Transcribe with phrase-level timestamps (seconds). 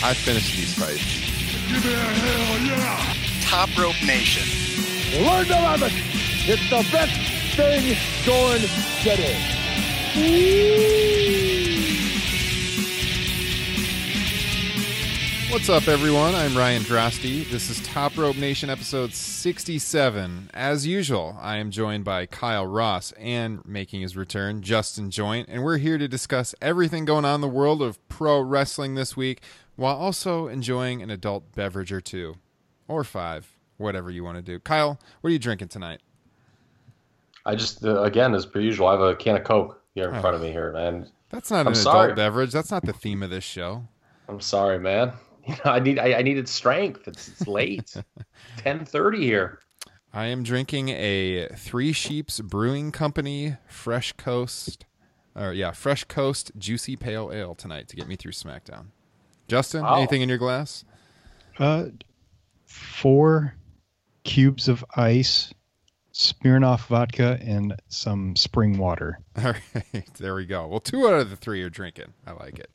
[0.00, 1.02] I finished these fights.
[1.66, 3.14] Give me a hell yeah!
[3.42, 4.46] Top Rope Nation.
[5.24, 5.92] Learn to love it.
[6.46, 8.60] It's the best thing going
[9.02, 9.34] today.
[15.50, 16.36] What's up, everyone?
[16.36, 17.50] I'm Ryan Drosty.
[17.50, 20.50] This is Top Rope Nation episode 67.
[20.54, 25.64] As usual, I am joined by Kyle Ross and making his return, Justin Joint, and
[25.64, 29.42] we're here to discuss everything going on in the world of pro wrestling this week
[29.78, 32.34] while also enjoying an adult beverage or two
[32.88, 34.58] or five, whatever you want to do.
[34.58, 36.00] Kyle, what are you drinking tonight?
[37.46, 40.16] I just uh, again, as per usual, I have a can of Coke here in
[40.16, 40.20] Oh.
[40.20, 41.08] front of me here, man.
[41.30, 42.06] That's not I'm an sorry.
[42.06, 42.50] adult beverage.
[42.50, 43.86] That's not the theme of this show.
[44.28, 45.12] I'm sorry, man.
[45.48, 47.08] You know, I need I, I needed strength.
[47.08, 47.94] It's, it's late,
[48.58, 49.60] ten thirty here.
[50.12, 54.84] I am drinking a Three Sheeps Brewing Company Fresh Coast,
[55.34, 58.88] or yeah, Fresh Coast Juicy Pale Ale tonight to get me through SmackDown.
[59.48, 59.96] Justin, Wow.
[59.96, 60.84] anything in your glass?
[61.58, 61.86] Uh,
[62.66, 63.54] four
[64.24, 65.52] cubes of ice,
[66.12, 69.20] Smirnoff vodka, and some spring water.
[69.36, 70.66] All right, there we go.
[70.66, 72.12] Well, two out of the three are drinking.
[72.26, 72.70] I like it.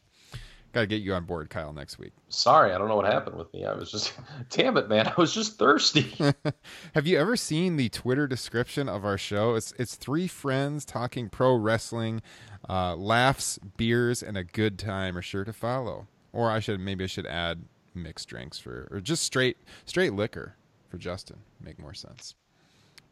[0.71, 2.13] Got to get you on board, Kyle, next week.
[2.29, 3.63] Sorry, I don't know what happened with me.
[3.63, 4.13] I was just,
[4.49, 5.05] damn it, man.
[5.07, 6.15] I was just thirsty.
[6.95, 9.53] Have you ever seen the Twitter description of our show?
[9.53, 12.23] It's it's three friends talking pro wrestling,
[12.67, 16.07] uh, laughs, beers, and a good time are sure to follow.
[16.33, 17.63] Or I should maybe I should add
[17.95, 20.55] mixed drinks for or just straight straight liquor
[20.89, 21.37] for Justin.
[21.61, 22.35] Make more sense.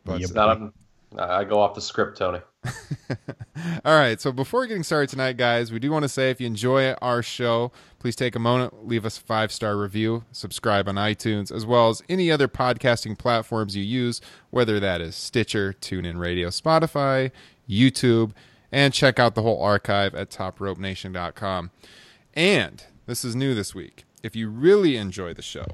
[0.04, 0.22] But Yep.
[0.22, 0.74] It's not
[1.18, 2.40] uh, I go off the script, Tony.
[3.86, 6.48] All right, so before getting started tonight, guys, we do want to say if you
[6.48, 10.96] enjoy our show, please take a moment, leave us a five star review, subscribe on
[10.96, 14.22] iTunes, as well as any other podcasting platforms you use,
[14.52, 17.31] whether that is Stitcher, TuneIn Radio, Spotify,
[17.70, 18.31] YouTube,
[18.72, 21.72] and check out the whole archive at topropenation.com.
[22.34, 24.06] And this is new this week.
[24.23, 25.66] If you really enjoy the show,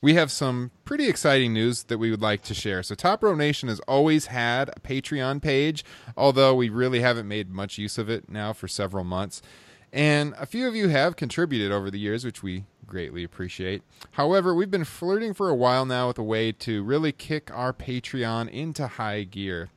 [0.00, 2.82] we have some pretty exciting news that we would like to share.
[2.82, 5.84] So, Top Rope Nation has always had a Patreon page,
[6.16, 9.40] although we really haven't made much use of it now for several months.
[9.92, 13.82] And a few of you have contributed over the years, which we greatly appreciate.
[14.12, 17.72] However, we've been flirting for a while now with a way to really kick our
[17.72, 19.70] Patreon into high gear.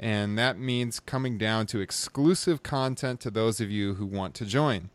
[0.00, 4.46] And that means coming down to exclusive content to those of you who want to
[4.46, 4.90] join.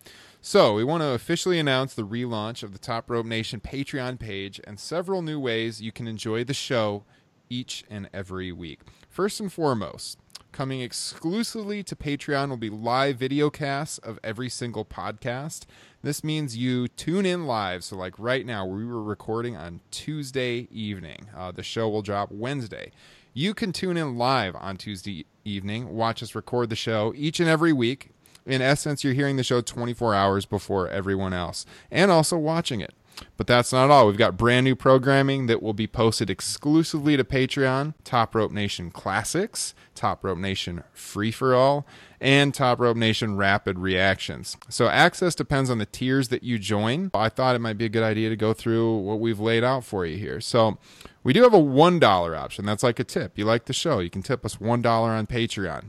[0.46, 4.60] So, we want to officially announce the relaunch of the Top Rope Nation Patreon page
[4.66, 7.06] and several new ways you can enjoy the show
[7.50, 8.82] each and every week.
[9.08, 10.20] First and foremost,
[10.52, 15.62] coming exclusively to Patreon will be live video casts of every single podcast.
[16.02, 17.86] This means you tune in live.
[17.86, 21.30] So, like right now, we were recording on Tuesday evening.
[21.34, 22.92] Uh, the show will drop Wednesday.
[23.34, 27.48] You can tune in live on Tuesday evening, watch us record the show each and
[27.48, 28.13] every week.
[28.46, 32.94] In essence, you're hearing the show 24 hours before everyone else and also watching it.
[33.38, 34.08] But that's not all.
[34.08, 38.90] We've got brand new programming that will be posted exclusively to Patreon Top Rope Nation
[38.92, 41.86] Classics, Top Rope Nation Free for All,
[42.20, 44.58] and Top Rope Nation Rapid Reactions.
[44.68, 47.12] So access depends on the tiers that you join.
[47.14, 49.84] I thought it might be a good idea to go through what we've laid out
[49.84, 50.42] for you here.
[50.42, 50.78] So
[51.24, 52.66] we do have a $1 option.
[52.66, 53.38] That's like a tip.
[53.38, 55.86] You like the show, you can tip us $1 on Patreon.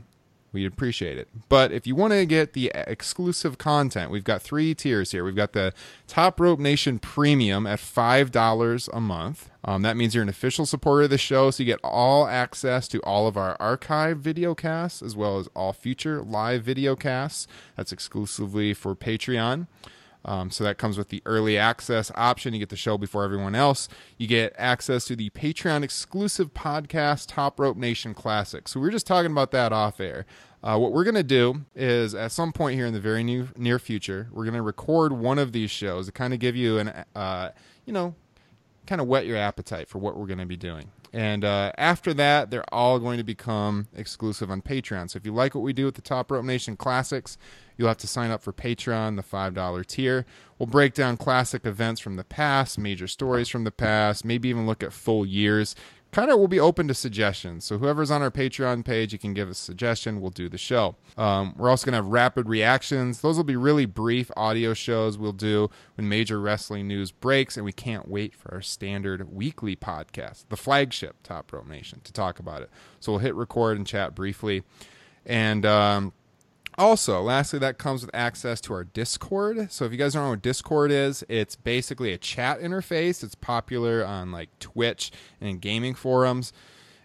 [0.55, 1.27] We'd appreciate it.
[1.49, 5.25] But if you want to get the exclusive content, we've got three tiers here.
[5.25, 5.73] We've got the
[6.07, 9.49] Top Rope Nation Premium at $5 a month.
[9.65, 12.87] Um, that means you're an official supporter of the show, so you get all access
[12.87, 17.49] to all of our archive video casts as well as all future live video casts.
[17.75, 19.67] That's exclusively for Patreon.
[20.25, 22.53] Um, so that comes with the early access option.
[22.53, 23.87] You get the show before everyone else.
[24.17, 28.67] You get access to the Patreon exclusive podcast, Top Rope Nation Classic.
[28.67, 30.25] So we were just talking about that off air.
[30.63, 33.49] Uh, what we're going to do is at some point here in the very new,
[33.55, 36.79] near future, we're going to record one of these shows to kind of give you
[36.79, 37.51] an, uh,
[37.85, 38.15] you know,
[38.87, 40.89] kind of whet your appetite for what we're going to be doing.
[41.13, 45.09] And uh, after that, they're all going to become exclusive on Patreon.
[45.09, 47.37] So if you like what we do with the Top Rope Nation Classics,
[47.77, 50.25] you'll have to sign up for Patreon, the $5 tier.
[50.57, 54.65] We'll break down classic events from the past, major stories from the past, maybe even
[54.65, 55.75] look at full years
[56.15, 57.65] kind of will be open to suggestions.
[57.65, 60.21] So whoever's on our Patreon page, you can give a suggestion.
[60.21, 60.95] We'll do the show.
[61.17, 63.19] Um, we're also going to have rapid reactions.
[63.19, 67.65] Those will be really brief audio shows we'll do when major wrestling news breaks, and
[67.65, 72.39] we can't wait for our standard weekly podcast, the flagship Top Rope Nation, to talk
[72.39, 72.69] about it.
[73.01, 74.63] So we'll hit record and chat briefly.
[75.25, 76.13] And um,
[76.77, 79.71] also, lastly, that comes with access to our Discord.
[79.71, 83.23] So if you guys don't know what Discord is, it's basically a chat interface.
[83.23, 86.51] It's popular on like Twitch and gaming forums.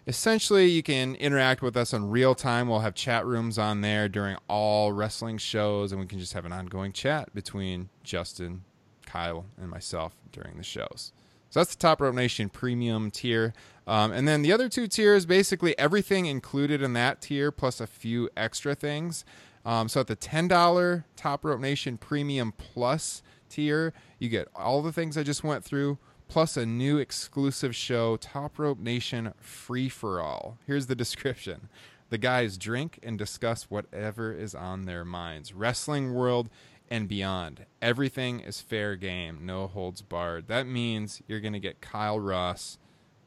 [0.07, 2.67] Essentially, you can interact with us in real time.
[2.67, 6.43] We'll have chat rooms on there during all wrestling shows, and we can just have
[6.43, 8.63] an ongoing chat between Justin,
[9.05, 11.13] Kyle, and myself during the shows.
[11.51, 13.53] So that's the Top Rope Nation premium tier.
[13.85, 17.87] Um, and then the other two tiers, basically everything included in that tier, plus a
[17.87, 19.23] few extra things.
[19.65, 24.91] Um, so at the $10 Top Rope Nation Premium Plus tier, you get all the
[24.91, 25.97] things I just went through,
[26.27, 30.57] plus a new exclusive show, Top Rope Nation Free for All.
[30.65, 31.69] Here's the description.
[32.09, 35.53] The guys drink and discuss whatever is on their minds.
[35.53, 36.49] Wrestling world
[36.89, 37.65] and beyond.
[37.81, 40.47] Everything is fair game, no holds barred.
[40.47, 42.77] That means you're going to get Kyle Ross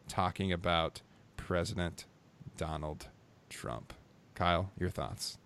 [0.07, 1.01] talking about
[1.39, 2.05] President
[2.59, 3.09] Donald
[3.49, 3.95] Trump.
[4.35, 5.39] Kyle, your thoughts?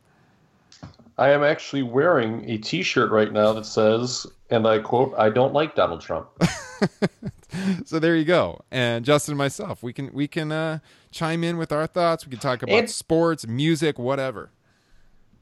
[1.16, 5.52] I am actually wearing a T-shirt right now that says, and I quote, "I don't
[5.52, 6.28] like Donald Trump."
[7.84, 8.60] so there you go.
[8.70, 10.78] And Justin and myself, we can we can uh,
[11.10, 12.24] chime in with our thoughts.
[12.26, 14.50] We can talk about And- sports, music, whatever.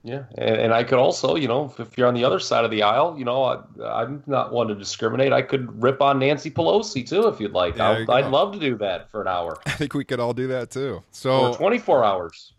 [0.06, 2.70] Yeah, and, and I could also, you know, if you're on the other side of
[2.70, 5.32] the aisle, you know, I, I'm not one to discriminate.
[5.32, 7.75] I could rip on Nancy Pelosi too, if you'd like.
[7.75, 10.32] There you I'd love to do that for an hour I think we could all
[10.32, 11.03] do that too.
[11.11, 12.53] So 24 hours.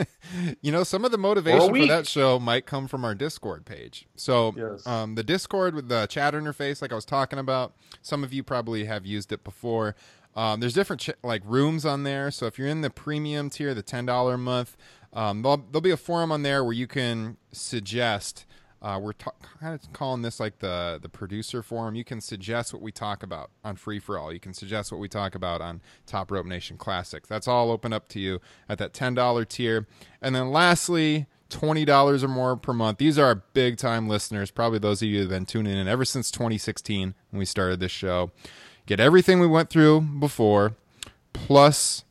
[0.60, 1.88] you know, some of the motivation for week.
[1.88, 4.08] that show might come from our Discord page.
[4.16, 4.84] So, Yes.
[4.84, 8.42] um, the Discord with the chat interface, like I was talking about, some of you
[8.42, 9.94] probably have used it before.
[10.36, 12.30] Um, there's different ch- like rooms on there.
[12.30, 14.76] So if you're in the premium tier, the ten dollar a month,
[15.12, 18.44] um, there'll, there'll be a forum on there where you can suggest.
[18.80, 21.96] Uh, we're ta- kind of calling this like the the producer forum.
[21.96, 24.32] You can suggest what we talk about on Free for All.
[24.32, 27.28] You can suggest what we talk about on Top Rope Nation Classics.
[27.28, 29.88] That's all open up to you at that ten dollar tier.
[30.22, 32.98] And then lastly, twenty dollars or more per month.
[32.98, 34.52] These are our big time listeners.
[34.52, 37.90] Probably those of you have been tuning in ever since 2016 when we started this
[37.90, 38.30] show.
[38.86, 40.76] Get everything we went through before,
[41.32, 42.04] plus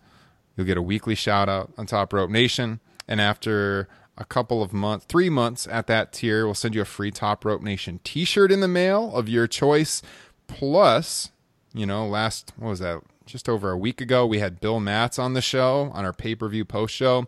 [0.58, 2.80] You'll get a weekly shout out on Top Rope Nation.
[3.08, 3.88] And after
[4.18, 7.46] a couple of months, three months at that tier, we'll send you a free Top
[7.46, 10.02] Rope Nation t shirt in the mail of your choice.
[10.48, 11.32] Plus,
[11.74, 13.02] you know, last, what was that?
[13.26, 16.34] Just over a week ago, we had Bill Matz on the show on our pay
[16.34, 17.26] per view post show.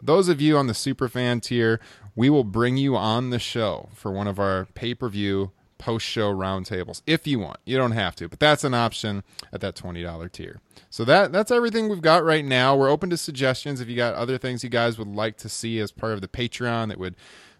[0.00, 1.80] Those of you on the superfan tier,
[2.14, 5.52] we will bring you on the show for one of our pay per view
[5.82, 7.58] post show roundtables if you want.
[7.64, 10.60] You don't have to, but that's an option at that $20 tier.
[10.90, 12.76] So that that's everything we've got right now.
[12.76, 15.80] We're open to suggestions if you got other things you guys would like to see
[15.80, 17.16] as part of the Patreon that would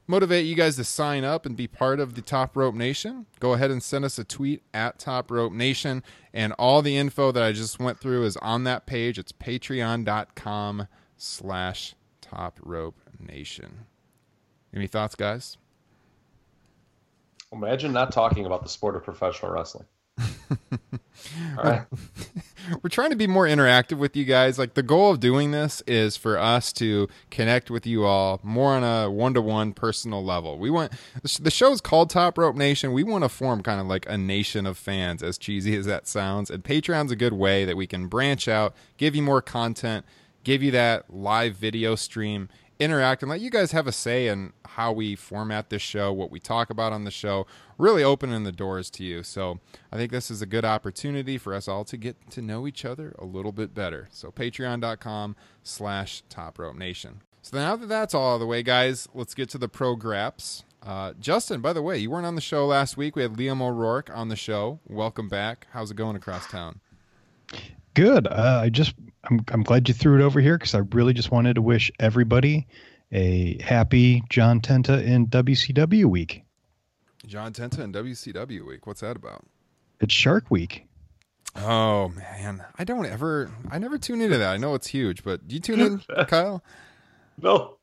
[0.06, 3.26] motivate you guys to sign up and be part of the Top Rope Nation.
[3.40, 7.32] Go ahead and send us a tweet at Top Rope Nation and all the info
[7.32, 9.18] that I just went through is on that page.
[9.18, 10.86] It's patreon.com
[11.16, 13.86] slash Top Rope Nation.
[14.72, 15.58] Any thoughts, guys?
[17.52, 19.84] Imagine not talking about the sport of professional wrestling.
[21.58, 21.86] All right.
[22.82, 24.58] we're trying to be more interactive with you guys.
[24.58, 28.72] Like the goal of doing this is for us to connect with you all more
[28.72, 30.58] on a one-to-one personal level.
[30.58, 30.92] We want
[31.40, 32.92] the show is called Top Rope Nation.
[32.92, 36.06] We want to form kind of like a nation of fans, as cheesy as that
[36.06, 36.50] sounds.
[36.50, 40.04] And Patreon's a good way that we can branch out, give you more content,
[40.44, 42.48] give you that live video stream
[42.82, 46.30] interact and let you guys have a say in how we format this show, what
[46.30, 47.46] we talk about on the show,
[47.78, 49.22] really opening the doors to you.
[49.22, 49.60] So
[49.90, 52.84] I think this is a good opportunity for us all to get to know each
[52.84, 54.08] other a little bit better.
[54.10, 57.22] So patreon.com slash top rope nation.
[57.42, 59.96] So now that that's all out of the way, guys, let's get to the pro
[59.96, 60.64] graps.
[60.82, 63.14] Uh, Justin, by the way, you weren't on the show last week.
[63.14, 64.80] We had Liam O'Rourke on the show.
[64.88, 65.66] Welcome back.
[65.72, 66.80] How's it going across town?
[67.94, 68.26] Good.
[68.26, 71.30] Uh, I just I'm I'm glad you threw it over here because I really just
[71.30, 72.66] wanted to wish everybody
[73.12, 76.44] a happy John Tenta in WCW week.
[77.26, 78.86] John Tenta and WCW week.
[78.86, 79.44] What's that about?
[80.00, 80.86] It's Shark Week.
[81.54, 84.52] Oh man, I don't ever, I never tune into that.
[84.52, 86.64] I know it's huge, but do you tune in, Kyle?
[87.40, 87.76] No.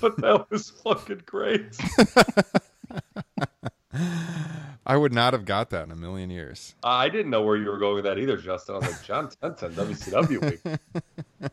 [0.00, 1.76] but that was fucking great.
[4.84, 6.74] I would not have got that in a million years.
[6.82, 8.74] I didn't know where you were going with that either, Justin.
[8.74, 11.10] I was like, John Tenton, WCW week.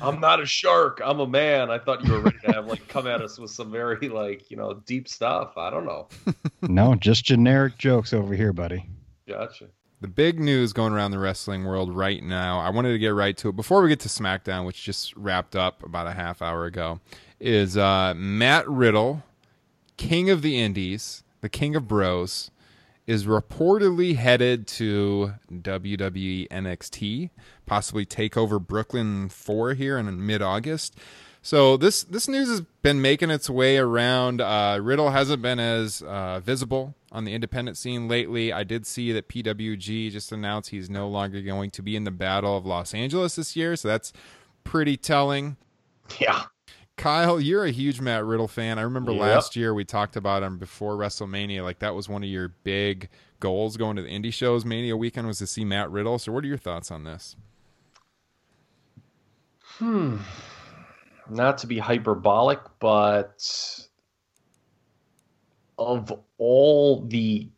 [0.00, 1.00] I'm not a shark.
[1.04, 1.70] I'm a man.
[1.70, 4.50] I thought you were ready to have like come at us with some very like
[4.50, 5.56] you know deep stuff.
[5.56, 6.08] I don't know.
[6.62, 8.88] no, just generic jokes over here, buddy.
[9.28, 9.66] Gotcha.
[10.02, 13.36] The big news going around the wrestling world right now, I wanted to get right
[13.38, 16.66] to it before we get to SmackDown, which just wrapped up about a half hour
[16.66, 17.00] ago,
[17.40, 19.22] is uh, Matt Riddle,
[19.96, 22.50] King of the Indies, the King of Bros,
[23.06, 27.30] is reportedly headed to WWE NXT,
[27.66, 30.98] possibly take over Brooklyn 4 here in mid August.
[31.42, 34.40] So this this news has been making its way around.
[34.40, 38.52] Uh, Riddle hasn't been as uh, visible on the independent scene lately.
[38.52, 42.10] I did see that PWG just announced he's no longer going to be in the
[42.10, 44.12] Battle of Los Angeles this year, so that's
[44.64, 45.56] pretty telling.
[46.18, 46.46] Yeah.
[46.96, 48.78] Kyle, you're a huge Matt Riddle fan.
[48.78, 49.20] I remember Yep.
[49.20, 51.62] last year we talked about him before WrestleMania.
[51.62, 54.64] Like that was one of your big goals going to the indie shows.
[54.64, 56.18] Mania weekend was to see Matt Riddle.
[56.18, 57.36] So, what are your thoughts on this?
[59.62, 60.16] Hmm.
[61.28, 63.44] Not to be hyperbolic, but
[65.78, 67.50] of all the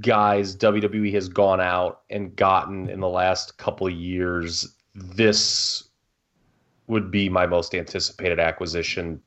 [0.00, 5.88] guys WWE has gone out and gotten in the last couple of years, this
[6.86, 9.20] would be my most anticipated acquisition,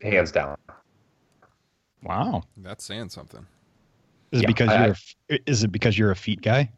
[0.00, 0.56] hands down.
[2.02, 2.42] Wow.
[2.56, 3.46] That's saying something.
[4.32, 5.14] Is it Yeah, because I- you're a f-
[5.46, 6.70] is it because you're a feet guy?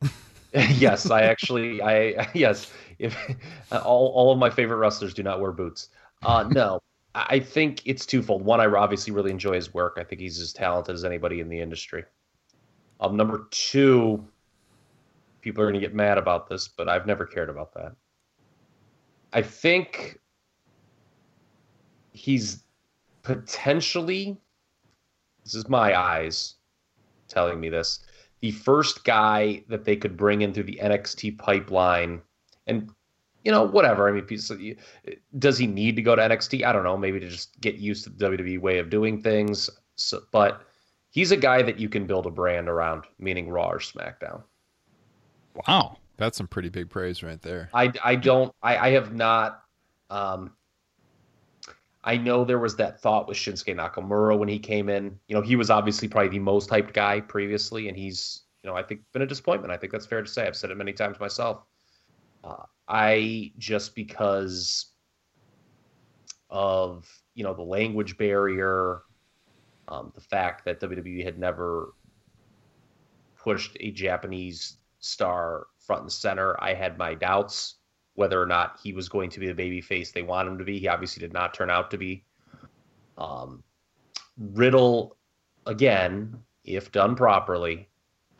[0.52, 3.16] yes, I actually, I yes, if
[3.72, 5.88] all all of my favorite wrestlers do not wear boots.
[6.22, 6.80] Uh, no,
[7.14, 8.44] I I think it's twofold.
[8.44, 9.98] One, I obviously really enjoy his work.
[10.00, 12.04] I think he's as talented as anybody in the industry.
[13.00, 14.24] Um, number two,
[15.42, 17.94] people are going to get mad about this, but I've never cared about that.
[19.34, 20.20] I think
[22.12, 22.62] he's
[23.22, 24.38] potentially,
[25.42, 26.54] this is my eyes
[27.26, 27.98] telling me this,
[28.40, 32.22] the first guy that they could bring in through the NXT pipeline.
[32.66, 32.90] And,
[33.42, 34.08] you know, whatever.
[34.08, 34.76] I mean,
[35.38, 36.64] does he need to go to NXT?
[36.64, 36.96] I don't know.
[36.96, 39.68] Maybe to just get used to the WWE way of doing things.
[39.96, 40.62] So, but
[41.10, 44.42] he's a guy that you can build a brand around, meaning Raw or SmackDown.
[45.66, 45.96] Wow.
[46.16, 47.70] That's some pretty big praise right there.
[47.74, 49.60] I, I don't I, I have not
[50.10, 50.52] um
[52.04, 55.18] I know there was that thought with Shinsuke Nakamura when he came in.
[55.26, 58.76] You know, he was obviously probably the most hyped guy previously, and he's, you know,
[58.76, 59.72] I think been a disappointment.
[59.72, 60.46] I think that's fair to say.
[60.46, 61.64] I've said it many times myself.
[62.44, 64.92] Uh, I just because
[66.50, 69.00] of you know the language barrier,
[69.88, 71.94] um, the fact that WWE had never
[73.42, 76.56] pushed a Japanese star front and center.
[76.62, 77.76] I had my doubts
[78.14, 80.64] whether or not he was going to be the baby face they want him to
[80.64, 80.78] be.
[80.78, 82.24] He obviously did not turn out to be.
[83.18, 83.62] Um,
[84.38, 85.16] Riddle,
[85.66, 87.88] again, if done properly,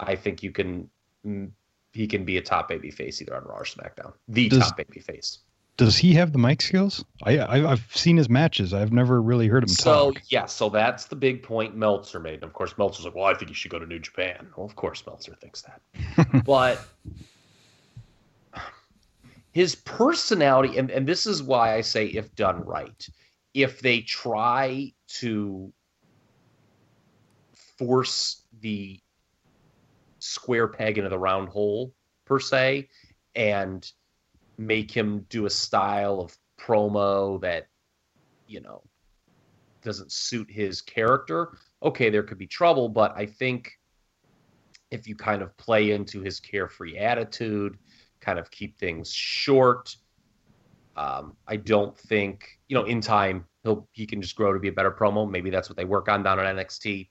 [0.00, 0.88] I think you can.
[1.26, 1.50] mm,
[1.92, 4.12] He can be a top baby face either on Raw or SmackDown.
[4.28, 5.38] The Does- top baby face.
[5.76, 7.04] Does he have the mic skills?
[7.24, 8.72] I, I I've seen his matches.
[8.72, 10.18] I've never really heard him So talk.
[10.20, 12.34] So yeah, so that's the big point Meltzer made.
[12.34, 14.64] And of course, Meltzer's like, "Well, I think you should go to New Japan." Well,
[14.66, 16.78] of course, Meltzer thinks that, but
[19.54, 23.08] his personality, and and this is why I say, if done right,
[23.54, 25.72] if they try to
[27.78, 28.98] force the
[30.18, 31.94] square peg into the round hole
[32.24, 32.88] per se,
[33.36, 33.90] and
[34.58, 37.68] make him do a style of promo that
[38.48, 38.82] you know
[39.82, 42.88] doesn't suit his character, okay, there could be trouble.
[42.88, 43.70] But I think
[44.90, 47.78] if you kind of play into his carefree attitude,
[48.24, 49.96] kind of keep things short,
[50.96, 54.68] um, I don't think you know in time he'll he can just grow to be
[54.68, 55.28] a better promo.
[55.28, 57.08] Maybe that's what they work on down at NXT,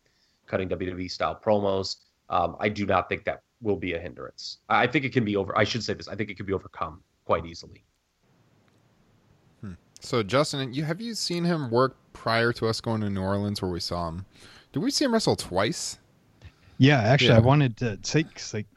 [0.48, 1.98] cutting WWE style promos.
[2.30, 4.60] Um, I do not think that will be a hindrance.
[4.70, 5.58] I I think it can be over.
[5.58, 6.08] I should say this.
[6.08, 7.84] I think it could be overcome quite easily.
[10.04, 13.62] So, Justin, you have you seen him work prior to us going to New Orleans
[13.62, 14.26] where we saw him?
[14.74, 15.98] Did we see him wrestle twice?
[16.78, 17.38] Yeah, actually, Yeah.
[17.38, 18.68] I wanted to take like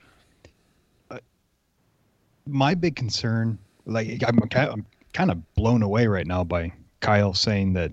[2.47, 7.75] my big concern, like I'm, I'm kind of blown away right now by Kyle saying
[7.75, 7.93] that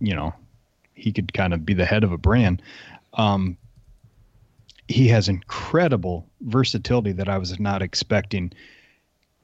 [0.00, 0.34] you know
[0.94, 2.62] he could kind of be the head of a brand.
[3.14, 3.56] Um,
[4.88, 8.52] he has incredible versatility that I was not expecting.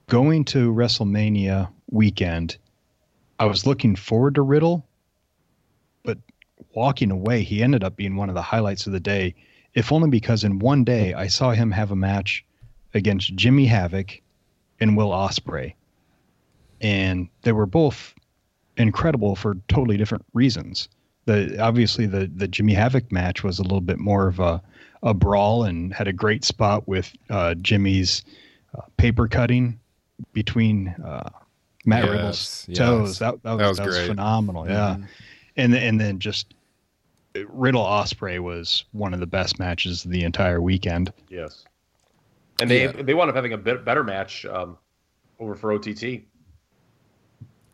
[0.08, 2.58] Going to WrestleMania weekend,
[3.38, 4.86] I was looking forward to Riddle,
[6.04, 6.18] but
[6.74, 9.34] walking away, he ended up being one of the highlights of the day
[9.74, 12.44] if only because in one day I saw him have a match
[12.94, 14.20] against Jimmy Havoc
[14.82, 15.74] and Will Ospreay,
[16.80, 18.14] and they were both
[18.76, 20.88] incredible for totally different reasons.
[21.26, 24.60] The obviously the the Jimmy Havoc match was a little bit more of a
[25.04, 28.24] a brawl and had a great spot with uh, Jimmy's
[28.76, 29.78] uh, paper cutting
[30.32, 31.28] between uh,
[31.84, 32.78] Matt Yes, Riddle's yes.
[32.78, 33.18] toes.
[33.18, 34.68] That, that was, That was that was phenomenal.
[34.68, 34.96] Yeah,
[35.56, 36.54] and and then just
[37.48, 41.12] Riddle Osprey was one of the best matches of the entire weekend.
[41.28, 41.64] Yes.
[42.60, 42.92] And they Yeah.
[42.92, 44.78] they wound up having a bit better match um,
[45.40, 46.22] over for OTT.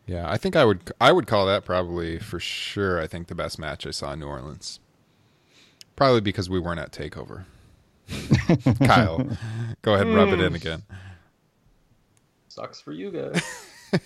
[0.07, 3.01] Yeah, I think I would I would call that probably for sure.
[3.01, 4.81] I think the best match I saw in New Orleans.
[5.97, 7.45] Probably because we weren't at Takeover.
[8.87, 9.29] Kyle,
[9.83, 10.83] go ahead and rub it in again.
[12.49, 13.43] Sucks for you guys.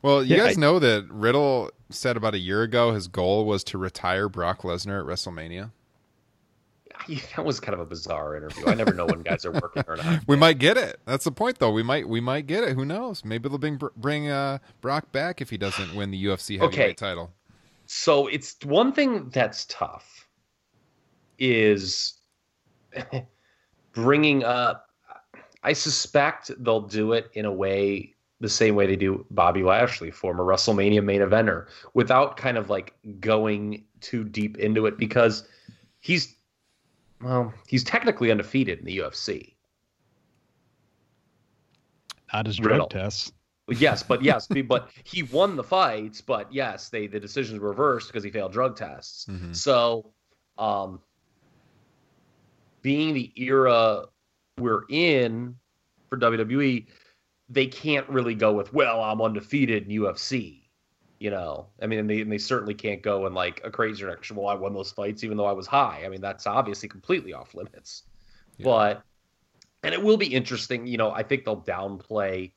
[0.00, 3.44] Well, you Yeah, guys I- know that Riddle said about a year ago his goal
[3.46, 5.72] was to retire Brock Lesnar at WrestleMania.
[7.36, 8.66] That was kind of a bizarre interview.
[8.68, 10.22] I never know when guys are working or not.
[10.26, 11.00] We might get it.
[11.06, 11.70] That's the point, though.
[11.70, 12.74] We might we might get it.
[12.74, 13.24] Who knows?
[13.24, 16.94] Maybe they'll bring bring uh, Brock back if he doesn't win the UFC heavyweight Okay.
[16.96, 17.32] title.
[17.86, 20.28] So it's one thing that's tough
[21.38, 22.14] is
[23.94, 24.86] bringing up.
[25.62, 30.12] I suspect they'll do it in a way the same way they do Bobby Lashley,
[30.12, 35.48] former WrestleMania main eventer, without kind of like going too deep into it because
[35.98, 36.36] he's
[37.22, 39.54] well, he's technically undefeated in the UFC.
[42.32, 42.88] Not his drug Riddle.
[42.88, 43.32] tests.
[43.68, 46.20] Yes, but yes, but he won the fights.
[46.20, 49.26] But yes, they the decisions reversed because he failed drug tests.
[49.26, 49.54] Mhm.
[49.54, 50.12] So,
[50.56, 51.00] um,
[52.82, 54.04] being the era
[54.58, 55.54] we're in
[56.08, 56.86] for WWE,
[57.48, 60.67] they can't really go with well, I'm undefeated in UFC.
[61.18, 64.00] You know, I mean, and they and they certainly can't go in like a crazy
[64.00, 64.36] direction.
[64.36, 66.02] Well, I won those fights even though I was high.
[66.04, 68.04] I mean, that's obviously completely off limits.
[68.56, 68.64] Yeah.
[68.64, 69.02] But
[69.82, 70.86] and it will be interesting.
[70.86, 72.52] You know, I think they'll downplay.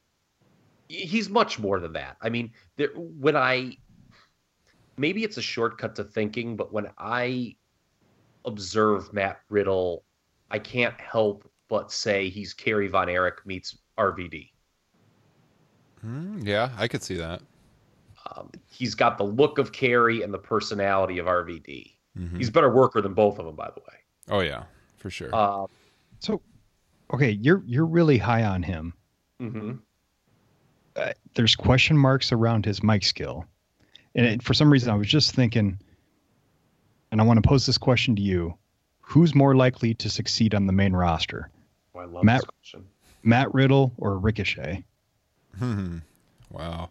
[0.87, 2.17] He's much more than that.
[2.21, 3.77] I mean, there, when I
[4.97, 7.55] maybe it's a shortcut to thinking, but when I
[8.45, 10.03] observe Matt Riddle,
[10.49, 14.49] I can't help but say he's Kerry Von Erich meets RVD.
[16.01, 17.41] Hmm, yeah, I could see that.
[18.35, 21.95] Um, he's got the look of Kerry and the personality of RVD.
[22.17, 22.37] Mhm.
[22.37, 23.97] He's a better worker than both of them, by the way.
[24.29, 24.63] Oh yeah,
[24.97, 25.29] for sure.
[25.33, 25.67] Uh,
[26.19, 26.41] So,
[27.13, 28.93] okay, you're you're really high on him.
[29.41, 29.79] mhm.
[30.95, 33.45] uh, there's question marks around his mic skill.
[34.13, 35.79] And it, for some reason, I was just thinking,
[37.11, 38.57] and I want to pose this question to you:
[38.99, 41.49] Who's more likely to succeed on the main roster,
[41.95, 42.85] Oh, I love Matt- this question.
[43.23, 44.83] Matt Riddle or Ricochet?
[45.57, 45.99] Hmm.
[46.49, 46.89] wow.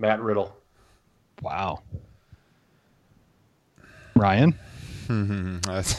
[0.00, 0.56] Matt Riddle.
[1.42, 1.82] Wow.
[4.16, 4.58] Ryan,
[5.06, 5.94] Hmm, that's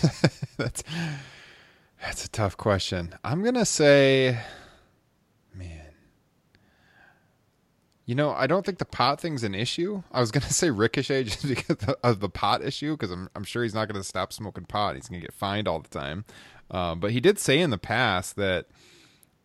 [0.58, 0.84] that's
[2.02, 3.14] that's a tough question.
[3.24, 4.40] I'm gonna say,
[5.54, 5.82] man.
[8.06, 10.04] You know, I don't think the pot thing's an issue.
[10.12, 13.64] I was gonna say Ricochet just because of the pot issue, because I'm I'm sure
[13.64, 14.96] he's not gonna stop smoking pot.
[14.96, 16.24] He's gonna get fined all the time.
[16.70, 18.68] Um, but he did say in the past that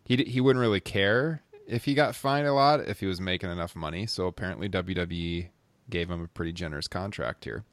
[0.05, 3.21] he d- he wouldn't really care if he got fined a lot if he was
[3.21, 4.07] making enough money.
[4.07, 5.49] So apparently WWE
[5.91, 7.65] gave him a pretty generous contract here.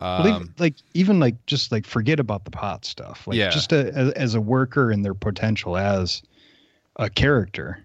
[0.00, 3.26] Well, even- Um, like even like just like forget about the pot stuff.
[3.26, 3.50] Like Yeah.
[3.50, 6.22] just a, as, as a worker and their potential as
[6.96, 7.82] a character.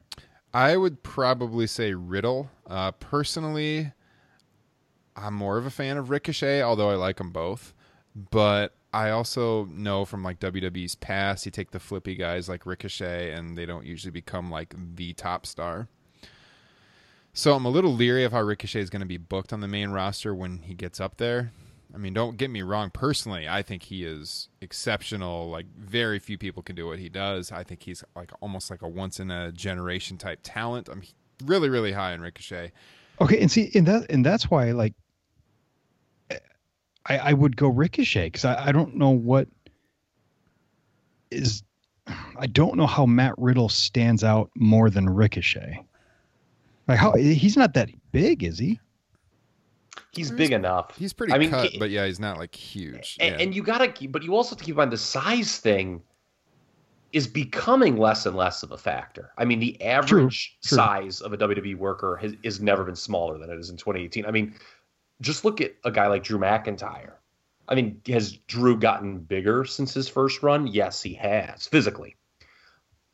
[0.54, 2.50] I would probably say Riddle.
[2.68, 3.92] Uh, personally,
[5.16, 7.74] I'm more of a fan of Ricochet, although I like them both.
[8.32, 13.32] But I also know from like WWE's past, you take the flippy guys like Ricochet,
[13.32, 15.88] and they don't usually become like the top star.
[17.34, 19.68] So I'm a little leery of how Ricochet is going to be booked on the
[19.68, 21.54] main roster when he gets up there.
[21.94, 22.90] I mean, don't get me wrong.
[22.90, 25.50] Personally, I think he is exceptional.
[25.50, 27.52] Like very few people can do what he does.
[27.52, 30.90] I think he's like almost like a once in a generation type talent.
[30.90, 31.04] I'm
[31.46, 32.72] really, really high on Ricochet.
[33.20, 34.94] Okay, and see, and that and that's why like
[37.06, 39.48] I I would go Ricochet because I, I don't know what
[41.30, 41.64] is
[42.38, 45.84] I don't know how Matt Riddle stands out more than Ricochet.
[46.88, 48.80] Like how he's not that big, is he?
[50.12, 50.98] He's big enough.
[50.98, 53.18] He's pretty I mean, cut, he- but yeah, he's not like huge.
[53.20, 53.42] and, yeah.
[53.42, 56.02] and you gotta keep, but you also have to keep in mind the size thing
[57.14, 59.32] is becoming less and less of a factor.
[59.38, 60.78] I mean, the average true.
[60.78, 64.26] size of a WWE worker has, has never been smaller than it is in 2018.
[64.26, 64.56] I mean,
[65.22, 67.14] just look at a guy like Drew McIntyre.
[67.68, 70.68] I mean, has Drew gotten bigger since his first run?
[70.68, 72.18] Yes, he has physically.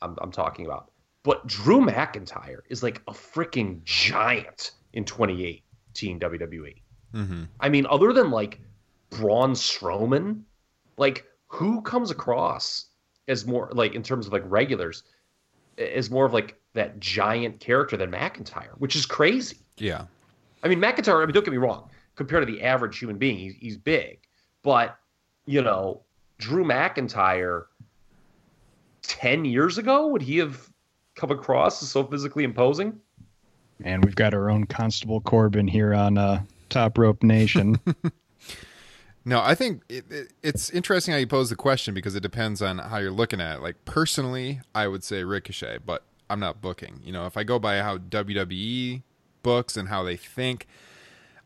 [0.02, 0.90] I'm, I'm talking about.
[1.22, 6.74] But Drew McIntyre is like a freaking giant in 2018 WWE.
[7.12, 8.60] hmm I mean, other than like
[9.10, 10.42] Braun Strowman,
[10.96, 12.86] like who comes across
[13.28, 15.02] as more like in terms of like regulars,
[15.76, 19.58] as more of like that giant character than McIntyre, which is crazy.
[19.76, 20.06] Yeah.
[20.62, 21.22] I mean, McIntyre.
[21.22, 21.90] I mean, don't get me wrong.
[22.18, 24.18] Compared to the average human being, he's, he's big,
[24.62, 24.98] but
[25.46, 26.02] you know,
[26.38, 27.64] Drew McIntyre.
[29.02, 30.68] Ten years ago, would he have
[31.14, 33.00] come across as so physically imposing?
[33.82, 37.80] And we've got our own Constable Corbin here on uh, Top Rope Nation.
[39.28, 42.62] No, I think it, it, it's interesting how you pose the question because it depends
[42.62, 43.62] on how you're looking at it.
[43.62, 47.00] Like personally, I would say Ricochet, but I'm not booking.
[47.04, 49.02] You know, if I go by how WWE
[49.42, 50.66] books and how they think,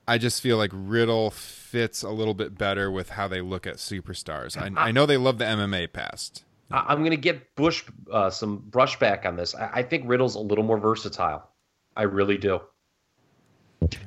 [0.07, 3.77] I just feel like Riddle fits a little bit better with how they look at
[3.77, 4.57] superstars.
[4.61, 6.45] I, I know they love the MMA past.
[6.71, 9.55] I- I'm going to get Bush uh, some brushback on this.
[9.55, 11.49] I-, I think Riddle's a little more versatile.
[11.97, 12.61] I really do.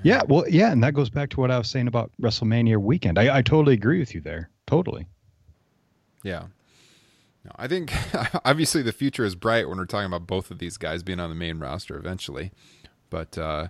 [0.03, 3.19] yeah, well, yeah, and that goes back to what I was saying about WrestleMania weekend.
[3.19, 4.49] I, I totally agree with you there.
[4.67, 5.05] Totally.
[6.23, 6.45] Yeah.
[7.43, 7.93] No, I think
[8.45, 11.29] obviously the future is bright when we're talking about both of these guys being on
[11.29, 12.51] the main roster eventually.
[13.11, 13.67] But uh,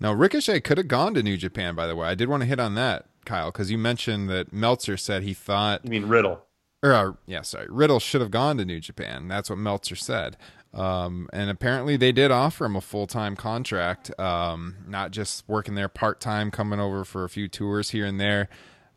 [0.00, 1.74] no, Ricochet could have gone to New Japan.
[1.74, 4.52] By the way, I did want to hit on that, Kyle, because you mentioned that
[4.52, 6.42] Meltzer said he thought You mean Riddle?
[6.82, 9.28] or uh, yeah, sorry, Riddle should have gone to New Japan.
[9.28, 10.36] That's what Meltzer said.
[10.74, 15.74] Um, and apparently they did offer him a full time contract, um, not just working
[15.74, 18.48] there part time, coming over for a few tours here and there.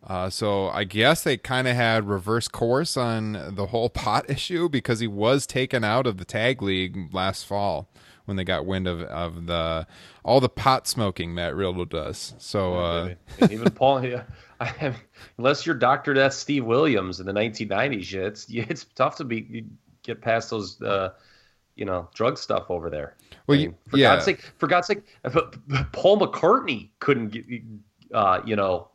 [0.06, 4.68] Uh, so I guess they kind of had reverse course on the whole pot issue
[4.68, 7.90] because he was taken out of the tag league last fall
[8.30, 9.86] when they got wind of, of the
[10.24, 12.36] all the pot smoking Matt Riddle does.
[12.38, 13.16] So uh,
[13.50, 14.24] even Paul, yeah,
[14.62, 14.94] I
[15.38, 19.66] unless you're Doctor Death Steve Williams in the 1990s, yeah, it's it's tough to be
[20.04, 21.10] get past those, uh,
[21.76, 23.18] you know, drug stuff over there.
[23.48, 24.14] Well, I you- mean, for yeah.
[24.14, 25.56] God's sake, for God's sake, but
[25.92, 27.46] Paul McCartney couldn't get,
[28.14, 28.90] uh, you know,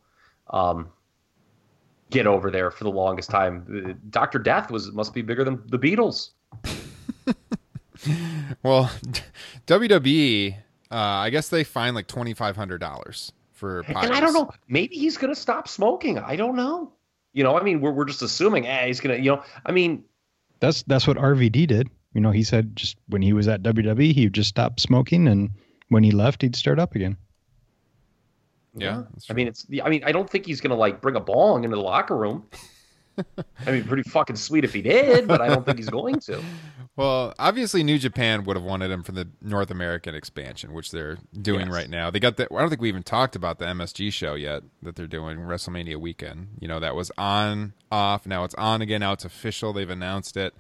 [0.50, 0.88] um,
[2.10, 3.98] get over there for the longest time.
[4.10, 6.30] Doctor Death was must be bigger than the Beatles.
[8.62, 8.90] Well,
[9.66, 10.56] WWE,
[10.90, 13.82] uh, I guess they fine like twenty five hundred dollars for.
[13.84, 14.50] Pot And I don't know.
[14.68, 16.18] Maybe he's going to stop smoking.
[16.18, 16.92] I don't know.
[17.32, 18.66] You know, I mean, we're we're just assuming.
[18.66, 19.22] Eh, he's going to.
[19.22, 20.04] You know, I mean,
[20.60, 21.90] That's that's what RVD did.
[22.12, 25.26] You know, he said just when he was at WWE, he would just stop smoking,
[25.26, 25.50] and
[25.88, 27.16] when he left, he'd start up again.
[28.76, 29.66] Yeah, I mean, it's.
[29.84, 32.16] I mean, I don't think he's going to like bring a bong into the locker
[32.16, 32.46] room.
[33.66, 36.42] I mean, pretty fucking sweet if he did, but I don't think he's going to.
[36.96, 41.18] Well, obviously, New Japan would have wanted him for the North American expansion, which they're
[41.40, 41.74] doing Yes.
[41.74, 42.10] right now.
[42.10, 42.44] They got the.
[42.54, 45.96] I don't think we even talked about the MSG show yet that they're doing WrestleMania
[45.96, 46.48] weekend.
[46.60, 48.26] You know, that was on, off.
[48.26, 49.00] Now it's on again.
[49.00, 49.72] Now it's official.
[49.72, 50.54] They've announced it.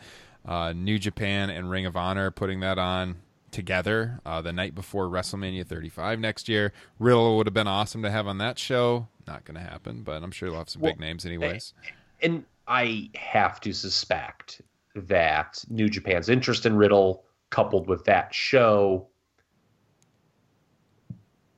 [0.44, 3.16] Uh, New Japan and Ring of Honor putting that on
[3.52, 6.72] together uh, the night before WrestleMania 35 next year.
[6.98, 9.06] Riddle would have been awesome to have on that show.
[9.28, 11.72] Not going to happen, but I'm sure they'll have some big names anyways.
[12.20, 14.60] And I have to suspect
[14.94, 19.08] that New Japan's interest in Riddle, coupled with that show,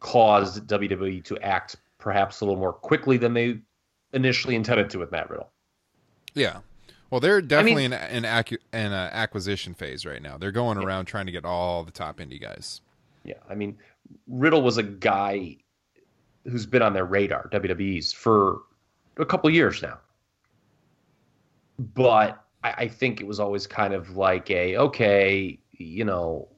[0.01, 3.59] caused WWE to act perhaps a little more quickly than they
[4.12, 5.51] initially intended to with Matt Riddle.
[6.35, 6.61] Yeah.
[7.11, 10.38] Well, they're definitely in an acu- a uh, acquisition phase right now.
[10.38, 12.81] They're going around trying to get all the top indie guys.
[13.25, 13.77] Yeah, I mean,
[14.29, 15.57] Riddle was a guy
[16.44, 18.61] who's been on their radar, WWE's, for
[19.18, 19.99] a couple years now.
[21.79, 26.48] But I, I think it was always kind of like a okay, you know,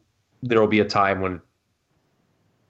[0.43, 1.41] there will be a time when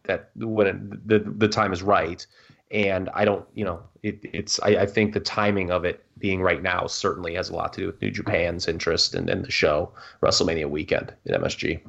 [0.04, 2.26] that when it, the the time is right,
[2.70, 6.42] and I don't, you know, it, it's I, I think the timing of it being
[6.42, 9.50] right now certainly has a lot to do with New Japan's interest in, in the
[9.50, 11.80] show WrestleMania weekend at MSG.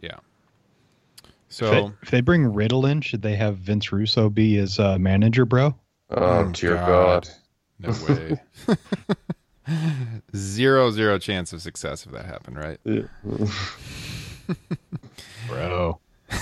[0.00, 0.16] Yeah.
[1.22, 4.78] If, So they, if they bring Riddle in, should they have Vince Russo be his
[4.78, 5.74] uh, manager, bro?
[6.10, 7.28] Oh, dear God.
[7.78, 8.40] no way.
[10.36, 12.78] zero zero chance of success if that happened, right?
[15.48, 16.00] Bro.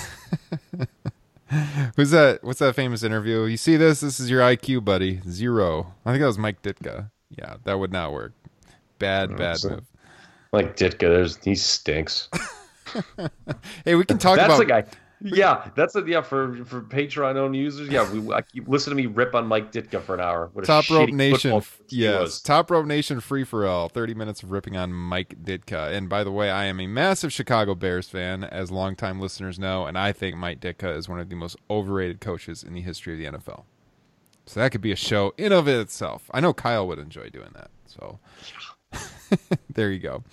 [1.97, 2.43] Who's that?
[2.43, 3.45] What's that famous interview?
[3.45, 4.01] You see this?
[4.01, 5.21] This is your IQ, buddy.
[5.29, 5.93] Zero.
[6.07, 7.11] I think that was Mike Ditka.
[7.37, 8.33] Yeah, that would not work.
[8.99, 9.85] Bad, bad so- move.
[10.53, 12.29] Like Ditka, there's he stinks.
[13.87, 14.59] Hey, we can talk That's about.
[14.59, 14.85] the guy.
[15.25, 17.89] Yeah, that's a yeah for for Patreon owned users.
[17.89, 20.51] Yeah, we I, listen to me rip on Mike Ditka for an hour.
[20.53, 22.41] What a Top Rope Nation, football coach he yes.
[22.41, 23.89] Top Rope Nation free for all.
[23.89, 25.93] Thirty minutes of ripping on Mike Ditka.
[25.93, 29.87] And by the way, I am a massive Chicago Bears fan, as longtime listeners know,
[29.87, 33.13] and I think Mike Ditka is one of the most overrated coaches in the history
[33.13, 33.65] of the NFL.
[34.47, 36.29] So that could be a show in of itself.
[36.33, 37.71] I know Kyle would enjoy doing that.
[37.87, 38.19] So
[39.71, 40.25] there you go.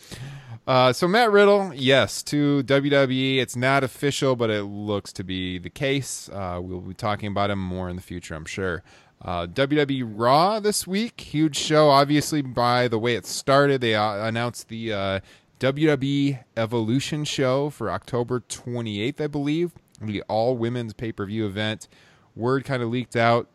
[0.67, 3.39] Uh, so Matt Riddle, yes, to WWE.
[3.39, 6.29] It's not official, but it looks to be the case.
[6.29, 8.83] Uh, we'll be talking about him more in the future, I'm sure.
[9.21, 11.89] Uh, WWE Raw this week, huge show.
[11.89, 15.19] Obviously, by the way it started, they uh, announced the uh,
[15.59, 21.87] WWE Evolution show for October 28th, I believe, the all women's pay per view event
[22.35, 23.47] word kind of leaked out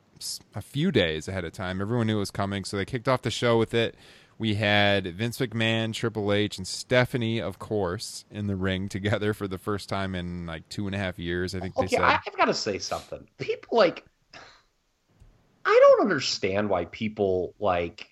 [0.54, 1.80] a few days ahead of time.
[1.80, 3.94] Everyone knew it was coming, so they kicked off the show with it.
[4.38, 9.48] We had Vince McMahon, Triple H, and Stephanie, of course, in the ring together for
[9.48, 11.54] the first time in like two and a half years.
[11.54, 12.02] I think they Okay, said.
[12.02, 13.26] I, I've got to say something.
[13.38, 14.04] People like,
[15.66, 18.08] I don't understand why people like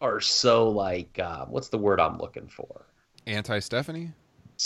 [0.00, 2.86] are so like, uh, what's the word I'm looking for?
[3.26, 4.12] Anti Stephanie?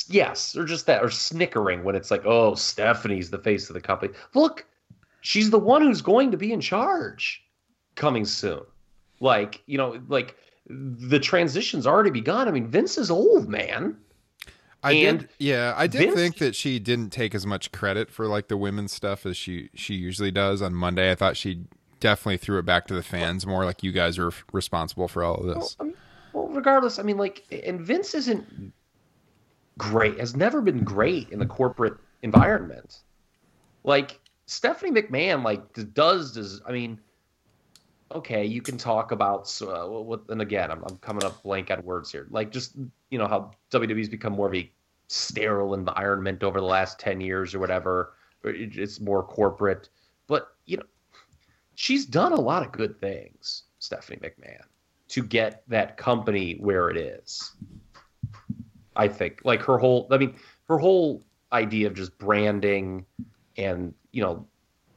[0.09, 3.81] Yes, or just that, or snickering when it's like, oh, Stephanie's the face of the
[3.81, 4.15] company.
[4.35, 4.67] Look,
[5.21, 7.45] she's the one who's going to be in charge
[7.95, 8.63] coming soon.
[9.23, 10.37] Like, you know, like
[10.69, 12.49] the transition's already begun.
[12.49, 13.97] I mean, Vince is old, man.
[14.83, 18.11] I And did, yeah, I did Vince- think that she didn't take as much credit
[18.11, 21.13] for like the women's stuff as she she usually does on Monday.
[21.13, 21.67] I thought she
[22.01, 25.37] definitely threw it back to the fans more, like you guys are responsible for all
[25.37, 25.57] of this.
[25.57, 25.95] Well, I mean,
[26.33, 28.73] well, regardless, I mean, like, and Vince isn't
[29.79, 33.03] great, has never been great in the corporate environment.
[33.85, 35.61] Like, Stephanie McMahon, like,
[35.95, 36.99] does, does, I mean,
[38.17, 41.83] okay, you can talk about, uh, what, and again, I'm, I'm coming up blank on
[41.83, 42.27] words here.
[42.31, 42.77] Like, just,
[43.11, 44.71] you know, how WWE's become more of a
[45.09, 48.15] sterile environment over the last 10 years or whatever.
[48.45, 49.89] It's more corporate.
[50.27, 50.85] But, you know,
[51.75, 54.63] she's done a lot of good things, Stephanie McMahon,
[55.09, 57.53] to get that company where it is.
[58.97, 60.35] I think like her whole I mean
[60.69, 63.07] her whole idea of just branding
[63.57, 64.47] and you know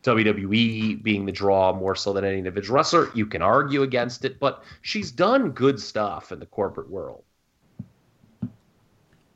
[0.06, 4.40] WWE being the draw more so than any individual wrestler, you can argue against it,
[4.40, 7.24] but she's done good stuff in the corporate world.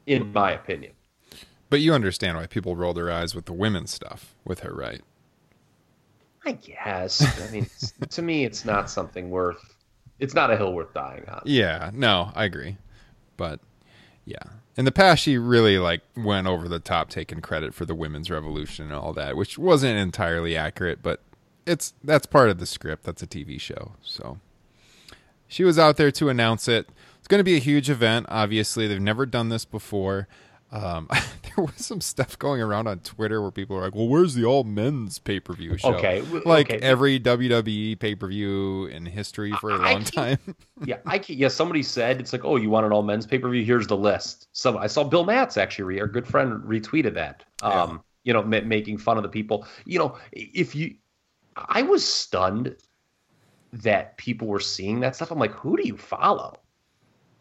[0.06, 0.94] In my opinion.
[1.70, 5.02] But you understand why people roll their eyes with the women's stuff with her, right?
[6.46, 7.22] I guess.
[7.48, 7.68] I mean,
[8.10, 9.76] to me, it's not something worth.
[10.20, 11.42] It's not a hill worth dying on.
[11.46, 12.78] Yeah, no, I agree.
[13.38, 13.60] But
[14.26, 14.44] yeah.
[14.80, 18.32] In the past she really like went over the top taking credit for the women's
[18.32, 21.20] revolution and all that, which wasn't entirely accurate, but
[21.66, 23.04] it's that's part of the script.
[23.04, 23.92] That's a TV show.
[24.02, 24.40] So
[25.50, 26.88] she was out there to announce it.
[27.18, 28.28] It's going to be a huge event.
[28.30, 30.30] Obviously, they've never done this before.
[30.72, 31.08] Um,
[31.56, 34.46] there was some stuff going around on Twitter where people are like, "Well, where's the
[34.46, 36.80] all men's pay per view show?" Okay, like okay.
[36.80, 40.14] every WWE pay per view in history for a I- I long can't-
[40.46, 40.56] time.
[40.86, 41.48] yeah, I can, yeah.
[41.48, 43.64] Somebody said it's like, oh, you want an all men's pay per view?
[43.66, 44.48] Here's the list.
[44.54, 47.44] Some I saw Bill Matz actually, our good friend, retweeted that.
[47.62, 49.66] Um, you know, ma- making fun of the people.
[49.86, 50.96] You know, if you,
[51.56, 52.76] I was stunned
[53.74, 55.32] that people were seeing that stuff.
[55.32, 56.56] I'm like, who do you follow?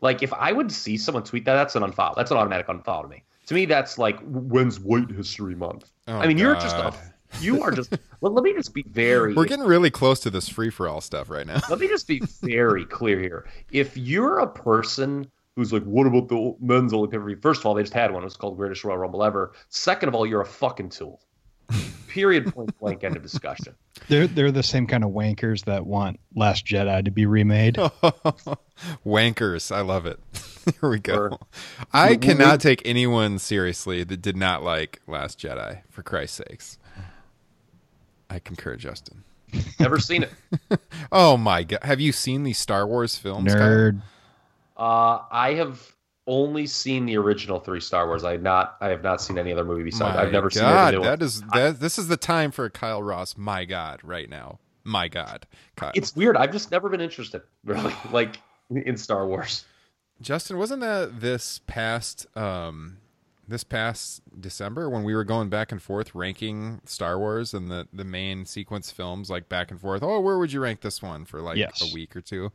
[0.00, 2.14] Like, if I would see someone tweet that, that's an unfollow.
[2.14, 3.24] That's an automatic unfollow to me.
[3.46, 5.90] To me, that's like, when's White History Month?
[6.06, 6.92] Oh, I mean, you're just a,
[7.40, 7.96] you are just.
[8.20, 9.34] Well, let me just be very.
[9.34, 11.60] We're getting really close to this free for all stuff right now.
[11.68, 13.46] Let me just be very clear here.
[13.70, 17.34] If you're a person who's like, what about the men's only pay?
[17.40, 18.22] First of all, they just had one.
[18.22, 19.52] It was called Greatest Royal Rumble Ever.
[19.68, 21.20] Second of all, you're a fucking tool.
[22.08, 22.52] Period.
[22.54, 23.04] Point blank.
[23.04, 23.74] End of discussion.
[24.08, 27.74] They're they're the same kind of wankers that want Last Jedi to be remade.
[29.06, 30.18] Wankers, I love it.
[30.80, 31.14] Here we go.
[31.14, 31.38] Or-
[31.92, 35.82] I we- we- cannot take anyone seriously that did not like Last Jedi.
[35.90, 36.78] For Christ's sakes,
[38.30, 39.24] I concur, Justin.
[39.80, 40.32] Never seen it.
[41.10, 43.52] Oh my god, have you seen these Star Wars films?
[43.54, 43.62] Kyle?
[43.62, 44.02] Nerd.
[44.76, 45.80] Uh, I have
[46.28, 48.22] only seen the original three Star Wars.
[48.22, 48.76] I have not.
[48.80, 50.14] I have not seen any other movie besides.
[50.16, 51.26] My I've never seen God, any new that one.
[51.26, 51.80] is that.
[51.80, 53.36] This is the time for Kyle Ross.
[53.36, 54.60] My God, right now.
[54.84, 55.90] My God, Kyle.
[55.94, 56.36] It's weird.
[56.36, 58.38] I've just never been interested, really, like
[58.70, 59.64] in Star Wars.
[60.20, 62.98] Justin, wasn't that this past um
[63.46, 67.88] this past December when we were going back and forth ranking Star Wars and the
[67.92, 70.02] the main sequence films like back and forth.
[70.02, 71.80] Oh, where would you rank this one for like Yes.
[71.82, 72.52] a week or two?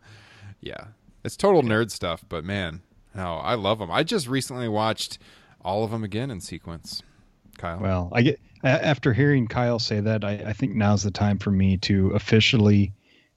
[0.61, 0.87] Yeah.
[1.23, 2.81] It's total nerd stuff, but man,
[3.15, 3.91] no, I love them.
[3.91, 5.19] I just recently watched
[5.63, 7.03] all of them again in sequence.
[7.57, 7.79] Kyle.
[7.79, 11.51] Well, I get after hearing Kyle say that, I, I think now's the time for
[11.51, 12.93] me to officially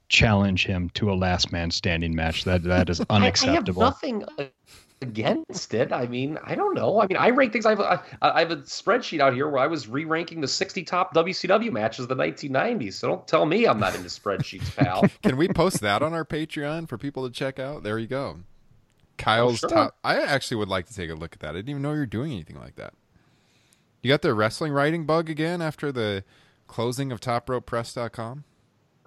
[0.09, 2.43] challenge him to a last man standing match.
[2.45, 3.83] That that is unacceptable.
[3.83, 4.25] I, have nothing
[5.01, 5.91] against it.
[5.91, 7.01] I mean, I don't know.
[7.01, 7.65] I mean, I rank things.
[7.65, 10.47] I have a, I I have a spreadsheet out here where I was re-ranking the
[10.47, 12.93] 60 top WCW matches of the 1990s.
[12.93, 15.05] So don't tell me I'm not into spreadsheets, pal.
[15.21, 17.83] Can we post that on our Patreon for people to check out?
[17.83, 18.39] There you go.
[19.19, 19.69] Oh, Kyle's sure.
[19.69, 19.97] top.
[20.03, 21.49] I actually would like to take a look at that.
[21.49, 22.93] I didn't even know you were doing anything like that.
[24.01, 26.23] You got the wrestling writing bug again after the
[26.67, 28.43] closing of topropepress.com?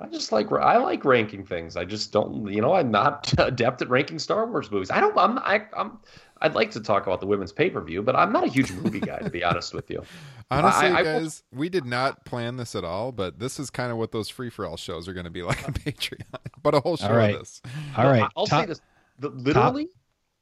[0.02, 1.76] I just like I like ranking things.
[1.76, 2.50] I just don't.
[2.50, 4.90] You know, I'm not adept at ranking Star Wars movies.
[4.90, 5.16] I don't.
[5.16, 5.38] I'm.
[5.40, 5.98] I, I'm.
[6.42, 8.72] I'd like to talk about the women's pay per view, but I'm not a huge
[8.72, 10.02] movie guy, to be honest with you.
[10.50, 13.68] Honestly, I- I will- guys, we did not plan this at all, but this is
[13.68, 16.24] kind of what those free for all shows are going to be like on Patreon.
[16.62, 17.34] But a whole show right.
[17.34, 17.60] of this.
[17.96, 18.80] All right, I'll top- say this:
[19.18, 19.88] the, literally,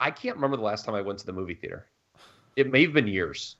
[0.01, 1.87] I can't remember the last time I went to the movie theater.
[2.57, 3.57] It may have been years.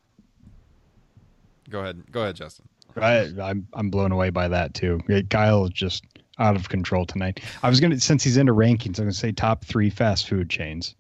[1.71, 2.11] Go ahead.
[2.11, 2.69] Go ahead, Justin.
[2.97, 5.01] I, I'm I'm blown away by that too.
[5.31, 6.05] Kyle is just
[6.39, 7.41] out of control tonight.
[7.63, 10.95] I was gonna since he's into rankings, I'm gonna say top three fast food chains.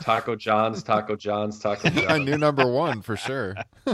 [0.00, 2.06] Taco John's, Taco John's, Taco John's.
[2.08, 2.26] I John's.
[2.26, 3.54] knew number one for sure.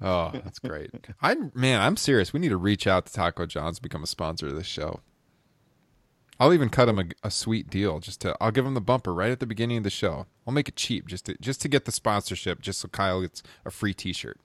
[0.00, 0.90] oh, that's great.
[1.22, 2.32] I man, I'm serious.
[2.32, 5.00] We need to reach out to Taco John's to become a sponsor of this show.
[6.42, 8.00] I'll even cut him a, a sweet deal.
[8.00, 10.26] Just to, I'll give him the bumper right at the beginning of the show.
[10.44, 13.44] I'll make it cheap just to just to get the sponsorship, just so Kyle gets
[13.64, 14.40] a free T-shirt.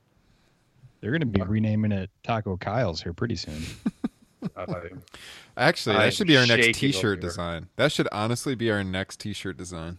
[1.01, 3.63] They're gonna be renaming it Taco Kyle's here pretty soon.
[5.57, 7.69] Actually, that I'm should be our next T-shirt design.
[7.77, 9.97] That should honestly be our next T-shirt design.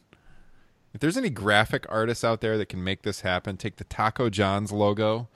[0.94, 4.30] If there's any graphic artists out there that can make this happen, take the Taco
[4.30, 5.28] John's logo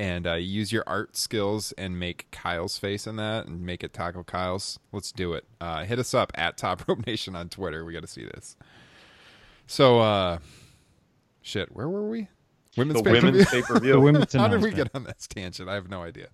[0.00, 3.92] and uh, use your art skills and make Kyle's face in that and make it
[3.92, 4.78] Taco Kyle's.
[4.92, 5.44] Let's do it.
[5.60, 7.84] Uh, hit us up at Top Rope Nation on Twitter.
[7.84, 8.56] We got to see this.
[9.66, 10.38] So, uh,
[11.42, 12.28] shit, where were we?
[12.78, 13.30] Women's The pay-per-view?
[13.30, 14.00] women's pay per view.
[14.00, 15.68] women's How did we get on this tangent?
[15.68, 16.28] I have no idea.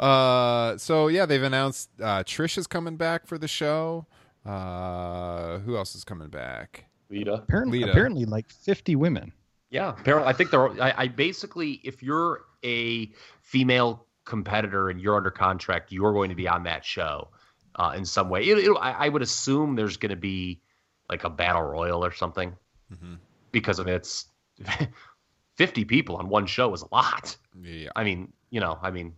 [0.00, 4.04] Uh, so yeah, they've announced uh, Trish is coming back for the show.
[4.44, 6.86] Uh, who else is coming back?
[7.08, 7.34] Lita.
[7.34, 7.92] Apparently, Lita.
[7.92, 9.32] apparently, like 50 women.
[9.72, 10.68] Yeah, apparently, I think they're.
[10.82, 16.34] I, I basically, if you're a female competitor and you're under contract, you're going to
[16.36, 17.28] be on that show
[17.76, 18.44] uh, in some way.
[18.44, 20.60] It, it, I, I would assume there's going to be
[21.08, 22.54] like a battle royal or something,
[22.92, 23.16] Mhm.
[23.50, 24.26] because I mean, it's
[25.56, 27.34] 50 people on one show is a lot.
[27.62, 29.14] Yeah, I mean, you know, I mean,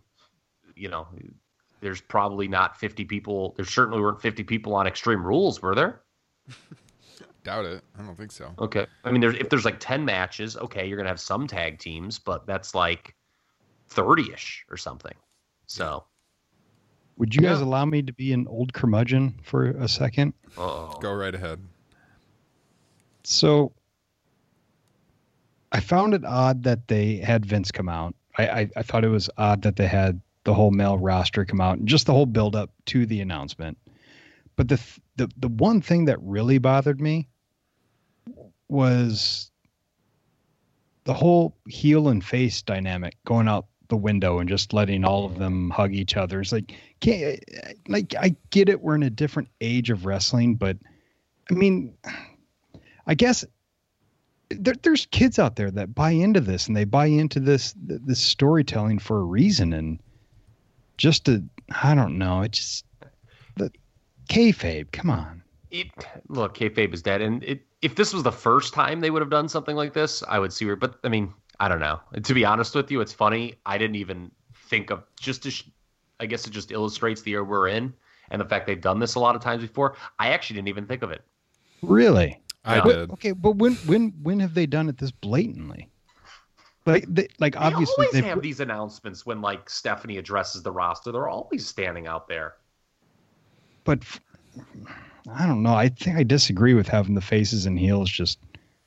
[0.75, 1.07] you know,
[1.81, 3.53] there's probably not 50 people.
[3.57, 6.01] There certainly weren't 50 people on Extreme Rules, were there?
[7.45, 7.83] doubt it.
[7.97, 8.53] I don't think so.
[8.59, 8.85] Okay.
[9.05, 12.19] I mean, there's if there's like 10 matches, okay, you're gonna have some tag teams,
[12.19, 13.15] but that's like
[13.89, 15.13] 30ish or something.
[15.67, 16.03] So,
[17.17, 20.33] Would you guys allow me to be an old curmudgeon for a second?
[20.57, 21.59] uh Go right ahead.
[23.23, 23.71] So
[25.71, 28.15] I found it odd that they had Vince come out.
[28.37, 31.59] I, I, I thought it was odd that they had the whole male roster come
[31.61, 33.77] out and just the whole build up to the announcement.
[34.55, 37.27] But the th- the the one thing that really bothered me
[38.67, 39.51] was
[41.03, 45.37] the whole heel and face dynamic going out the window and just letting all of
[45.37, 46.41] them hug each other.
[46.41, 47.39] It's like can't
[47.87, 50.77] like I get it we're in a different age of wrestling, but
[51.51, 51.95] I mean
[53.05, 53.45] I guess
[54.49, 58.19] there, there's kids out there that buy into this and they buy into this this
[58.19, 59.99] storytelling for a reason and
[60.97, 61.43] just to
[61.83, 62.85] I don't know it just
[63.57, 63.71] the
[64.27, 65.43] kayfabe come on
[65.75, 65.87] it,
[66.29, 69.29] look, kayfabe is dead, and it, if this was the first time they would have
[69.29, 70.75] done something like this, I would see where.
[70.75, 71.99] But I mean, I don't know.
[72.21, 73.53] To be honest with you, it's funny.
[73.65, 74.31] I didn't even
[74.69, 75.51] think of just to.
[75.51, 75.69] Sh-
[76.19, 77.93] I guess it just illustrates the year we're in
[78.31, 79.95] and the fact they've done this a lot of times before.
[80.17, 81.21] I actually didn't even think of it.
[81.81, 82.81] really I Yeah.
[82.83, 83.11] But- did.
[83.11, 85.89] okay but when when when have they done it this blatantly
[86.87, 90.71] like they, like They obviously always they have these announcements when like Stephanie addresses the
[90.71, 91.11] roster.
[91.11, 92.55] They're always standing out there.
[93.83, 94.21] but f-
[95.33, 98.39] I don't know I think I disagree with having the faces and heels just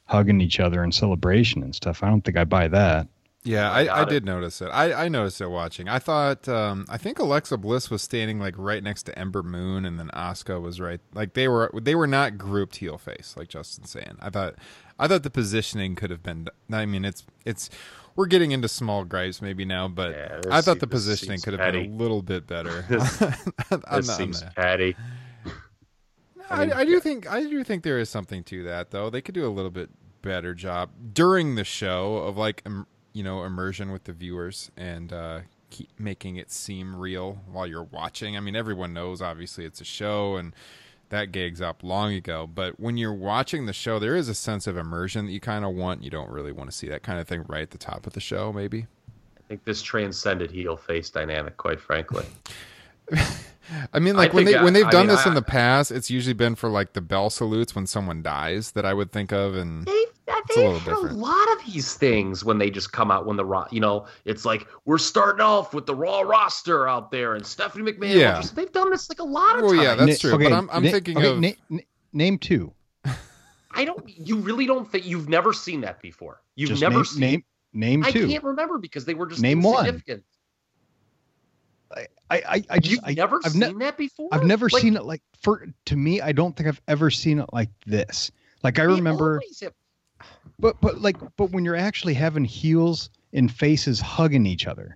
[0.07, 3.07] hugging each other in celebration and stuff I don't think I buy that
[3.45, 4.09] Yeah, I I, I it.
[4.09, 4.67] did notice it.
[4.69, 5.89] I, I noticed it watching.
[5.89, 9.85] I thought, um, I think Alexa Bliss was standing like right next to Ember Moon,
[9.87, 11.01] and then Asuka was right.
[11.15, 14.17] Like they were, they were not grouped heel face, like Justin's saying.
[14.21, 14.57] I thought,
[14.99, 16.49] I thought the positioning could have been.
[16.71, 17.71] I mean, it's, it's.
[18.17, 21.73] We're getting into small gripes maybe now, but Yeah, I thought the positioning could have
[21.73, 22.85] been a little bit better.
[22.89, 23.23] This-
[23.71, 24.51] I'm This not- seems I'm
[26.51, 26.73] not- petty.
[26.73, 29.11] I, I do think I do think there is something to that though.
[29.11, 29.91] They could do a little bit
[30.23, 35.13] better job during the show of like im- you know immersion with the viewers and
[35.13, 38.37] uh, keep making it seem real while you're watching.
[38.37, 40.55] I mean, everyone knows obviously it's a show and
[41.11, 42.47] that gig's up long ago.
[42.47, 45.65] But when you're watching the show, there is a sense of immersion that you kind
[45.65, 46.03] of want.
[46.03, 48.13] You don't really want to see that kind of thing right at the top of
[48.13, 48.87] the show, maybe.
[49.37, 52.27] I think this transcended heel face dynamic, quite frankly.
[53.93, 55.43] I mean, like I when they uh, when they've I done mean, this in the
[55.43, 59.13] past, it's usually been for like the bell salutes when someone dies that I would
[59.13, 59.95] think of, and They've,
[60.27, 61.11] a they've little had different.
[61.17, 64.07] a lot of these things when they just come out when the raw, you know,
[64.25, 68.15] it's like we're starting off with the raw roster out there and Stephanie McMahon.
[68.15, 68.37] Yeah.
[68.41, 69.83] just- they've done this like a lot of Well, times.
[69.83, 71.83] yeah, that's Na- true, but I'm- I'm thinking okay, of- na- na-
[72.15, 72.73] name two
[73.71, 74.03] I don't.
[74.09, 76.41] You really don't think you've never seen that before.
[76.57, 77.21] You've Just never name, seen.
[77.21, 77.45] name
[77.75, 80.03] name I can't remember because they were just Name one.
[81.95, 84.29] I I I just You've I, never I've seen ne- that before.
[84.33, 87.39] I've never Like, seen it like for to me I don't think I've ever seen
[87.39, 88.31] it like this.
[88.63, 89.73] Like I remember have-
[90.59, 94.95] but but like but when you're actually having heels and faces hugging each other.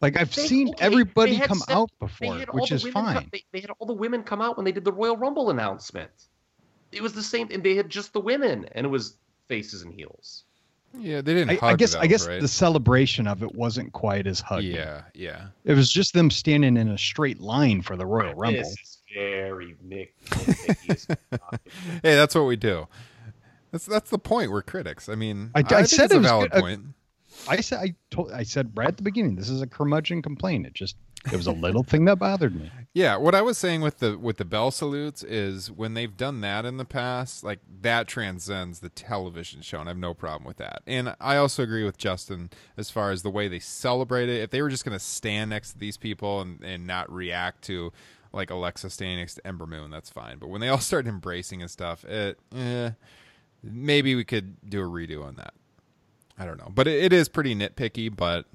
[0.00, 3.28] Like I've They- seen okay, everybody come out before, which is women come- fine.
[3.32, 6.10] they, they had all the women come out when they did the Royal Rumble announcement.
[6.90, 9.92] It was the same, and they had just the women, and it was faces and
[9.92, 10.44] heels.
[10.98, 11.50] Yeah, they didn't.
[11.50, 12.40] I, hug I guess though, I guess right?
[12.40, 14.74] the celebration of it wasn't quite as huggy.
[14.74, 15.46] Yeah, yeah.
[15.64, 18.58] It was just them standing in a straight line for the Royal Rumble.
[18.60, 20.10] This is very Mick.
[22.02, 22.86] Hey, that's what we do.
[23.70, 24.50] That's that's the point.
[24.50, 25.08] We're critics.
[25.08, 26.58] I mean, I- I think said it's it a valid good.
[26.58, 26.82] Uh, point.
[27.48, 30.66] I said I told I said right at the beginning, this is a curmudgeon complaint.
[30.66, 30.96] It just
[31.26, 32.70] it was a little thing that bothered me.
[32.92, 36.40] Yeah, what I was saying with the with the bell salutes is when they've done
[36.40, 40.46] that in the past, like that transcends the television show, and I have no problem
[40.46, 40.82] with that.
[40.86, 44.42] And I also agree with Justin as far as the way they celebrate it.
[44.42, 47.62] If they were just going to stand next to these people and and not react
[47.64, 47.92] to
[48.32, 50.38] like Alexa standing next to Ember Moon, that's fine.
[50.38, 52.90] But when they all start embracing and stuff, it eh,
[53.62, 55.54] maybe we could do a redo on that.
[56.38, 58.46] I don't know, but it, it is pretty nitpicky, but.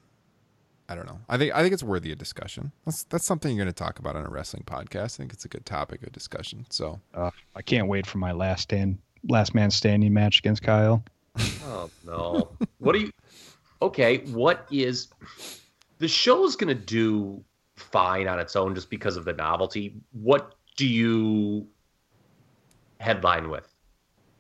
[0.88, 1.19] I don't know.
[1.27, 2.71] I think I think it's worthy of discussion.
[2.86, 5.15] That's that's something you're going to talk about on a wrestling podcast.
[5.15, 6.65] I think it's a good topic of discussion.
[6.69, 11.03] So Uh, I can't wait for my last stand last man standing match against Kyle.
[11.65, 12.51] Oh no.
[12.77, 13.11] What do you
[13.81, 15.09] Okay, what is
[15.97, 17.43] the show is gonna do
[17.75, 19.95] fine on its own just because of the novelty.
[20.11, 21.67] What do you
[22.99, 23.67] headline with?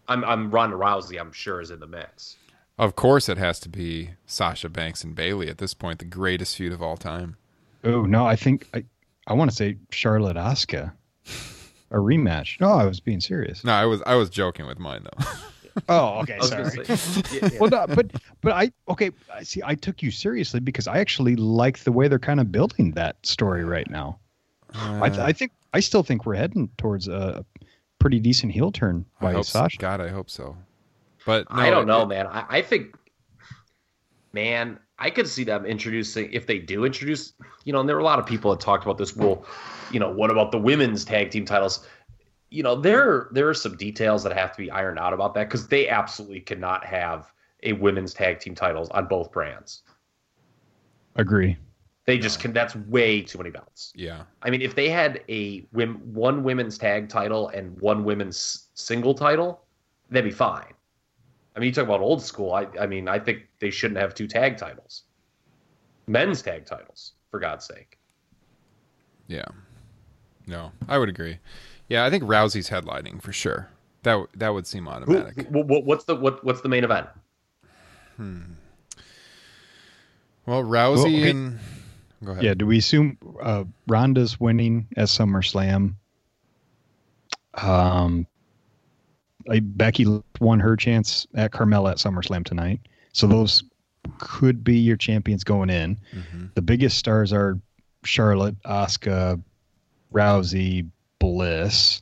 [0.07, 2.37] I'm I'm Ronda Rousey, I'm sure, is in the mix.
[2.77, 6.57] Of course it has to be Sasha Banks and Bayley at this point, the greatest
[6.57, 7.37] feud of all time.
[7.83, 8.83] Oh no, I think I
[9.27, 10.91] I want to say Charlotte Asuka.
[11.91, 12.59] A rematch.
[12.59, 13.63] No, I was being serious.
[13.63, 15.25] No, I was I was joking with mine though.
[15.89, 16.85] Oh, okay, I was gonna sorry.
[16.95, 17.57] say, yeah, yeah.
[17.59, 18.09] well, no, but
[18.39, 19.11] but I okay.
[19.33, 22.49] I See, I took you seriously because I actually like the way they're kind of
[22.49, 24.17] building that story right now.
[24.73, 27.45] I, Uh, I think I still think we're heading towards a
[27.99, 29.59] pretty decent heel turn I by hope so.
[29.59, 29.77] Sasha.
[29.77, 30.55] God, I hope so.
[31.25, 32.27] But I don't know, it- man.
[32.27, 32.95] I, I think,
[34.33, 38.01] man, I could see them introducing if they do introduce, you know, and there were
[38.01, 39.15] a lot of people that talked about this.
[39.15, 39.45] Well,
[39.91, 41.85] you know, what about the women's tag team titles?
[42.49, 45.49] You know, there there are some details that have to be ironed out about that
[45.49, 47.31] because they absolutely cannot have
[47.63, 49.81] a women's tag team titles on both brands.
[51.15, 51.57] Agree.
[52.05, 52.53] They just can.
[52.53, 53.91] That's way too many belts.
[53.95, 54.23] Yeah.
[54.43, 59.63] I mean, if they had a one women's tag title and one women's single title,
[60.11, 60.74] that'd be fine.
[61.55, 62.51] I mean, you talk about old school.
[62.53, 65.03] I, I mean, I think they shouldn't have two tag titles,
[66.07, 67.97] men's tag titles, for God's sake.
[69.27, 69.45] Yeah.
[70.47, 71.39] No, I would agree.
[71.87, 73.69] Yeah, I think Rousey's headlining for sure.
[74.03, 75.47] That that would seem automatic.
[75.47, 77.07] wh- wh- what's the what, what's the main event?
[78.17, 78.41] Hmm.
[80.45, 81.29] Well, Rousey Well, okay.
[81.31, 81.59] and
[82.23, 82.43] go ahead.
[82.43, 82.53] Yeah.
[82.53, 85.95] Do we assume uh, Ronda's winning at SummerSlam?
[87.55, 88.27] Um,
[89.47, 90.05] like Becky
[90.39, 92.79] won her chance at Carmella at SummerSlam tonight,
[93.13, 93.63] so those
[94.19, 95.97] could be your champions going in.
[96.13, 96.53] Mhm.
[96.53, 97.59] The biggest stars are
[98.03, 99.41] Charlotte, Asuka,
[100.13, 100.89] Rousey,
[101.19, 102.01] Bliss.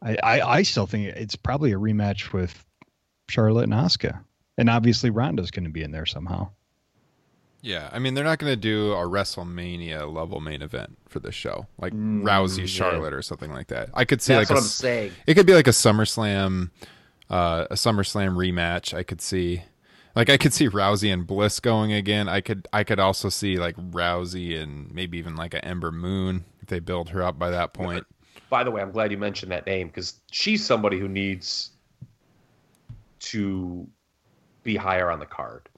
[0.00, 2.64] I, I, I still think it's probably a rematch with
[3.28, 4.20] Charlotte and Asuka,
[4.56, 6.50] and obviously Ronda's going to be in there somehow.
[7.60, 11.34] Yeah, I mean they're not going to do a WrestleMania level main event for this
[11.34, 12.66] show, like Mm, Rousey yeah.
[12.66, 13.90] Charlotte or something like that.
[13.94, 15.12] I could see That's like what a I'm saying.
[15.26, 16.70] It could be like a SummerSlam,
[17.30, 18.94] uh, a SummerSlam rematch.
[18.94, 19.62] I could see,
[20.14, 22.28] like, I could see Rousey and Bliss going again.
[22.28, 26.44] I could, I could also see like Rousey and maybe even like a Ember Moon
[26.62, 28.06] if they build her up by that point.
[28.50, 31.70] By the way, I'm glad you mentioned that name because she's somebody who needs
[33.20, 33.86] to
[34.62, 35.68] be higher on the card.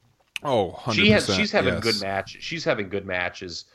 [0.42, 1.82] Oh, 100%, she has she's having yes.
[1.82, 3.66] good match she's having good matches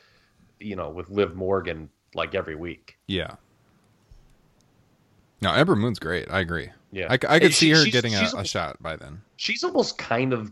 [0.60, 3.36] you know with liv morgan like every week Yeah.
[5.42, 6.30] No, Ember Moon's great.
[6.32, 6.70] I agree.
[6.92, 7.08] Yeah.
[7.10, 9.22] I could And see her she's- getting a, she's a shot by then.
[9.36, 10.52] she's almost kind of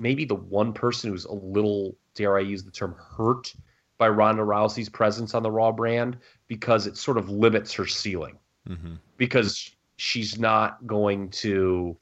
[0.00, 3.54] maybe the one person who's a little dare i use the term hurt
[3.96, 6.18] by ronda rousey's presence on the raw brand
[6.48, 11.96] because it sort of limits her ceiling hmm because she's not going to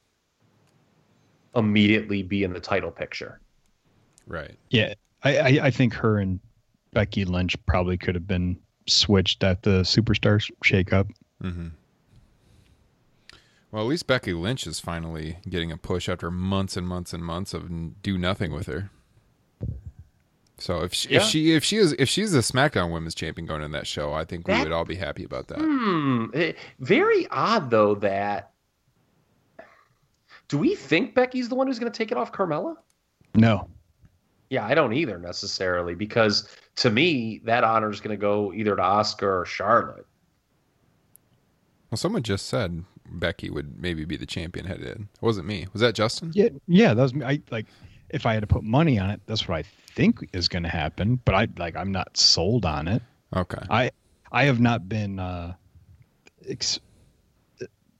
[1.55, 3.39] immediately be in the title picture
[4.25, 4.55] Right.
[4.69, 4.93] Yeah,
[5.23, 6.39] I, I, I think her and
[6.93, 11.09] Becky Lynch probably could have been switched at the Superstar sh- shakeup.
[11.41, 11.67] hmm
[13.71, 17.23] Well, at least Becky Lynch is finally getting a push after months and months and
[17.25, 18.89] months of do nothing with her.
[20.59, 23.63] So if she, if she if she is if she's the SmackDown Women's Champion going
[23.63, 25.59] in that show, I think we That- would all be happy about that.
[25.59, 26.27] Hmm.
[26.33, 28.51] eh, Very odd though that.
[30.47, 32.75] Do we think Becky's the one who's going to take it off Carmella?
[33.35, 33.67] No,
[34.49, 38.75] Yeah, I don't either necessarily because to me that honor is going to go either
[38.75, 40.05] to Asuka or Charlotte.
[41.89, 45.09] Well, someone just said Becky would maybe be the champion headed in.
[45.13, 45.67] It wasn't me.
[45.73, 46.31] Was that Justin?
[46.33, 47.25] yeah, yeah, that was me.
[47.25, 47.65] I like
[48.09, 49.63] if I had to put money on it, that's what I
[49.95, 51.19] think is going to happen.
[51.25, 53.01] But I like I'm not sold on it.
[53.35, 53.61] Okay.
[53.69, 53.91] I
[54.31, 55.53] I have not been uh,
[56.47, 56.79] ex-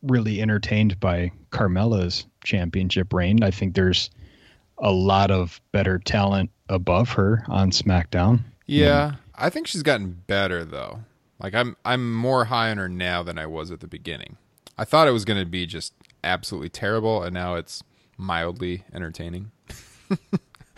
[0.04, 3.44] really entertained by Carmella's championship reign.
[3.44, 4.10] I think there's
[4.78, 8.42] a lot of better talent above her on SmackDown.
[8.66, 11.00] Yeah, I think she's gotten better though.
[11.40, 14.38] Like I'm I'm more high on her now than I was at the beginning.
[14.78, 15.94] I thought it was going to be just
[16.24, 17.84] absolutely terrible and now it's
[18.18, 19.52] mildly entertaining.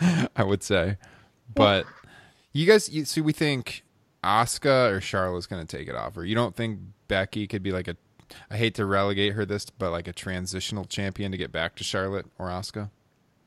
[0.36, 0.96] I would say.
[1.54, 1.86] But
[2.52, 3.84] you guys you see we think
[4.22, 7.72] Asuka or Charlotte's going to take it off or you don't think Becky could be
[7.72, 7.96] like a
[8.50, 11.84] I hate to relegate her this but like a transitional champion to get back to
[11.84, 12.90] Charlotte or Asuka?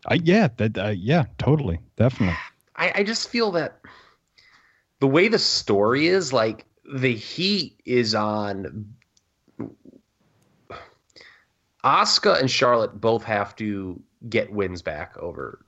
[0.07, 2.37] I, yeah, that uh, yeah, totally, definitely.
[2.75, 3.79] I, I just feel that
[4.99, 8.85] the way the story is, like the heat is on
[11.83, 15.65] Asuka and Charlotte both have to get wins back over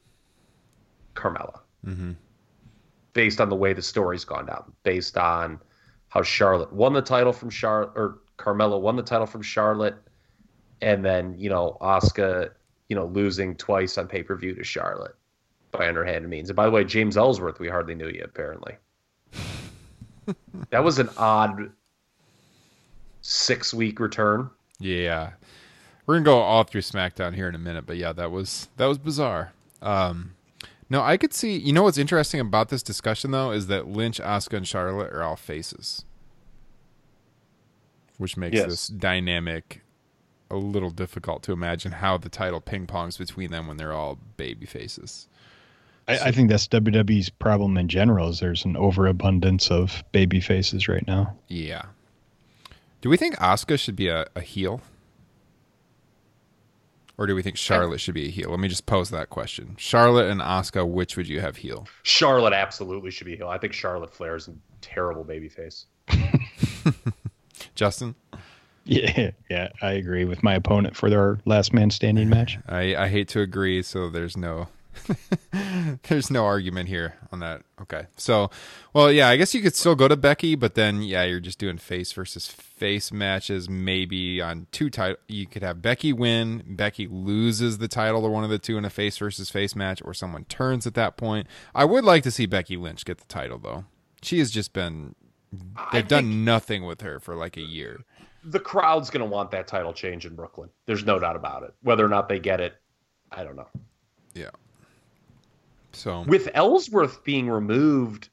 [1.15, 1.59] Carmella.
[1.85, 2.11] Mm-hmm.
[3.13, 5.59] Based on the way the story's gone down, based on
[6.07, 9.95] how Charlotte won the title from Charlotte or Carmella won the title from Charlotte,
[10.81, 12.51] and then you know Asuka,
[12.89, 15.15] you know losing twice on pay per view to Charlotte
[15.71, 16.49] by underhanded means.
[16.49, 18.75] And by the way, James Ellsworth, we hardly knew you Apparently,
[20.69, 21.71] that was an odd
[23.21, 24.49] six week return.
[24.79, 25.31] Yeah.
[26.05, 28.87] We're gonna go all through SmackDown here in a minute, but yeah, that was that
[28.87, 29.53] was bizarre.
[29.81, 30.33] Um
[30.89, 34.19] no, I could see you know what's interesting about this discussion though is that Lynch,
[34.19, 36.03] Asuka, and Charlotte are all faces.
[38.21, 38.67] Which makes Yes.
[38.69, 39.81] this dynamic
[40.51, 44.19] a little difficult to imagine how the title ping pongs between them when they're all
[44.37, 45.27] baby faces.
[46.07, 48.29] I, I think that's WWE's problem in general.
[48.29, 51.35] Is there's an overabundance of baby faces right now.
[51.47, 51.85] Yeah.
[53.01, 54.81] Do we think Asuka should be a, a heel?
[57.17, 58.51] Or do we think Charlotte should be a heel?
[58.51, 59.73] Let me just pose that question.
[59.79, 61.87] Charlotte and Asuka, which would you have heel?
[62.03, 63.47] Charlotte absolutely should be heel.
[63.47, 65.85] I think Charlotte Flair is a terrible babyface.
[67.75, 68.15] Justin?
[68.83, 72.57] Yeah, yeah, I agree with my opponent for their last man standing match.
[72.67, 74.69] I, I hate to agree, so there's no
[76.07, 77.61] there's no argument here on that.
[77.81, 78.07] Okay.
[78.17, 78.49] So
[78.93, 81.59] well yeah, I guess you could still go to Becky, but then yeah, you're just
[81.59, 87.07] doing face versus face matches, maybe on two title you could have Becky win, Becky
[87.07, 90.13] loses the title or one of the two in a face versus face match, or
[90.13, 91.47] someone turns at that point.
[91.73, 93.85] I would like to see Becky Lynch get the title though.
[94.21, 95.15] She has just been
[95.55, 95.83] Mm-hmm.
[95.91, 98.01] they've done nothing with her for like a year.
[98.45, 100.69] The crowd's going to want that title change in Brooklyn.
[100.85, 101.73] There's no doubt about it.
[101.83, 102.75] Whether or not they get it,
[103.31, 103.67] I don't know.
[104.33, 104.49] Yeah.
[105.93, 108.29] So With Ellsworth being removed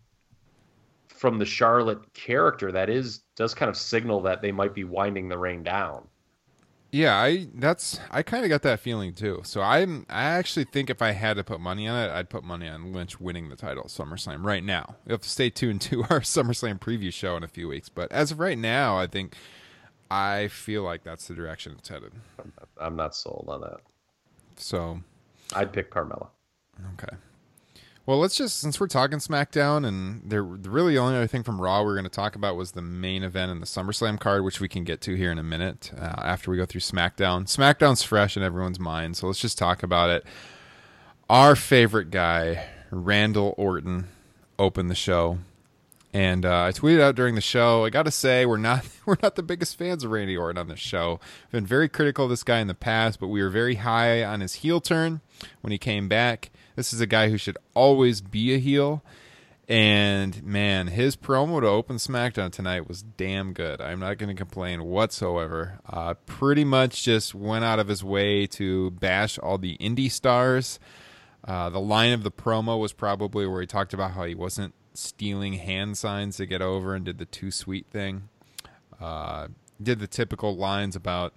[1.09, 5.29] from the Charlotte character, that is does kind of signal that they might be winding
[5.29, 6.08] the reign down.
[6.91, 9.43] Yeah, I that's I kind of got that feeling too.
[9.45, 12.45] So I'm I actually think if I had to put money on it, I'd put
[12.45, 14.97] money on Lynch winning the title at SummerSlam right now.
[15.07, 18.11] You have to stay tuned to our SummerSlam preview show in a few weeks, but
[18.11, 19.37] as of right now, I think
[20.11, 22.13] I feel like that's the direction it's headed.
[22.81, 23.81] I'm not sold on that.
[24.57, 25.01] So
[25.55, 26.29] I'd pick Carmella.
[26.95, 27.17] Okay.
[28.09, 31.61] Well, let's just since we're talking SmackDown, and there the really only other thing from
[31.61, 34.45] Raw we are going to talk about was the main event in the SummerSlam card,
[34.45, 37.45] which we can get to here in a minute uh, after we go through SmackDown.
[37.45, 40.25] SmackDown's fresh in everyone's mind, so let's just talk about it.
[41.29, 44.09] Our favorite guy, Randall Orton,
[44.59, 45.37] opened the show,
[46.15, 47.85] and uh, I tweeted out during the show.
[47.85, 50.69] I got to say, we're not we're not the biggest fans of Randy Orton on
[50.69, 51.21] this show.
[51.49, 54.25] We've been very critical of this guy in the past, but we were very high
[54.25, 55.21] on his heel turn
[55.61, 56.49] when he came back.
[56.79, 59.03] This is a guy who should always be a heel.
[59.69, 63.81] And man, his promo to open SmackDown tonight was damn good.
[63.81, 65.81] I'm not going to complain whatsoever.
[65.85, 70.79] Uh, pretty much just went out of his way to bash all the indie stars.
[71.45, 74.73] Uh, the line of the promo was probably where he talked about how he wasn't
[74.95, 78.29] stealing hand signs to get over and did the too sweet thing.
[79.01, 79.49] Uh,
[79.83, 81.35] did the typical lines about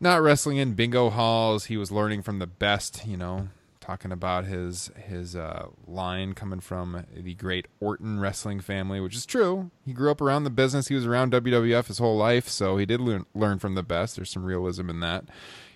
[0.00, 1.66] not wrestling in bingo halls.
[1.66, 3.50] He was learning from the best, you know,
[3.84, 9.26] talking about his his uh, line coming from the great Orton wrestling family, which is
[9.26, 9.70] true.
[9.84, 10.88] He grew up around the business.
[10.88, 14.16] He was around WWF his whole life, so he did learn, learn from the best.
[14.16, 15.26] There's some realism in that.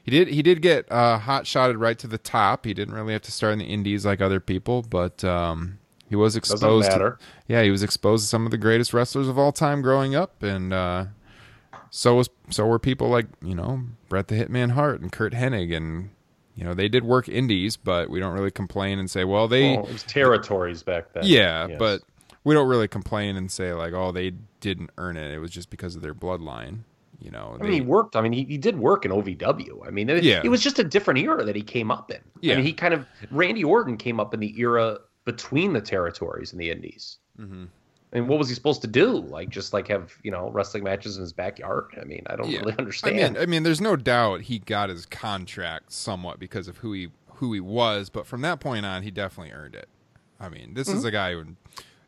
[0.03, 2.65] He did he did get uh, hot shotted right to the top.
[2.65, 5.79] He didn't really have to start in the indies like other people, but um,
[6.09, 6.91] he was exposed.
[6.91, 10.15] To, yeah, he was exposed to some of the greatest wrestlers of all time growing
[10.15, 11.07] up, and uh,
[11.91, 15.77] so was so were people like you know Bret the Hitman Hart and Curt Hennig,
[15.77, 16.09] and
[16.59, 19.75] you know they did work indies, but we don't really complain and say, well, they
[19.75, 21.23] it was territories back then.
[21.25, 21.77] yeah, Yes.
[21.79, 22.03] but
[22.45, 25.31] we don't really complain and say like, oh, they didn't earn it.
[25.33, 26.81] It was just because of their bloodline.
[27.21, 28.15] You know, I mean, he worked.
[28.15, 29.85] I mean, he, he did work in OVW.
[29.87, 30.41] I mean, it, Yeah.
[30.45, 32.19] it was just a different era that he came up in.
[32.41, 32.53] Yeah.
[32.53, 36.53] I mean, he kind of Randy Orton came up in the era between the territories
[36.53, 37.19] and the Indies.
[37.41, 37.65] Mm-hmm.
[38.13, 39.19] And what was he supposed to do?
[39.19, 41.87] Like just like have you know wrestling matches in his backyard?
[42.01, 42.61] I mean, I don't Yeah.
[42.61, 43.17] really I understand.
[43.35, 47.09] mean, I mean, there's no doubt he got his contract somewhat because of who he
[47.35, 49.89] who he was, but from that point on, he definitely earned it.
[50.41, 51.57] I mean, this is a guy who,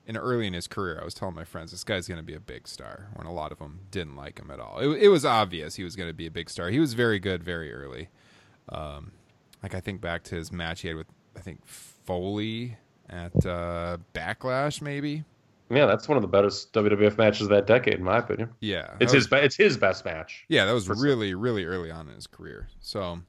[0.07, 2.35] in early in his career, I was telling my friends this guy's going to be
[2.35, 3.09] a big star.
[3.15, 5.85] When a lot of them didn't like him at all, it, it was obvious he
[5.85, 6.71] was going to be a big star.
[6.71, 8.09] He was very good very early.
[8.71, 9.13] Um,
[9.63, 12.77] like I think back to his match he had with I think Foley
[13.09, 15.25] at uh, Backlash, maybe.
[15.71, 18.51] Yeah, that's one of the best WWF matches of that decade, in my opinion.
[18.61, 20.45] Yeah, It's that his be- it's his best match.
[20.49, 22.69] Yeah, that was really, really early on in his career.
[22.81, 23.21] So,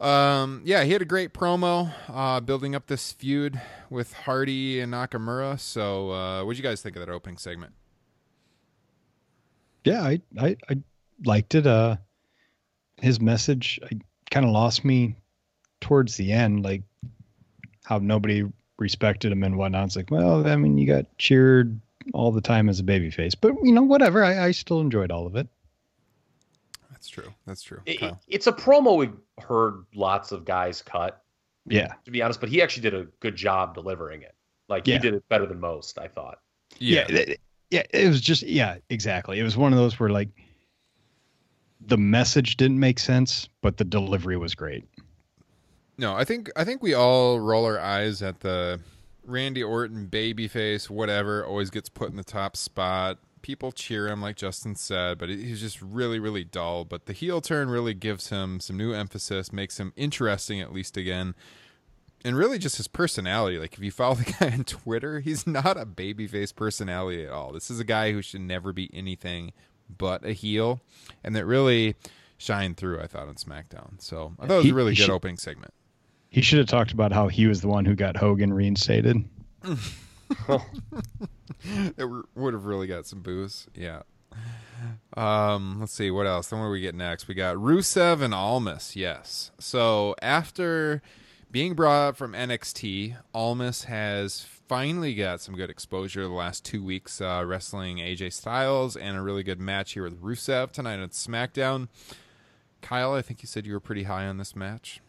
[0.00, 4.92] um, yeah, he had a great promo uh, building up this feud with Hardy and
[4.92, 5.60] Nakamura.
[5.60, 7.72] So, uh, what do you guys think of that opening segment?
[9.84, 10.76] Yeah, I I, I
[11.24, 11.66] liked it.
[11.66, 11.96] Uh,
[13.00, 13.98] his message I
[14.30, 15.16] kind of lost me
[15.80, 16.82] towards the end, like
[17.84, 18.44] how nobody
[18.82, 19.86] respected him and whatnot.
[19.86, 21.80] It's like, well, I mean, you got cheered
[22.12, 24.22] all the time as a babyface, but you know, whatever.
[24.24, 25.48] I, I still enjoyed all of it.
[26.90, 27.32] That's true.
[27.46, 27.80] That's true.
[27.86, 31.22] It- it's a promo we've heard lots of guys cut,
[31.66, 34.34] Yeah, to be honest, but he actually did a good job delivering it.
[34.68, 36.38] Like he did it better than most, I thought.
[36.78, 37.82] yeah, yeah, it, yeah.
[37.92, 39.38] It was just yeah, exactly.
[39.38, 40.28] It was one of those where like
[41.84, 44.84] the message didn't make sense, but the delivery was great.
[45.98, 48.80] No, I think I think we all roll our eyes at the
[49.24, 53.18] Randy Orton babyface, whatever, always gets put in the top spot.
[53.42, 56.84] People cheer him, like Justin said, but he's just really, really dull.
[56.84, 60.96] But the heel turn really gives him some new emphasis, makes him interesting at least
[60.96, 61.34] again,
[62.24, 63.58] and really just his personality.
[63.58, 67.52] Like if you follow the guy on Twitter, he's not a babyface personality at all.
[67.52, 69.52] This is a guy who should never be anything
[69.98, 70.80] but a heel,
[71.22, 71.96] and that really
[72.38, 73.00] shined through.
[73.00, 75.36] I thought on SmackDown, so I thought it was He- a really good should- opening
[75.36, 75.74] segment.
[76.32, 79.22] He should have talked about how he was the one who got Hogan reinstated.
[79.62, 79.78] it
[82.34, 83.66] would have really got some boos.
[83.74, 84.00] Yeah.
[85.14, 86.48] Um, let's see what else.
[86.48, 87.28] Then what do we get next?
[87.28, 88.96] We got Rusev and Almas.
[88.96, 89.50] Yes.
[89.58, 91.02] So after
[91.50, 96.82] being brought up from NXT, Almas has finally got some good exposure the last two
[96.82, 101.10] weeks, uh, wrestling AJ Styles and a really good match here with Rusev tonight on
[101.10, 101.88] SmackDown.
[102.80, 105.02] Kyle, I think you said you were pretty high on this match.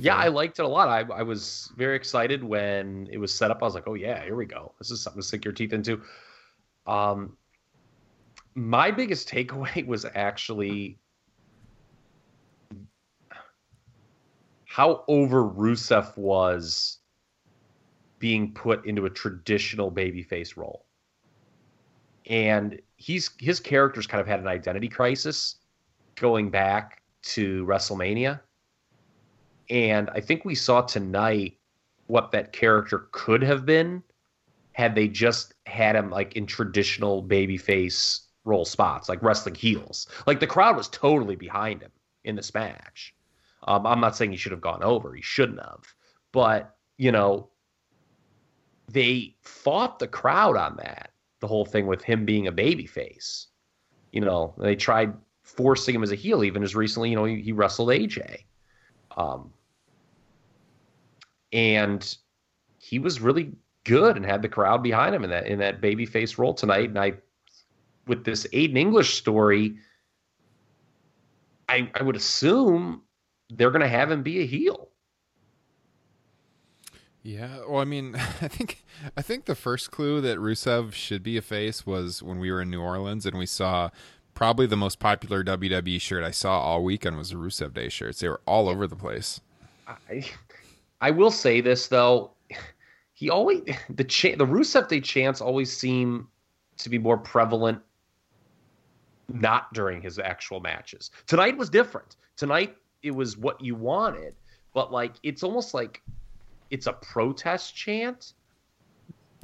[0.00, 0.16] Yeah.
[0.16, 0.88] I liked it a lot.
[0.88, 3.62] I, I was very excited when it was set up.
[3.62, 4.72] I was like, oh yeah, here we go.
[4.78, 6.02] This is something to sink your teeth into.
[6.86, 7.36] Um,
[8.54, 10.98] my biggest takeaway was actually
[14.64, 16.98] how over Rusev was
[18.18, 20.84] being put into a traditional babyface role.
[22.26, 25.56] And he's his character's kind of had an identity crisis
[26.16, 28.40] going back to WrestleMania.
[29.70, 31.58] And I think we saw tonight
[32.06, 34.02] what that character could have been
[34.72, 40.06] had they just had him like in traditional babyface role spots, like wrestling heels.
[40.26, 41.90] Like the crowd was totally behind him
[42.24, 43.14] in this match.
[43.64, 45.82] Um, I'm not saying he should have gone over, he shouldn't have.
[46.32, 47.50] But, you know,
[48.90, 51.10] they fought the crowd on that,
[51.40, 53.46] the whole thing with him being a babyface.
[54.12, 55.12] You know, they tried
[55.42, 58.44] forcing him as a heel even as recently, you know, he, he wrestled AJ.
[59.16, 59.52] Um,
[61.52, 62.16] and
[62.78, 63.52] he was really
[63.84, 66.88] good and had the crowd behind him in that in that babyface role tonight.
[66.88, 67.14] And I,
[68.06, 69.76] with this Aiden English story,
[71.68, 73.02] I I would assume
[73.50, 74.88] they're going to have him be a heel.
[77.22, 78.84] Yeah, well, I mean, I think
[79.16, 82.62] I think the first clue that Rusev should be a face was when we were
[82.62, 83.90] in New Orleans and we saw
[84.34, 88.20] probably the most popular WWE shirt I saw all weekend was the Rusev Day shirts.
[88.20, 89.40] They were all over the place.
[89.86, 90.24] I,
[91.00, 92.32] I will say this though,
[93.12, 96.28] he always the cha- the Rusev Day chants always seem
[96.78, 97.80] to be more prevalent
[99.28, 101.10] not during his actual matches.
[101.26, 102.16] Tonight was different.
[102.36, 104.34] Tonight it was what you wanted,
[104.74, 106.02] but like it's almost like
[106.70, 108.32] it's a protest chant.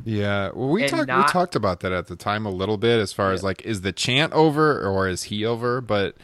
[0.05, 3.13] Yeah, well, we talked we talked about that at the time a little bit as
[3.13, 5.81] far as like is the chant over or is he over?
[5.81, 6.17] But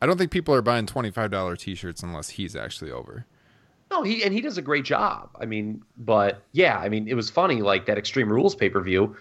[0.00, 3.26] I don't think people are buying twenty five dollar t shirts unless he's actually over.
[3.90, 5.30] No, he and he does a great job.
[5.40, 8.80] I mean, but yeah, I mean, it was funny like that Extreme Rules pay per
[8.82, 9.16] view.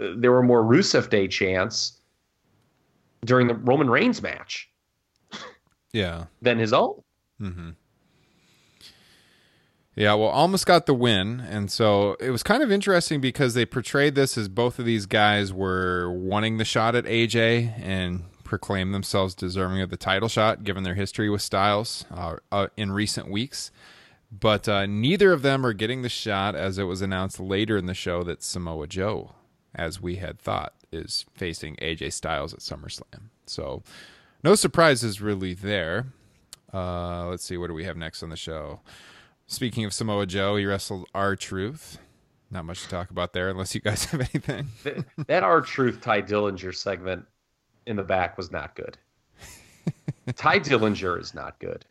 [0.00, 2.00] Uh, there were more Rusev Day chants
[3.24, 4.70] during the Roman Reigns match
[5.92, 6.26] Yeah.
[6.42, 7.02] than his own.
[7.40, 7.70] Mm-hmm.
[9.94, 13.64] Yeah, well, almost got the win, and so it was kind of interesting because they
[13.64, 18.92] portrayed this as both of these guys were wanting the shot at AJ and proclaimed
[18.92, 23.30] themselves deserving of the title shot, given their history with Styles uh, uh, in recent
[23.30, 23.70] weeks.
[24.38, 27.86] But uh, neither of them are getting the shot, as it was announced later in
[27.86, 29.32] the show that Samoa Joe,
[29.74, 33.30] as we had thought, is facing AJ Styles at SummerSlam.
[33.46, 33.82] So,
[34.42, 36.06] no surprises really there.
[36.74, 38.80] Uh, let's see, what do we have next on the show?
[39.46, 41.98] Speaking of Samoa Joe, he wrestled R Truth.
[42.50, 44.68] Not much to talk about there, unless you guys have anything.
[45.28, 47.24] That R Truth Tye Dillinger segment
[47.86, 48.98] in the back was not good.
[50.36, 51.84] Tye Dillinger is not good.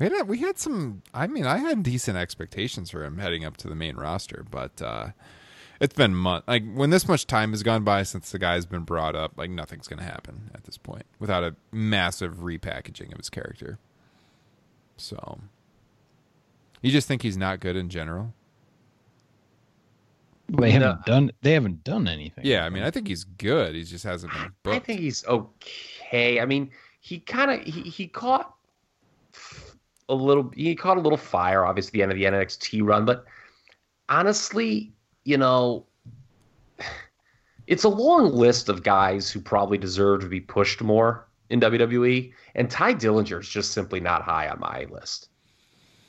[0.00, 1.02] We had we had some.
[1.12, 4.80] I mean, I had decent expectations for him heading up to the main roster, but
[4.80, 5.08] uh,
[5.78, 6.44] it's been month.
[6.48, 9.50] Like when this much time has gone by since the guy's been brought up, like
[9.50, 13.78] nothing's going to happen at this point without a massive repackaging of his character.
[14.96, 15.40] So,
[16.82, 18.32] you just think he's not good in general?
[20.48, 21.02] They haven't No.
[21.06, 21.30] done.
[21.42, 22.44] They haven't done anything.
[22.44, 23.74] Yeah, I mean, I think he's good.
[23.74, 24.76] He just hasn't been booked.
[24.76, 26.40] I think he's okay.
[26.40, 26.70] I mean,
[27.00, 28.54] he kind of he, he caught
[30.10, 33.24] a little he caught a little fire obviously the end of the NXT run, but
[34.08, 34.92] honestly,
[35.24, 35.86] you know,
[37.66, 42.32] it's a long list of guys who probably deserve to be pushed more in WWE,
[42.54, 45.28] and Tye Dillinger is just simply not high on my list.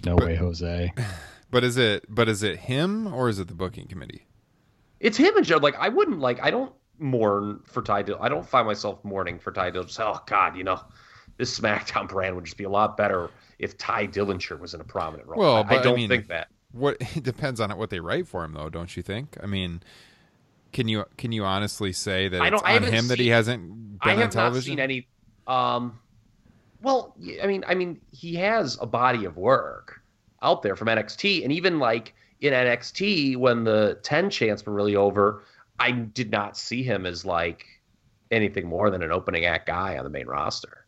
[0.05, 0.93] No way, Jose.
[1.51, 2.05] but is it?
[2.09, 4.25] But is it him or is it the booking committee?
[4.99, 5.57] It's him and Joe.
[5.57, 8.17] Like I wouldn't like I don't mourn for Tye Dill.
[8.21, 9.83] I don't find myself mourning for Tye Dill.
[9.83, 10.79] Just oh God, you know,
[11.41, 14.83] this SmackDown brand would just be a lot better if Tye Dillinger was in a
[14.83, 15.39] prominent role.
[15.39, 16.47] Well, I- but, I I don't mean- think that.
[16.71, 19.35] What it depends on what they write for him, though, don't you think?
[19.43, 19.81] I mean,
[20.71, 23.27] can you can you honestly say that I it's don't- I on him that he
[23.27, 24.71] hasn't been I on have not television?
[24.73, 25.07] seen any.
[25.47, 25.99] Um,
[26.81, 27.13] well,
[27.43, 29.99] I mean, I mean, he has a body of work
[30.41, 34.95] out there from NXT, and even like in NXT when the ten chants were really
[34.95, 35.43] over,
[35.79, 37.65] I did not see him as like
[38.31, 40.80] anything more than an opening act guy on the main roster.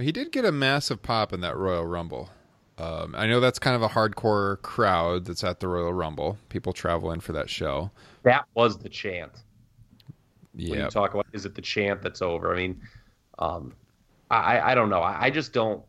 [0.00, 2.30] He did get a massive pop in that Royal Rumble.
[2.78, 6.38] Um, I know that's kind of a hardcore crowd that's at the Royal Rumble.
[6.48, 7.90] People travel in for that show.
[8.22, 9.32] That was the chant.
[10.54, 12.54] when Yeah, you talk about is it the chant that's over?
[12.54, 12.80] I mean,
[13.38, 13.74] um,
[14.30, 15.00] I I don't know.
[15.00, 15.82] I, I just don't.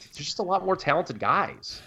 [0.00, 1.80] There's just a lot more talented guys.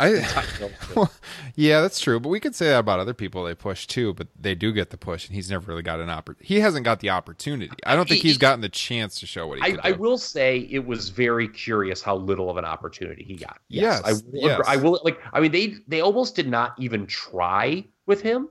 [0.00, 0.08] I
[1.56, 2.20] yeah, that's true.
[2.20, 4.14] But we could say that about other people they push too.
[4.14, 6.46] But they do get the push, and he's never really got an opportunity.
[6.54, 7.72] He hasn't got the opportunity.
[7.84, 10.68] I don't think he's gotten the chance to show what he I, I will say
[10.70, 13.58] it was very curious how little of an opportunity he got.
[13.68, 14.60] Yes, I will, yes.
[14.66, 15.20] I will like.
[15.32, 18.48] I mean, they they almost did not even try with him.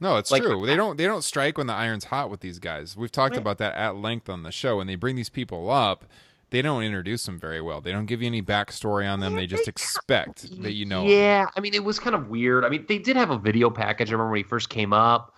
[0.00, 0.66] No, it's Like- true.
[0.66, 2.96] They don't they don't strike when the iron's hot with these guys.
[2.96, 3.40] We've talked Right.
[3.40, 4.78] about that at length on the show.
[4.78, 6.04] When they bring these people up,
[6.52, 7.80] they don't introduce them very well.
[7.80, 9.34] They don't give you any backstory on them.
[9.34, 11.06] They just expect that you know.
[11.06, 12.62] Yeah, I mean, it was kind of weird.
[12.62, 14.10] I mean, they did have a video package.
[14.10, 15.34] I remember when he first came up,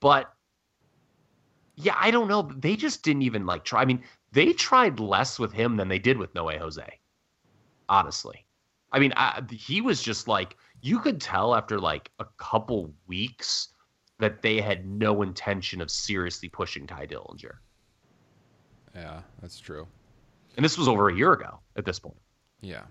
[0.00, 0.34] but
[1.76, 2.50] yeah, I don't know.
[2.56, 3.80] They just didn't even like try.
[3.80, 4.02] I mean,
[4.32, 6.98] they tried less with him than they did with Noe Jose.
[7.88, 8.44] Honestly,
[8.90, 13.68] I mean, I, he was just like you could tell after like a couple weeks
[14.18, 17.58] that they had no intention of seriously pushing Tye Dillinger,
[18.96, 19.86] Yeah, that's true.
[20.56, 22.16] And this was over a year ago at this point.
[22.60, 22.82] Yeah.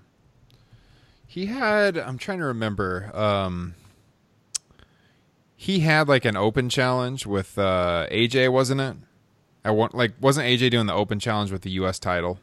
[1.27, 3.11] He had I'm trying to remember.
[3.15, 3.75] Um
[5.55, 8.95] he had like an open challenge with uh AJ, wasn't it?
[9.63, 12.39] I want like wasn't AJ doing the open challenge with the US title?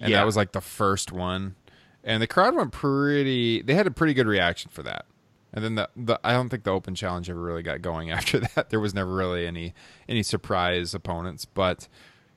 [0.00, 0.18] And Yeah.
[0.18, 1.56] that was like the first one.
[2.02, 5.06] And the crowd went pretty they had a pretty good reaction for that.
[5.52, 8.40] And then the, the I don't think the open challenge ever really got going after
[8.40, 8.70] that.
[8.70, 9.74] There was never really any
[10.08, 11.88] any surprise opponents, but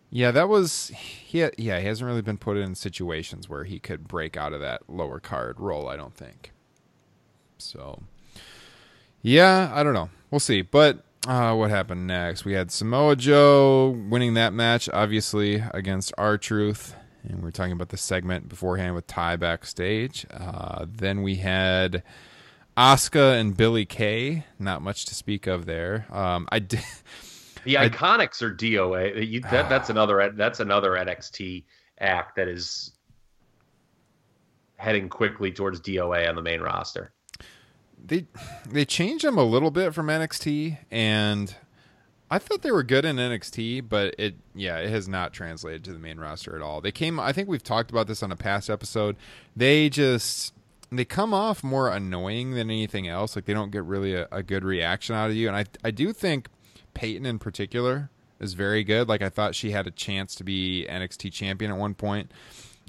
[0.10, 1.40] yeah, that was he.
[1.58, 4.90] Yeah, he hasn't really been put in situations where he could break out of that
[4.90, 5.90] lower card role.
[5.90, 6.52] I don't think.
[7.58, 8.04] So,
[9.22, 10.10] yeah, I don't know.
[10.32, 10.62] We'll see.
[10.62, 12.46] But uh, what happened next?
[12.46, 16.96] We had Samoa Joe winning that match, obviously against R Truth,
[17.28, 20.26] and we are talking about the segment beforehand with Tye backstage.
[20.32, 22.04] Uh, then we had.
[22.78, 26.06] Asuka and Billie Kay, not much to speak of there.
[26.12, 26.80] Um, I did,
[27.68, 29.30] The I- Iconics are DOA.
[29.30, 29.70] You, that, ah.
[29.70, 31.66] that's another that's another NXT
[32.00, 32.94] act that is
[34.78, 37.12] heading quickly towards DOA on the main roster.
[38.04, 38.26] they
[38.70, 41.56] they changed them a little bit from NXT, and
[42.30, 45.94] I thought they were good in NXT, but it yeah it has not translated to
[45.94, 46.80] the main roster at all.
[46.82, 49.16] They came, I think we've talked about this on a past episode.
[49.56, 50.54] They just
[50.92, 53.36] they come off more annoying than anything else.
[53.36, 55.92] Like they don't get really a, a good reaction out of you, and I I
[55.92, 56.50] do think
[56.98, 59.08] Peyton in particular is very good.
[59.08, 62.32] Like I thought she had a chance to be NXT champion at one point.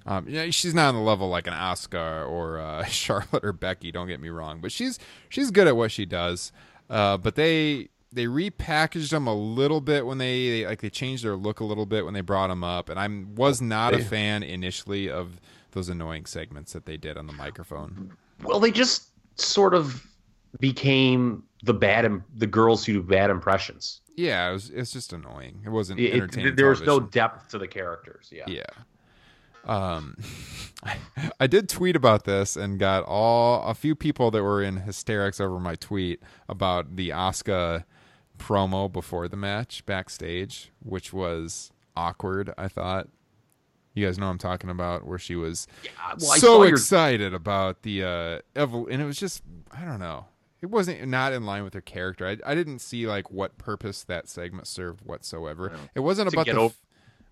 [0.07, 3.93] Um, yeah, she's not on the level like an Asuka or uh, Charlotte or Becky.
[3.93, 4.99] Don't get me wrong, but she's
[5.29, 6.53] she's good at what she does.
[6.89, 11.23] Uh, but they they repackaged them a little bit when they, they like they changed
[11.25, 14.03] their look a little bit when they brought them up, and I was not a
[14.03, 15.39] fan initially of
[15.73, 18.17] those annoying segments that they did on the microphone.
[18.43, 20.07] Well, they just sort of
[20.59, 24.01] became the bad Im- the girls who do bad impressions.
[24.17, 25.63] Yeah, it was it's just annoying.
[25.65, 26.57] It wasn't It- it- entertaining.
[26.57, 28.29] there was no depth to the characters.
[28.33, 28.45] Yeah.
[28.49, 28.63] Yeah.
[29.65, 30.17] Um,
[31.41, 35.41] I did tweet about this and got all a few people that were in hysterics
[35.41, 37.85] over my tweet about the Asuka
[38.39, 42.53] promo before the match backstage, which was awkward.
[42.57, 43.09] I thought.
[43.95, 45.67] You guys know what I'm talking about, where she was
[46.21, 49.43] well, so your- excited about the uh, evol- and it was just
[49.73, 50.27] I don't know.
[50.61, 52.27] It wasn't not in line with her character.
[52.27, 55.73] I, I didn't see like what purpose that segment served whatsoever.
[55.95, 56.77] It wasn't To about get the o- f-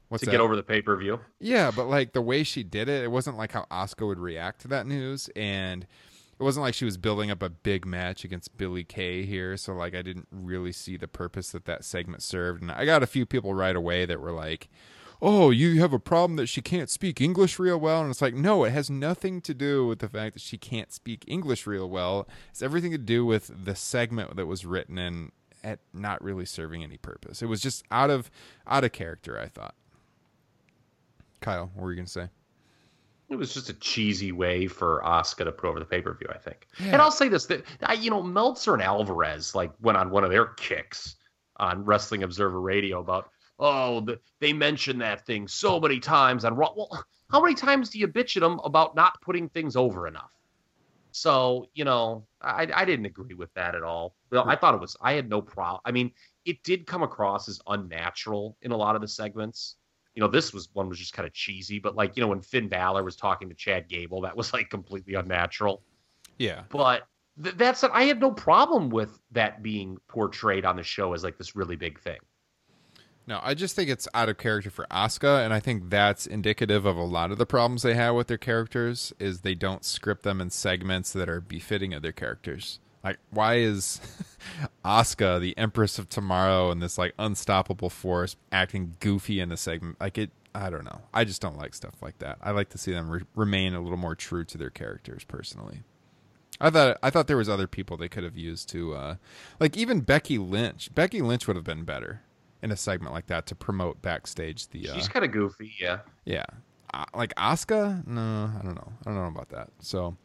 [0.08, 0.30] what's to that?
[0.32, 1.20] get over the pay per view.
[1.40, 4.60] Yeah, but like the way she did it, it wasn't like how Asuka would react
[4.62, 5.84] to that news, and
[6.38, 9.56] it wasn't like she was building up a big match against Billie Kay here.
[9.56, 13.02] So like, I didn't really see the purpose that that segment served, and I got
[13.02, 14.68] a few people right away that were like.
[15.22, 18.34] Oh, you have a problem that she can't speak English real well, and it's like,
[18.34, 21.88] no, it has nothing to do with the fact that she can't speak English real
[21.88, 22.28] well.
[22.50, 25.32] It's everything to do with the segment that was written and
[25.64, 27.42] at not really serving any purpose.
[27.42, 28.30] It was just out of
[28.66, 29.38] out of character.
[29.38, 29.74] I thought.
[31.40, 32.28] Kyle, what were you gonna say?
[33.28, 36.28] It was just a cheesy way for Asuka to put over the pay per view,
[36.30, 36.68] I think.
[36.78, 40.22] And I'll say this: that I, you know, Meltzer and Alvarez like went on one
[40.22, 41.16] of their kicks
[41.56, 46.54] on Wrestling Observer Radio about, oh, the, they mentioned that thing so many times on
[46.54, 46.72] Raw.
[46.76, 50.30] Well, how many times do you bitch at them about not putting things over enough?
[51.12, 54.14] So you know, I, I didn't agree with that at all.
[54.30, 54.96] Well, I thought it was.
[55.00, 55.80] I had no problem.
[55.84, 56.12] I mean,
[56.44, 59.76] it did come across as unnatural in a lot of the segments
[60.16, 62.40] you know, this was one was just kind of cheesy, but like, you know, when
[62.40, 65.82] Finn Balor was talking to Chad Gable, that was like completely unnatural.
[66.38, 67.06] Yeah, But
[67.42, 71.36] th- that's I had no problem with that being portrayed on the show as like
[71.36, 72.18] this really big thing.
[73.28, 76.86] No, I just think it's out of character for Asuka, and I think that's indicative
[76.86, 79.12] of a lot of the problems they have with their characters.
[79.18, 82.78] Is they don't script them in segments that are befitting of their characters.
[83.02, 84.00] Like, why is
[84.84, 90.00] Asuka, the Empress of Tomorrow, and this like unstoppable force, acting goofy in a segment?
[90.00, 91.02] Like it, I don't know.
[91.12, 92.38] I just don't like stuff like that.
[92.40, 95.82] I like to see them re- remain a little more true to their characters, personally.
[96.60, 99.16] I thought I thought there was other people they could have used to, uh,
[99.58, 100.94] like even Becky Lynch.
[100.94, 102.22] Becky Lynch would have been better
[102.66, 104.90] in a segment like that to promote backstage the.
[104.90, 106.00] Uh, She's kind of goofy, yeah.
[106.24, 106.44] yeah,
[106.92, 108.04] uh, like Asuka.
[108.06, 108.92] No, I don't know.
[109.06, 109.70] I don't know about that.
[109.78, 110.16] So,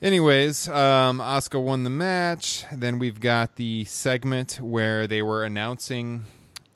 [0.00, 2.64] anyways, um, Asuka won the match.
[2.72, 6.24] Then we've got the segment where they were announcing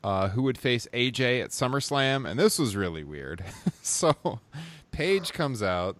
[0.03, 3.43] uh, who would face AJ at SummerSlam, and this was really weird.
[3.81, 4.39] so,
[4.91, 5.97] Paige comes out,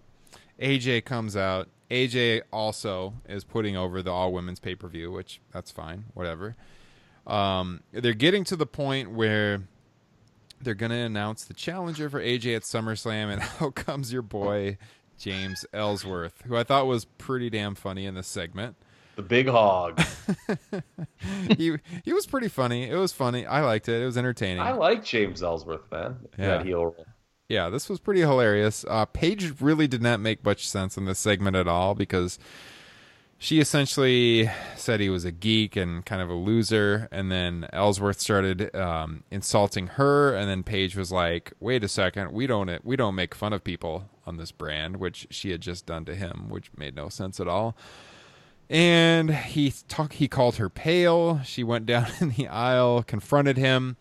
[0.62, 1.70] AJ comes out.
[1.90, 6.56] AJ also is putting over the all women's pay per view, which that's fine, whatever.
[7.26, 9.64] Um, they're getting to the point where
[10.62, 14.78] they're going to announce the challenger for AJ at SummerSlam, and out comes your boy
[15.18, 18.76] James Ellsworth, who I thought was pretty damn funny in this segment.
[19.16, 20.02] The big hog.
[21.58, 22.90] he he was pretty funny.
[22.90, 23.46] It was funny.
[23.46, 24.02] I liked it.
[24.02, 24.62] It was entertaining.
[24.62, 26.18] I like James Ellsworth, man.
[26.38, 26.58] Yeah.
[26.58, 27.06] That heel role.
[27.48, 28.84] yeah, this was pretty hilarious.
[28.88, 32.40] Uh, Paige really did not make much sense in this segment at all because
[33.44, 38.22] she essentially said he was a geek and kind of a loser, and then Ellsworth
[38.22, 42.96] started um, insulting her, and then Paige was like, "Wait a second, we don't we
[42.96, 46.46] don't make fun of people on this brand," which she had just done to him,
[46.48, 47.76] which made no sense at all.
[48.70, 51.42] And he talk he called her pale.
[51.44, 53.98] She went down in the aisle, confronted him,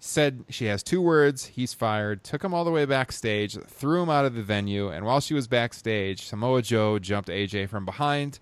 [0.00, 4.08] said she has two words, he's fired, took him all the way backstage, threw him
[4.08, 8.38] out of the venue, and while she was backstage, Samoa Joe jumped AJ from behind,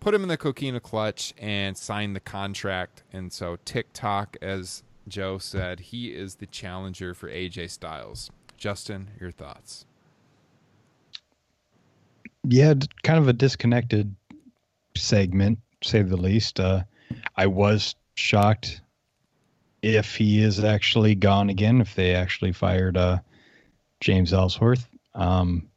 [0.00, 3.02] put him in the coquina clutch, and signed the contract.
[3.12, 8.30] And so TikTok, as Joe said, he is the challenger for AJ Styles.
[8.56, 9.86] Justin, your thoughts?
[12.48, 14.14] yeah, kind of a disconnected
[14.96, 16.60] segment, say the least.
[16.60, 16.82] Uh,
[17.36, 18.80] I was shocked
[19.82, 23.18] if he is actually gone again, if they actually fired uh,
[24.00, 24.88] James Ellsworth.
[25.14, 25.68] Um,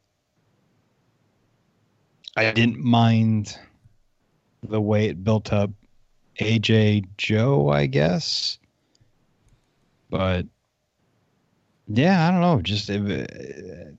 [2.36, 3.58] I didn't mind
[4.62, 5.70] the way it built up
[6.40, 8.58] AJ Joe, I guess.
[10.10, 10.46] But
[11.88, 12.60] yeah, I don't know.
[12.60, 13.96] Just it,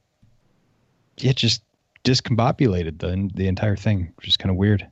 [1.17, 1.63] it just
[2.03, 4.87] discombobulated the the entire thing, Just kind of weird.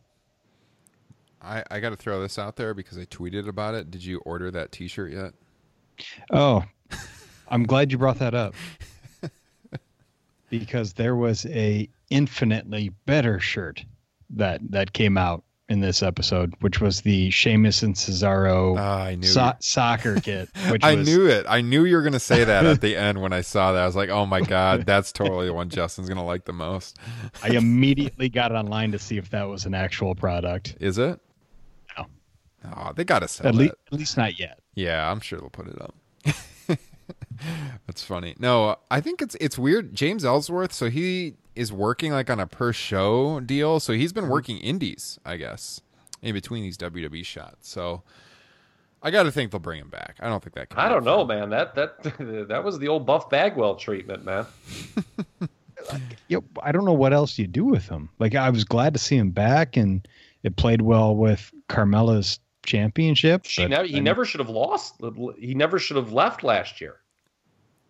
[1.43, 3.89] I, I got to throw this out there because I tweeted about it.
[3.89, 5.33] Did you order that t shirt yet?
[6.31, 6.63] Oh,
[7.47, 8.53] I'm glad you brought that up
[10.49, 13.83] because there was a infinitely better shirt
[14.29, 19.15] that that came out in this episode, which was the Sheamus and Cesaro Ah, I
[19.15, 19.25] knew.
[19.27, 20.49] so- soccer kit.
[20.69, 21.45] Which I was, knew it.
[21.47, 23.81] I knew you were going to say that at the end when I saw that.
[23.81, 26.53] I was like, "Oh my god, that's totally the one Justin's going to like the
[26.53, 26.99] most."
[27.41, 30.75] I immediately got online to see if that was an actual product.
[30.79, 31.19] Is it?
[31.97, 32.05] No.
[32.75, 34.59] Oh, they got to sell At least, at least not yet.
[34.75, 35.95] Yeah, I'm sure they'll put it up.
[37.87, 38.35] That's funny.
[38.39, 39.93] No, I think it's it's weird.
[39.95, 43.79] James Ellsworth, so he is working like on a per show deal.
[43.79, 44.33] So he's been mm-hmm.
[44.33, 45.81] working indies, I guess,
[46.21, 47.69] in between these WWE shots.
[47.69, 48.03] So
[49.03, 50.17] I got to think they'll bring him back.
[50.19, 50.69] I don't think that.
[50.69, 51.49] Can I don't know, man.
[51.49, 52.03] That that
[52.49, 54.45] that was the old Buff Bagwell treatment, man.
[56.27, 56.43] Yep.
[56.61, 58.09] I don't know what else you do with him.
[58.19, 60.07] Like I was glad to see him back, and
[60.43, 63.45] it played well with Carmella's championship.
[63.45, 65.01] She but never, he I- never should have lost.
[65.37, 66.97] He never should have left last year.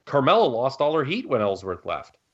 [0.06, 2.18] Carmella lost all her heat when Ellsworth left.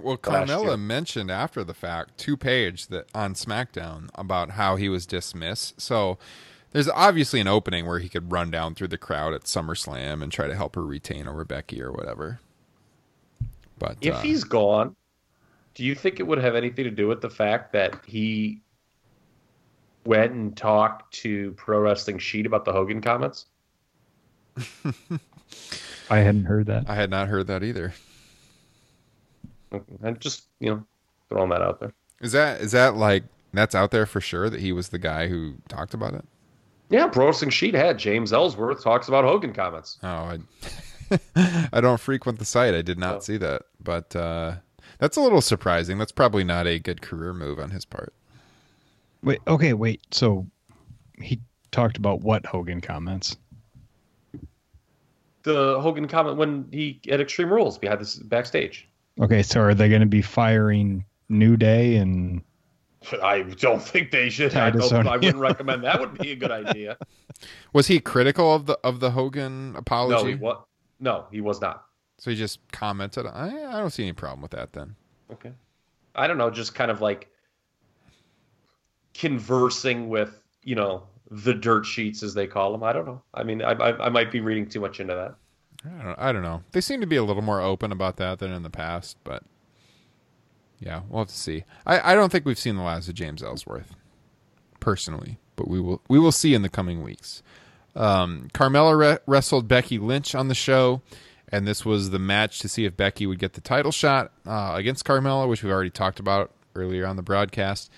[0.00, 5.06] Well, Carmella mentioned after the fact to Paige that on SmackDown about how he was
[5.06, 5.80] dismissed.
[5.80, 6.18] So
[6.70, 10.30] there's obviously an opening where he could run down through the crowd at SummerSlam and
[10.30, 12.38] try to help her retain over Becky or whatever.
[13.78, 14.94] But If uh, he's gone,
[15.74, 18.60] do you think it would have anything to do with the fact that he
[20.04, 23.46] went and talked to Pro Wrestling Sheet about the Hogan comments?
[26.10, 26.88] I hadn't heard that.
[26.88, 27.92] I had not heard that either.
[30.02, 30.84] I'm just you know
[31.28, 31.92] throwing that out there.
[32.20, 35.28] Is that is that like that's out there for sure that he was the guy
[35.28, 36.24] who talked about it?
[36.90, 39.98] Yeah, Pro Wrestling Sheet had James Ellsworth talks about Hogan comments.
[40.02, 40.38] Oh, I
[41.72, 42.74] I don't frequent the site.
[42.74, 43.20] I did not Oh.
[43.20, 43.62] see that.
[43.82, 44.56] But uh
[44.98, 45.96] that's a little surprising.
[45.98, 48.12] That's probably not a good career move on his part.
[49.22, 49.40] Wait.
[49.46, 49.72] Okay.
[49.72, 50.00] Wait.
[50.10, 50.46] So
[51.20, 53.36] he talked about what Hogan comments?
[55.42, 58.88] The Hogan comment when he at Extreme Rules behind this backstage.
[59.20, 59.42] Okay.
[59.42, 62.42] So are they going to be firing New Day and
[63.22, 64.54] I don't think they should.
[64.54, 65.98] I, don't, I wouldn't recommend that.
[65.98, 66.96] Would be a good idea.
[67.72, 70.22] Was he critical of the of the Hogan apology?
[70.22, 70.64] No, he what?
[71.00, 71.86] No, he was not.
[72.18, 73.26] So he just commented.
[73.26, 74.94] I, I don't see any problem with that then.
[75.32, 75.50] Okay.
[76.14, 77.28] I don't know, just kind of like
[79.14, 82.82] conversing with, you know, the dirt sheets as they call them.
[82.82, 83.22] I don't know.
[83.32, 85.34] I mean, I, I, I might be reading too much into that.
[85.84, 86.62] I don't, I don't know.
[86.72, 89.42] They seem to be a little more open about that than in the past, but
[90.78, 91.64] yeah, we'll have to see.
[91.86, 93.94] I, I don't think we've seen the last of James Ellsworth
[94.80, 97.42] personally, but we will we will see in the coming weeks.
[97.94, 101.02] Um, Carmella re- wrestled Becky Lynch on the show,
[101.48, 104.72] and this was the match to see if Becky would get the title shot uh,
[104.74, 107.90] against Carmella, which we've already talked about earlier on the broadcast.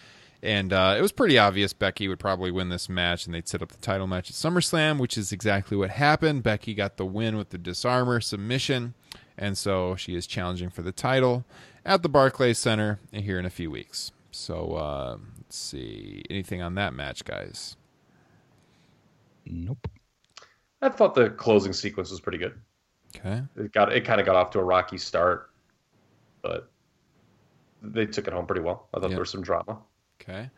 [0.44, 3.62] And uh, it was pretty obvious Becky would probably win this match, and they'd set
[3.62, 6.42] up the title match at SummerSlam, which is exactly what happened.
[6.42, 8.92] Becky got the win with the Dis-arm-her submission,
[9.38, 11.46] and so she is challenging for the title
[11.82, 14.12] at the Barclays Center here in a few weeks.
[14.32, 17.76] So uh, let's see, anything on that match, guys?
[19.46, 19.88] nope?
[20.82, 22.60] I thought the closing sequence was pretty good.
[23.16, 23.42] Okay.
[23.56, 25.50] It got it kind of got off to a rocky start,
[26.42, 26.68] but
[27.82, 28.88] they took it home pretty well.
[28.92, 29.14] I thought Yeah.
[29.14, 29.78] there was some drama.
[30.20, 30.50] Okay.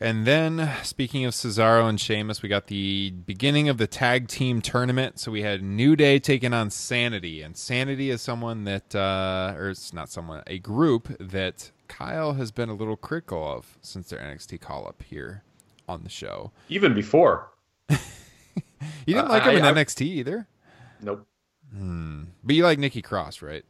[0.00, 4.60] And then, speaking of Cesaro and Sheamus, we got the beginning of the tag team
[4.60, 5.20] tournament.
[5.20, 9.70] So we had New Day taking on Sanity, and Sanity is someone that, uh, or
[9.70, 14.18] it's not someone, a group that Kyle has been a little critical of since their
[14.18, 15.44] NXT call up here
[15.88, 16.50] on the show.
[16.68, 17.50] Even before.
[19.06, 20.48] You didn't Uh, like him I- in I- NXT either,
[21.00, 21.26] Nope.
[21.72, 23.64] but you like Nikki Cross, right?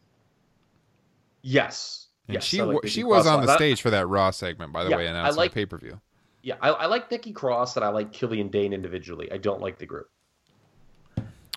[1.42, 2.01] Yes.
[2.28, 2.44] And yes.
[2.44, 4.96] she like she was on the That- stage for that Raw segment, by the Yeah,
[4.96, 6.00] way, I announcing like- the pay per view.
[6.42, 9.30] Yeah, I, I like Nikki Cross and I like Killian Dain individually.
[9.30, 10.08] I don't like the group.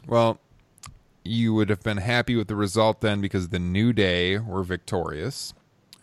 [0.08, 0.40] Well,
[1.24, 5.54] you would have been happy with the result then because the New Day were victorious.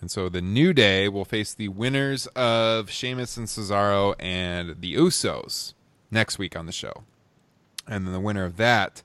[0.00, 4.94] And so the New Day will face the winners of Sheamus and Cesaro and the
[4.96, 5.74] Usos
[6.10, 7.04] next week on the show.
[7.86, 9.04] And then the winner of that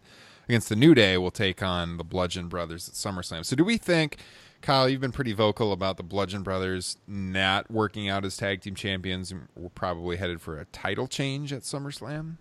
[0.50, 3.46] against the New Day will take on the Bludgeon Brothers at SummerSlam.
[3.46, 4.18] So do we think,
[4.62, 8.76] Kyle, you've been pretty vocal about the Bludgeon Brothers not working out as tag team
[8.76, 12.38] champions and we're probably headed for a title change at SummerSlam?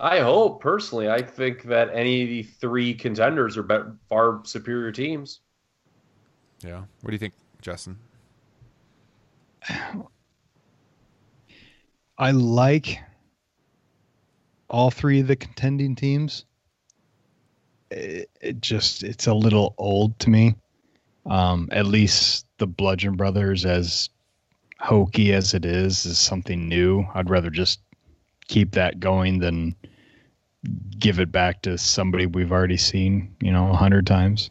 [0.00, 1.10] I hope personally.
[1.10, 5.40] I think that any of the three contenders are bet far superior teams.
[6.60, 6.84] Yeah.
[7.00, 7.98] What do you think, Justin?
[12.18, 13.00] I like
[14.68, 16.44] all three of the contending teams.
[17.90, 20.54] It, it just it's a little old to me.
[21.26, 24.08] Um, at least the Bludgeon Brothers, as
[24.80, 27.06] hokey as it is, is something new.
[27.14, 27.80] I'd rather just
[28.46, 29.76] keep that going than
[30.98, 34.50] give it back to somebody we've already seen, you know, a hundred times.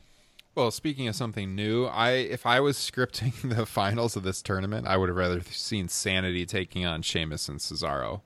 [0.55, 4.88] Well, speaking of something new, I if I was scripting the finals of this tournament,
[4.88, 8.22] I would have rather seen Sanity taking on Sheamus and Cesaro.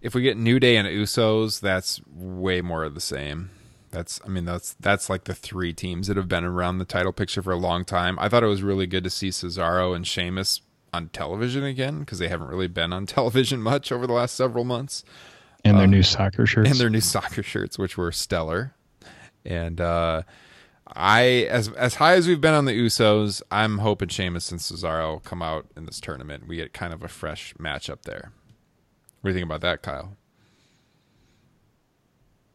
[0.00, 3.50] If we get New Day and Usos, that's way more of the same.
[3.92, 7.12] That's I mean that's that's like the three teams that have been around the title
[7.12, 8.18] picture for a long time.
[8.18, 10.62] I thought it was really good to see Cesaro and Sheamus
[10.92, 14.64] on television again because they haven't really been on television much over the last several
[14.64, 15.04] months.
[15.64, 16.70] And their new soccer shirts.
[16.70, 18.74] And their new soccer shirts, which were stellar.
[19.44, 20.22] And uh,
[20.88, 25.22] I, as as high as we've been on the Usos, I'm hoping Sheamus and Cesaro
[25.22, 26.48] come out in this tournament.
[26.48, 28.32] We get kind of a fresh matchup there.
[29.20, 30.16] What do you think about that, Kyle?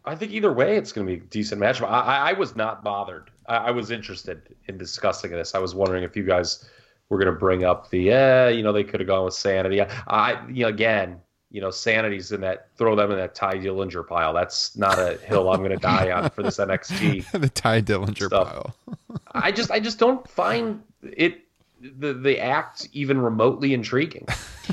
[0.08, 1.82] I think either way, it's going to be a decent match.
[1.82, 3.30] I, I, I was not bothered.
[3.48, 5.54] I, I, was interested in discussing this.
[5.54, 6.68] I was wondering if you guys
[7.10, 9.82] were going to bring up the, yeah, you know, they could have gone with Sanity.
[9.82, 11.20] I, you know, again,
[11.52, 14.34] you know, Sanity's in that, throw them in that Tye Dillinger pile.
[14.34, 17.32] That's not a hill I'm going to die on for this NXT.
[17.40, 18.48] the Tye Dillinger stuff.
[18.48, 18.76] pile.
[19.32, 21.47] I just, I just don't find it
[21.98, 24.26] the the act even remotely intriguing.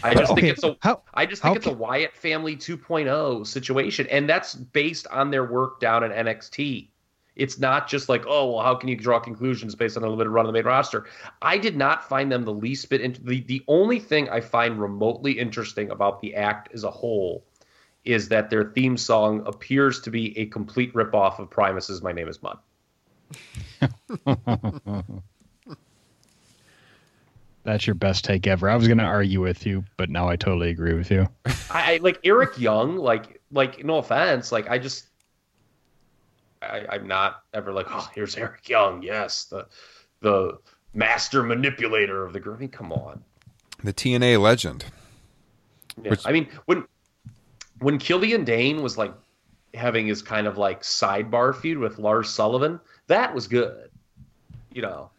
[0.03, 0.41] I just okay.
[0.41, 1.75] think it's a how, I just think it's can...
[1.75, 6.89] a Wyatt family 2.0 situation and that's based on their work down in NXT.
[7.37, 10.31] It's not just like, oh, well, how can you draw conclusions based on a limited
[10.31, 11.07] run of the main roster?
[11.43, 14.81] I did not find them the least bit into the the only thing I find
[14.81, 17.45] remotely interesting about the act as a whole
[18.05, 22.29] is that their theme song appears to be a complete ripoff of Primus's My Name
[22.29, 22.59] is Mud.
[27.65, 28.69] That's your best take ever.
[28.69, 31.27] I was going to argue with you, but now I totally agree with you.
[31.71, 32.97] I, I like Eric Young.
[32.97, 34.53] Like, like no offense.
[34.53, 35.07] Like, I just,
[36.61, 39.03] I, I'm not ever like, oh, here's Eric Young.
[39.03, 39.67] Yes, the,
[40.21, 40.59] the
[40.93, 42.59] master manipulator of the group.
[42.59, 43.25] I mean, come on.
[43.83, 44.85] The TNA legend.
[46.03, 46.27] Yeah, Which...
[46.27, 46.85] I mean, when
[47.81, 49.13] when Killian Dain was like
[49.75, 53.91] having his kind of like sidebar feud with Lars Sullivan, that was good.
[54.73, 55.11] You know,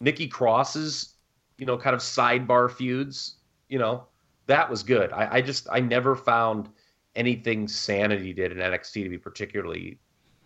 [0.00, 1.14] Nikki Cross's
[1.58, 3.36] you know, kind of sidebar feuds,
[3.68, 4.06] you know,
[4.46, 5.12] that was good.
[5.12, 6.68] I, I just I never found
[7.14, 9.98] anything Sanity did in NXT to be particularly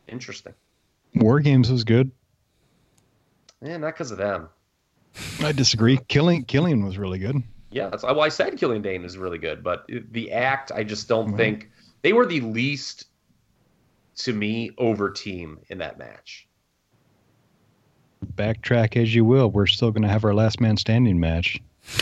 [0.08, 0.54] interesting.
[1.14, 2.10] War Games was good.
[3.60, 4.48] Yeah, not because of them.
[5.40, 5.98] I disagree.
[6.08, 7.42] Killing Killian was really good.
[7.70, 11.08] Yeah, that's well, I said Killian Dain is really good, but the act I just
[11.08, 11.36] don't mm-hmm.
[11.36, 11.70] think
[12.02, 13.06] they were the least
[14.16, 16.48] to me over team in that match
[18.24, 19.50] backtrack as you will.
[19.50, 21.60] We're still going to have our last man standing match.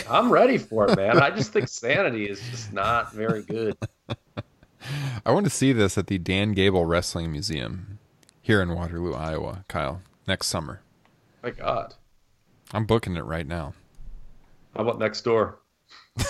[0.09, 1.19] I'm ready for it, man.
[1.19, 3.75] I just think Sanity is just not very good.
[5.25, 7.99] I want to see this at the Dan Gable Wrestling Museum
[8.41, 10.81] here in Waterloo, Iowa, Kyle, next summer.
[11.43, 11.95] My God.
[12.73, 13.73] I'm booking it right now.
[14.75, 15.59] How about next door?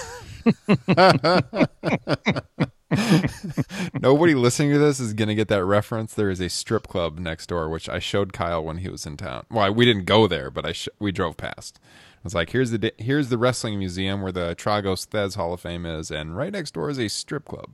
[4.02, 6.14] Nobody listening to this is going to get that reference.
[6.14, 9.18] There is a strip club next door, which I showed Kyle when he was in
[9.18, 9.46] town.
[9.50, 11.80] Well, we didn't go there, but I sh- we drove past.
[11.84, 15.62] I was like, "Here's the here's the wrestling museum where the Tragos Thesz Hall of
[15.62, 17.70] Fame is, and right next door is a strip club."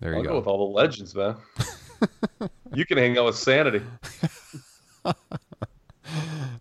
[0.00, 0.30] There you I'll go.
[0.30, 1.36] go with all the legends, man.
[2.74, 3.82] you can hang out with Sanity.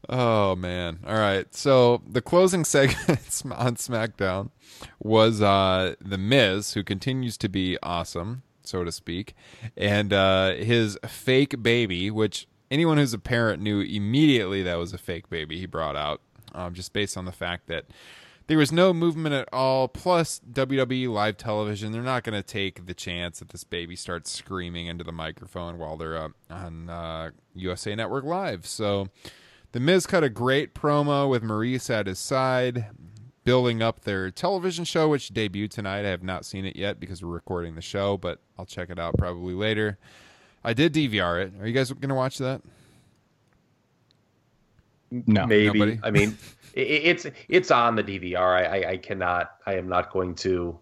[0.10, 1.00] oh man!
[1.06, 1.54] All right.
[1.54, 4.50] So the closing segment on SmackDown
[5.00, 9.36] was uh, the Miz, who continues to be awesome, so to speak,
[9.78, 14.98] and uh, his fake baby, which anyone who's a parent knew immediately that was a
[14.98, 15.60] fake baby.
[15.60, 16.22] He brought out
[16.54, 17.86] um, just based on the fact that
[18.48, 19.88] there was no movement at all.
[19.88, 24.32] Plus, WWE live television, they're not going to take the chance that this baby starts
[24.32, 28.66] screaming into the microphone while they're uh, on uh, USA Network Live.
[28.66, 29.08] So,
[29.72, 32.88] The Miz cut a great promo with Maurice at his side,
[33.46, 36.06] building up their television show, which debuted tonight.
[36.06, 39.00] I have not seen it yet because we're recording the show, but I'll check it
[39.00, 39.98] out probably later.
[40.64, 41.54] I did DVR it.
[41.62, 42.62] Are you guys going to watch that?
[45.10, 45.80] No, maybe.
[45.80, 46.00] Nobody?
[46.04, 46.38] I mean,
[46.74, 48.38] it's it's on the DVR.
[48.38, 49.56] I, I, I cannot.
[49.66, 50.78] I am not going to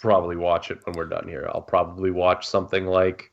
[0.00, 1.50] probably watch it when we're done here.
[1.54, 3.30] I'll probably watch something like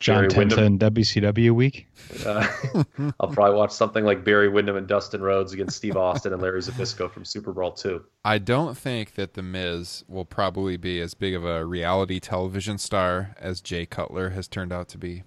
[0.00, 1.88] John Tenta and WCW week.
[2.24, 2.46] Uh,
[3.20, 6.60] I'll probably watch something like Barry Windham and Dustin Rhodes against Steve Austin and Larry
[6.60, 8.04] Zbyszko from SuperBrawl Two.
[8.24, 12.78] I don't think that the Miz will probably be as big of a reality television
[12.78, 15.24] star as Jay Cutler has turned out to be.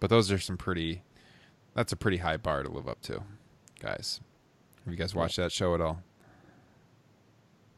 [0.00, 1.02] But those are some pretty.
[1.74, 3.22] That's a pretty high bar to live up to,
[3.80, 4.20] guys.
[4.84, 6.02] Have you guys watched that show at all?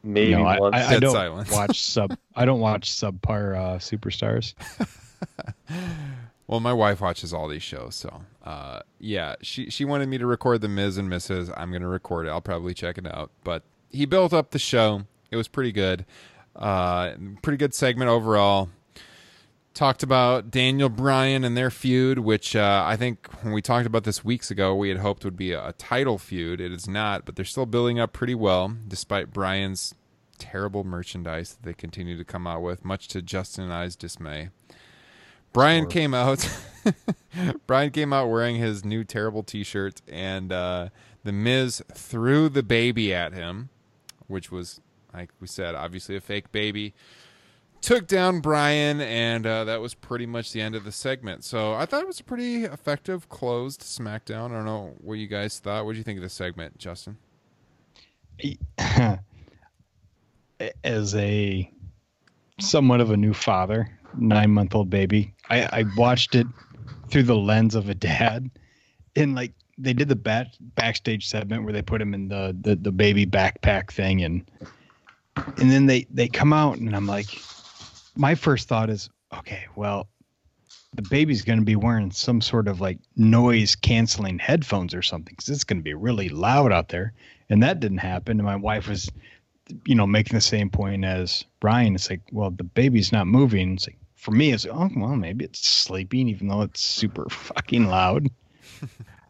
[0.03, 0.75] Maybe no, I, once.
[0.75, 1.51] I, I don't silence.
[1.51, 2.17] watch sub.
[2.35, 4.55] I don't watch subpar uh, superstars.
[6.47, 10.25] well, my wife watches all these shows, so uh, yeah, she she wanted me to
[10.25, 11.53] record the Miz and Mrs.
[11.55, 12.29] I'm gonna record it.
[12.29, 13.31] I'll probably check it out.
[13.43, 15.03] But he built up the show.
[15.31, 16.05] It was pretty good.
[16.55, 18.69] Uh, pretty good segment overall.
[19.73, 24.03] talked about Daniel Bryan and their feud, which uh, I think when we talked about
[24.03, 26.59] this weeks ago, we had hoped would be a, a title feud.
[26.59, 29.93] It is not, but they're still building up pretty well, despite Bryan's
[30.39, 34.49] terrible merchandise that they continue to come out with, much to Justin and I's dismay.
[35.53, 36.47] Bryan came out.
[37.67, 40.89] Bryan came out wearing his new terrible T-shirt, and uh,
[41.23, 43.69] the Miz threw the baby at him,
[44.27, 44.81] which was,
[45.13, 46.93] like we said, obviously a fake baby.
[47.81, 51.45] Took down Bryan, and uh, that was pretty much the end of the segment.
[51.45, 54.51] So I thought it was a pretty effective closed SmackDown.
[54.51, 55.85] I don't know what you guys thought.
[55.85, 57.17] What do you think of the segment, Justin?
[60.83, 61.71] As a
[62.59, 66.47] somewhat of a new father, nine month old baby, I, I watched it
[67.09, 68.49] through the lens of a dad.
[69.15, 72.75] And like they did the back, backstage segment where they put him in the, the,
[72.75, 74.49] the baby backpack thing and
[75.57, 77.39] and then they, they come out and I'm like
[78.19, 80.09] my first thought is, okay, well,
[80.93, 85.33] the baby's going to be wearing some sort of like noise canceling headphones or something
[85.33, 87.13] because it's going to be really loud out there.
[87.49, 88.39] And that didn't happen.
[88.39, 89.09] And my wife was,
[89.85, 91.95] you know, making the same point as Brian.
[91.95, 93.75] It's like, well, the baby's not moving.
[93.75, 97.87] It's like, for me, it's, oh, well, maybe it's sleeping, even though it's super fucking
[97.87, 98.27] loud.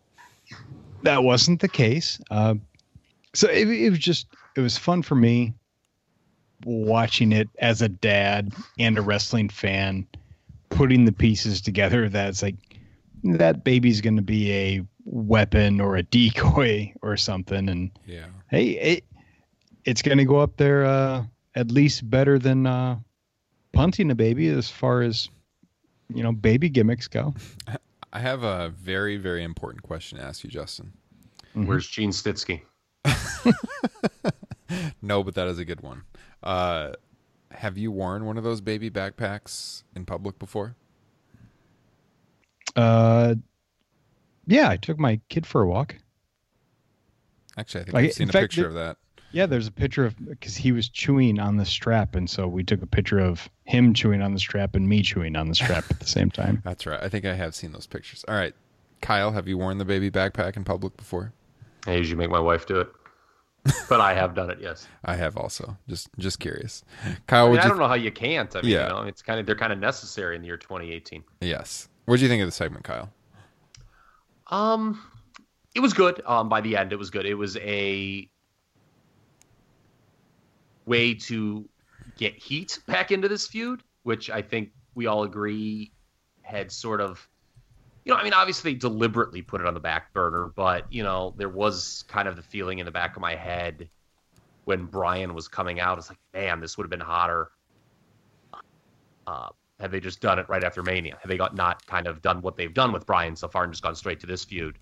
[1.04, 2.20] that wasn't the case.
[2.32, 2.56] Uh,
[3.36, 4.26] so it, it was just,
[4.56, 5.54] it was fun for me
[6.66, 10.08] watching it as a dad and a wrestling fan,
[10.70, 12.56] putting the pieces together that's like
[13.24, 17.70] that baby's going to be a weapon or a decoy or something.
[17.70, 18.26] And Yeah.
[18.50, 19.04] hey, it,
[19.86, 22.98] it's going to go up there uh, at least better than uh,
[23.74, 25.30] punting a baby as far as
[26.14, 27.34] you know baby gimmicks go.
[28.14, 30.94] I have a very, very important question to ask you, Justin.
[31.54, 32.62] Where's Gene Snitsky?
[35.02, 36.04] No, but that is a good one.
[36.44, 36.92] Uh,
[37.52, 40.76] have you worn one of those baby backpacks in public before?
[42.76, 43.34] Uh,
[44.46, 45.96] yeah, I took my kid for a walk.
[47.58, 48.98] Actually, I think Like, I've seen a fact, picture there- of that.
[49.32, 52.64] Yeah, there's a picture of because he was chewing on the strap, and so we
[52.64, 55.86] took a picture of him chewing on the strap and me chewing on the strap
[55.92, 56.62] at the same time.
[56.66, 57.00] That's right.
[57.02, 58.26] I think I have seen those pictures.
[58.28, 58.54] All right,
[59.02, 61.32] Kyle, have you worn the baby backpack in public before?
[61.86, 62.90] I usually make my wife do it,
[63.90, 64.58] but I have done it.
[64.60, 64.88] Yes.
[65.06, 65.78] I have also.
[65.88, 66.84] Just, just curious.
[67.28, 67.70] Kyle, I, mean, would I you?
[67.70, 68.54] don't know how you can't.
[68.56, 68.88] I mean, Yeah.
[68.88, 71.24] you know, it's kind of they're kind of necessary in the year 2018.
[71.42, 71.88] Yes.
[72.06, 73.12] What do you think of the segment, Kyle?
[74.48, 75.00] Um,
[75.76, 76.22] it was good.
[76.26, 77.26] Um, by the end, it was good.
[77.28, 78.28] It was a
[80.90, 81.70] way to
[82.18, 85.94] get heat back into this feud, which I think we all agree
[86.42, 87.26] had sort of,
[88.04, 91.34] you know, I mean, obviously deliberately put it on the back burner, but you know,
[91.38, 93.88] there was kind of the feeling in the back of my head
[94.66, 95.98] when Bryan was coming out.
[95.98, 97.52] It's like, man, this would have been hotter.
[99.26, 99.50] Uh,
[99.80, 101.18] had they just done it right after Mania?
[101.22, 103.72] Had they got not kind of done what they've done with Bryan so far and
[103.72, 104.78] just gone straight to this feud?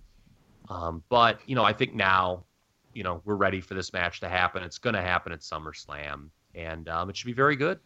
[0.69, 2.45] Um, but you know, I think now,
[2.93, 4.63] you know, we're ready for this match to happen.
[4.63, 7.79] It's going to happen at SummerSlam, and um, it should be very good.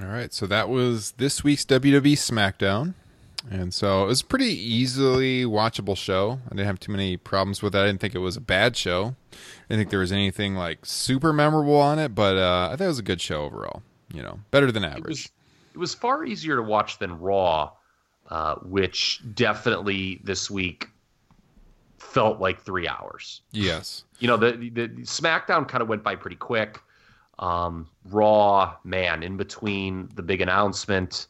[0.00, 2.94] All right, so that was this week's WWE SmackDown.
[3.50, 6.40] And so it was a pretty easily watchable show.
[6.46, 7.78] I didn't have too many problems with it.
[7.78, 9.14] I didn't think it was a bad show.
[9.32, 9.36] I
[9.68, 12.88] didn't think there was anything like super memorable on it, but uh, I thought it
[12.88, 13.82] was a good show overall.
[14.12, 15.30] You know, better than It was average.
[15.74, 17.72] it was far easier to watch than Raw,
[18.30, 20.88] uh, which definitely this week
[21.98, 23.42] felt like three hours.
[23.52, 24.04] Yes.
[24.18, 26.80] you know the, the, the SmackDown kind of went by pretty quick.
[27.38, 31.26] Um, Raw, man, in between the big announcement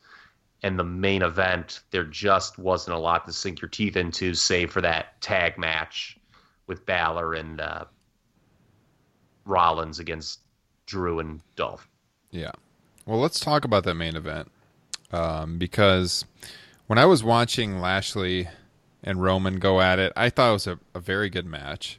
[0.62, 4.70] and the main event, there just wasn't a lot to sink your teeth into, save
[4.70, 6.16] for that tag match
[6.66, 7.84] with Balor and uh,
[9.44, 10.40] Rollins against
[10.86, 11.88] Drew and Dolph.
[12.30, 12.52] Yeah.
[13.04, 14.50] Well, let's talk about that main event
[15.12, 16.24] um, because
[16.86, 18.48] when I was watching Lashley
[19.06, 21.98] and Roman go at it, I thought it was a, a very good match.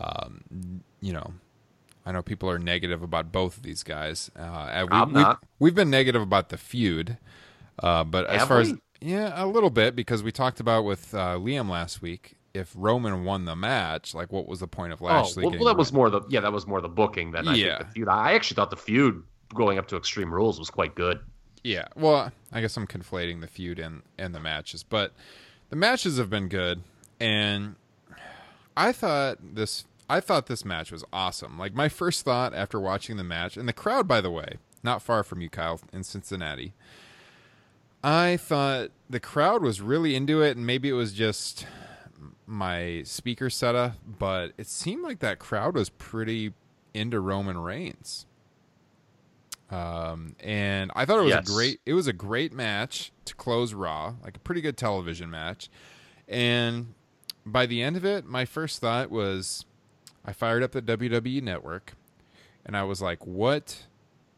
[0.00, 1.34] Um, you know,
[2.06, 4.30] I know people are negative about both of these guys.
[4.36, 5.42] Uh, we, I'm we've, not.
[5.60, 7.18] we've been negative about the feud,
[7.82, 11.14] uh, but as Have far as yeah, a little bit because we talked about with
[11.14, 12.34] uh, Liam last week.
[12.54, 15.42] If Roman won the match, like what was the point of Oh, Lashley?
[15.44, 17.56] well, getting well, that was more the yeah, that was more the booking than I
[17.56, 17.76] Yeah.
[17.76, 18.08] think the feud.
[18.08, 19.22] I actually thought the feud
[19.54, 21.20] going up to Extreme Rules was quite good.
[21.64, 25.12] Yeah, well, I guess I'm conflating the feud and and the matches, but
[25.70, 26.82] the matches have been good,
[27.20, 27.76] and
[28.76, 31.58] I thought this I thought this match was awesome.
[31.58, 35.02] Like my first thought after watching the match, and the crowd, by the way, not
[35.02, 36.72] far from you, Kyle, in Cincinnati.
[38.02, 41.66] I thought the crowd was really into it, and maybe it was just
[42.46, 46.54] my speaker setup, but it seemed like that crowd was pretty
[46.94, 48.24] into Roman Reigns.
[49.70, 51.48] Um, and I thought it was Yes.
[51.48, 55.30] a great it was a great match to close Raw, like a pretty good television
[55.30, 55.68] match.
[56.26, 56.94] And
[57.44, 59.64] by the end of it, my first thought was
[60.24, 61.94] I fired up the WWE network
[62.64, 63.84] and I was like, what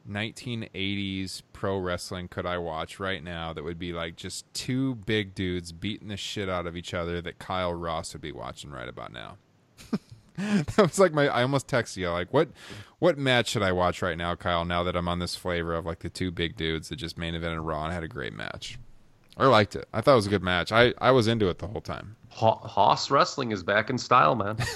[0.09, 5.35] 1980s pro wrestling could I watch right now that would be like just two big
[5.35, 8.89] dudes beating the shit out of each other that Kyle Ross would be watching right
[8.89, 9.37] about now?
[10.77, 12.49] that was like my I almost texted you like what
[12.99, 15.87] what match should I watch right now, Kyle, now that I'm on this flavor of
[15.87, 18.79] like the two big dudes that just main evented Raw and had a great match.
[19.37, 19.89] I liked it.
[19.95, 20.71] I thought it was a good match.
[20.71, 22.17] I, I was into it the whole time.
[22.29, 24.57] Ho- Hoss Wrestling is back in style, man.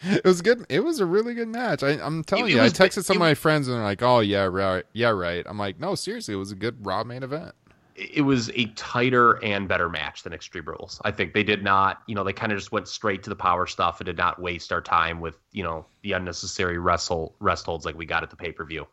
[0.00, 0.64] It was good.
[0.68, 1.82] It was a really good match.
[1.82, 4.00] I, I'm telling It- it you, I texted some of my friends and they're like,
[4.00, 7.24] "Oh yeah, right, yeah, right." I'm like, "No, seriously, it was a good Raw main
[7.24, 7.52] event."
[7.98, 11.00] It was a tighter and better match than Extreme Rules.
[11.04, 13.36] I think they did not, you know, they kind of just went straight to the
[13.36, 17.66] power stuff and did not waste our time with, you know, the unnecessary wrestle rest
[17.66, 18.86] holds like we got at the pay per view.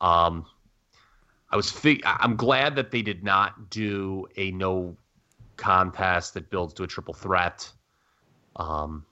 [0.00, 0.46] Um,
[1.50, 4.96] I was, fig- I'm glad that they did not do a no
[5.58, 7.70] contest that builds to a triple threat.
[8.56, 9.04] Um,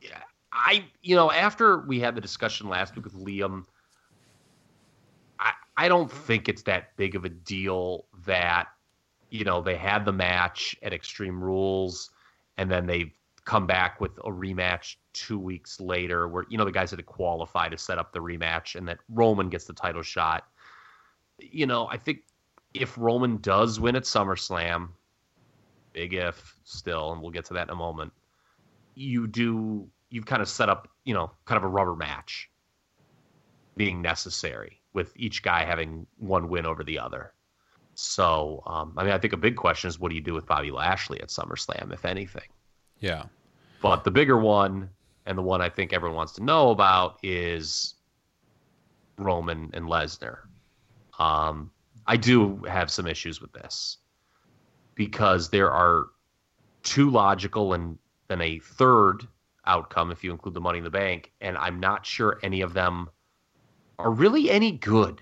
[0.00, 0.22] yeah,
[0.52, 3.66] I, you know, after we had the discussion last week with Liam.
[5.76, 8.68] I, don't think it's that big of a deal that
[9.30, 12.10] you know they had the match at Extreme Rules
[12.56, 13.12] and then they
[13.44, 17.02] come back with a rematch two weeks later where you know the guys had to
[17.02, 20.46] qualify to set up the rematch and that Roman gets the title shot.
[21.38, 22.20] You know, I think
[22.74, 24.90] if Roman does win at SummerSlam,
[25.92, 28.12] big if still, and we'll get to that in a moment,
[28.94, 32.50] you do you've kind of set up, you know, kind of a rubber match
[33.76, 37.32] being necessary with each guy having one win over the other.
[37.94, 40.46] So, um, I mean, I think a big question is what do you do with
[40.46, 42.48] Bobby Lashley at SummerSlam, if anything?
[43.00, 43.24] Yeah,
[43.82, 44.90] But the bigger one,
[45.26, 47.94] and the one I think everyone wants to know about, is
[49.18, 50.38] Roman and Lesnar.
[51.18, 51.70] Um,
[52.06, 53.98] I do have some issues with this
[54.94, 56.06] because there are
[56.82, 57.98] two logical and
[58.28, 59.26] then a third
[59.66, 62.72] outcome if you include the Money in the Bank, and I'm not sure any of
[62.72, 63.08] them
[64.00, 65.20] are really any good.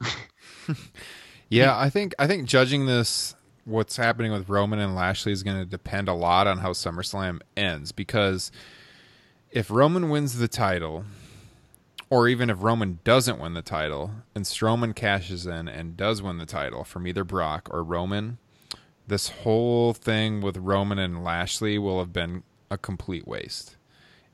[1.48, 1.78] yeah.
[1.78, 3.34] I think I think judging this,
[3.64, 7.40] what's happening with Roman and Lashley is going to depend a lot on how SummerSlam
[7.56, 8.50] ends because
[9.50, 11.04] if Roman wins the title,
[12.10, 16.38] or even if Roman doesn't win the title and Strowman cashes in and does win
[16.38, 18.38] the title from either Brock or Roman,
[19.06, 23.76] this whole thing with Roman and Lashley will have been a complete waste.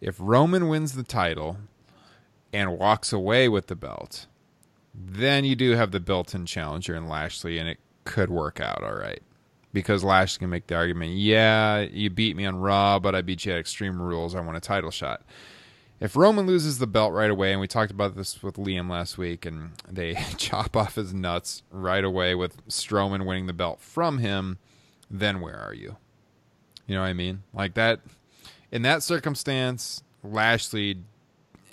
[0.01, 1.59] If Roman wins the title
[2.55, 4.27] and walks away with the belt,
[4.95, 8.95] then you do have the built-in challenger in Lashley, and it could work out all
[8.95, 9.21] right.
[9.73, 13.45] Because Lashley can make the argument, yeah, you beat me on Raw, but I beat
[13.45, 14.37] you at Extreme Rules.
[14.37, 15.23] I want a title shot.
[15.99, 19.19] If Roman loses the belt right away, and we talked about this with Liam last
[19.19, 24.19] week, and they chop off his nuts right away with Strowman winning the belt from
[24.19, 24.59] him,
[25.11, 25.97] then where are you?
[26.87, 27.43] You know what I mean?
[27.53, 28.01] Like that.
[28.71, 30.99] In that circumstance, Lashley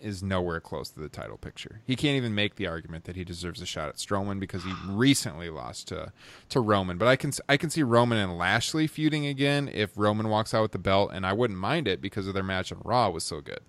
[0.02, 1.82] is nowhere close to the title picture.
[1.86, 4.74] He can't even make the argument that he deserves a shot at Strowman because he
[4.88, 6.12] recently lost to
[6.50, 6.98] to Roman.
[6.98, 10.64] But I can I can see Roman and Lashley feuding again if Roman walks out
[10.64, 13.24] with the belt, and I wouldn't mind it because of their match on Raw was
[13.24, 13.62] so good.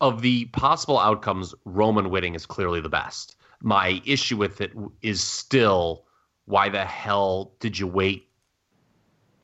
[0.00, 3.36] of the possible outcomes, Roman winning is clearly the best.
[3.60, 6.04] My issue with it is still
[6.46, 8.28] why the hell did you wait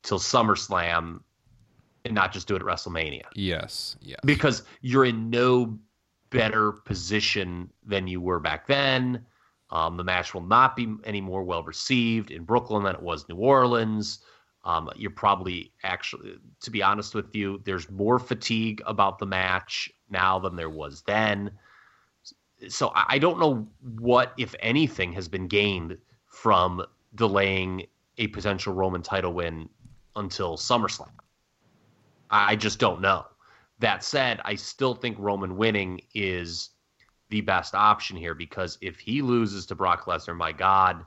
[0.03, 1.21] till SummerSlam
[2.05, 3.23] and not just do it at WrestleMania?
[3.35, 5.77] Yes, yes, Because you're in no
[6.29, 9.25] better position than you were back then.
[9.69, 13.27] Um, the match will not be any more well received in Brooklyn than it was
[13.29, 14.19] New Orleans.
[14.63, 19.89] Um, you're probably actually, to be honest with you, there's more fatigue about the match
[20.09, 21.51] now than there was then.
[22.67, 23.67] So I I don't know
[23.99, 25.97] what, if anything, has been gained
[26.27, 27.87] from delaying
[28.17, 29.67] a potential Roman title win
[30.15, 31.09] until SummerSlam.
[32.31, 33.25] I just don't know.
[33.79, 36.69] That said, I still think Roman winning is
[37.29, 41.05] the best option here because if he loses to Brock Lesnar, my God,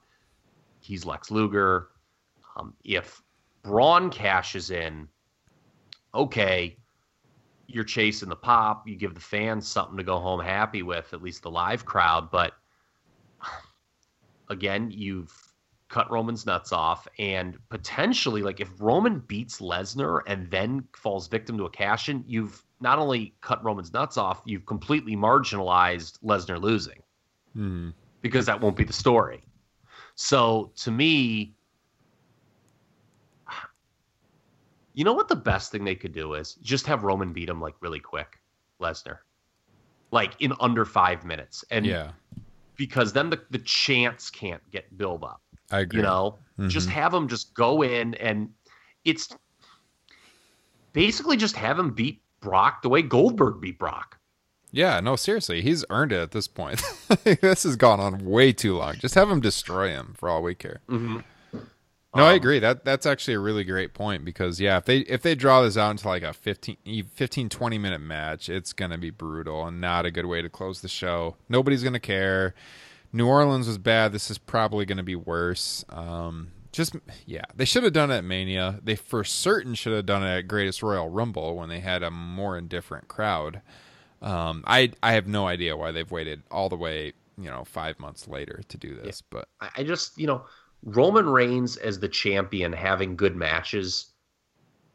[0.81, 1.89] he's Lex Luger.
[2.57, 3.23] Um, if
[3.63, 5.09] Braun cashes in,
[6.15, 6.77] okay,
[7.67, 8.87] you're chasing the pop.
[8.87, 12.31] You give the fans something to go home happy with, at least the live crowd.
[12.31, 12.53] But
[14.49, 15.33] again, you've
[15.95, 21.57] cut Roman's nuts off, and potentially, like if Roman beats Lesnar and then falls victim
[21.57, 26.61] to a cash in, you've not only cut Roman's nuts off, you've completely marginalized Lesnar
[26.61, 27.01] losing
[27.55, 27.91] hmm
[28.23, 29.45] because that won't be the story.
[30.17, 31.55] So to me,
[34.95, 37.61] you know what the best thing they could do is just have Roman beat him
[37.61, 38.41] like really quick,
[38.83, 39.19] Lesnar.
[40.11, 42.11] like in under five minutes, and Yeah,
[42.77, 45.44] because then the the chance can't get built up.
[45.75, 45.99] I agree.
[45.99, 46.39] You know,
[46.69, 46.93] just Mhm.
[46.93, 48.51] have him just go in and
[49.05, 49.29] it's
[50.93, 54.19] basically just have him beat Brock the way Goldberg beat Brock.
[54.71, 56.83] Yeah, no, seriously, he's earned it at this point.
[57.25, 58.95] this has gone on way too long.
[58.99, 60.81] Just have him destroy him for all we care.
[60.89, 61.21] Mm-hmm.
[62.17, 62.59] No, I Um, agree.
[62.61, 65.77] That that's actually a really great point because yeah, if they if they draw this
[65.77, 69.67] out into like a 15, e- 15 20 minute match, it's going to be brutal
[69.67, 71.37] and not a good way to close the show.
[71.49, 72.55] Nobody's going to care.
[73.15, 74.13] New Orleans was bad.
[74.13, 75.85] This is probably going to be worse.
[75.89, 78.81] Um just yeah, they should have done it at Mania.
[78.83, 82.11] They for certain should have done it at Greatest Royal Rumble when they had a
[82.11, 83.63] more indifferent crowd.
[84.21, 88.01] Um I I have no idea why they've waited all the way, you know, 5
[88.01, 90.45] months later to do this, but I, I just, you know,
[90.83, 94.13] Roman Reigns as the champion having good matches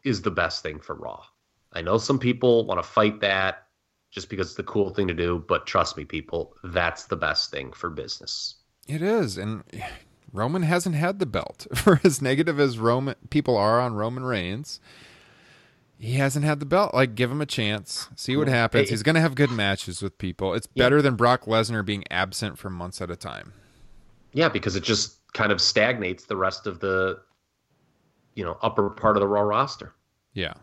[0.04, 1.24] is the best thing for Raw.
[1.72, 3.66] I know some people want to fight that
[4.10, 7.50] just because it's the cool thing to do, but trust me, people, that's the best
[7.50, 8.56] thing for business.
[8.88, 9.62] It is, and
[10.32, 11.66] Roman hasn't had the belt.
[11.74, 14.80] For as negative as Roman people are on Roman Reigns,
[15.98, 16.94] he hasn't had the belt.
[16.94, 18.90] Like, give him a chance, see what happens.
[18.90, 20.54] He's going to have good matches with people.
[20.54, 23.52] It's better than Brock Lesnar being absent for months at a time.
[24.32, 27.20] Yeah, because it just kind of stagnates the rest of the,
[28.34, 29.92] you know, upper part of the Raw roster.
[30.32, 30.54] Yeah.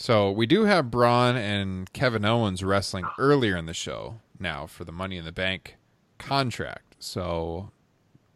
[0.00, 4.84] So we do have Braun and Kevin Owens wrestling earlier in the show now for
[4.84, 5.76] the Money in the Bank
[6.18, 6.94] contract.
[7.00, 7.72] So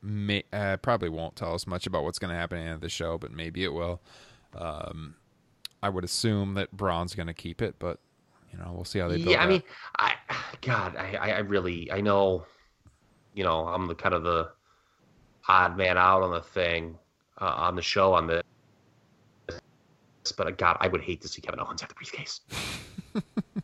[0.02, 2.74] may, uh, probably won't tell us much about what's going to happen at the end
[2.74, 4.00] of the show, but maybe it will.
[4.56, 5.14] Um,
[5.84, 8.00] I would assume that Braun's going to keep it, but
[8.52, 9.16] you know we'll see how they.
[9.16, 9.52] build Yeah, I that.
[9.52, 9.62] mean,
[9.98, 10.14] I
[10.62, 12.44] God, I, I I really, I know,
[13.34, 14.50] you know, I'm the kind of the
[15.48, 16.98] odd man out on the thing,
[17.40, 18.42] uh, on the show on this,
[20.30, 22.42] but uh, God, I would hate to see Kevin Owens have the briefcase.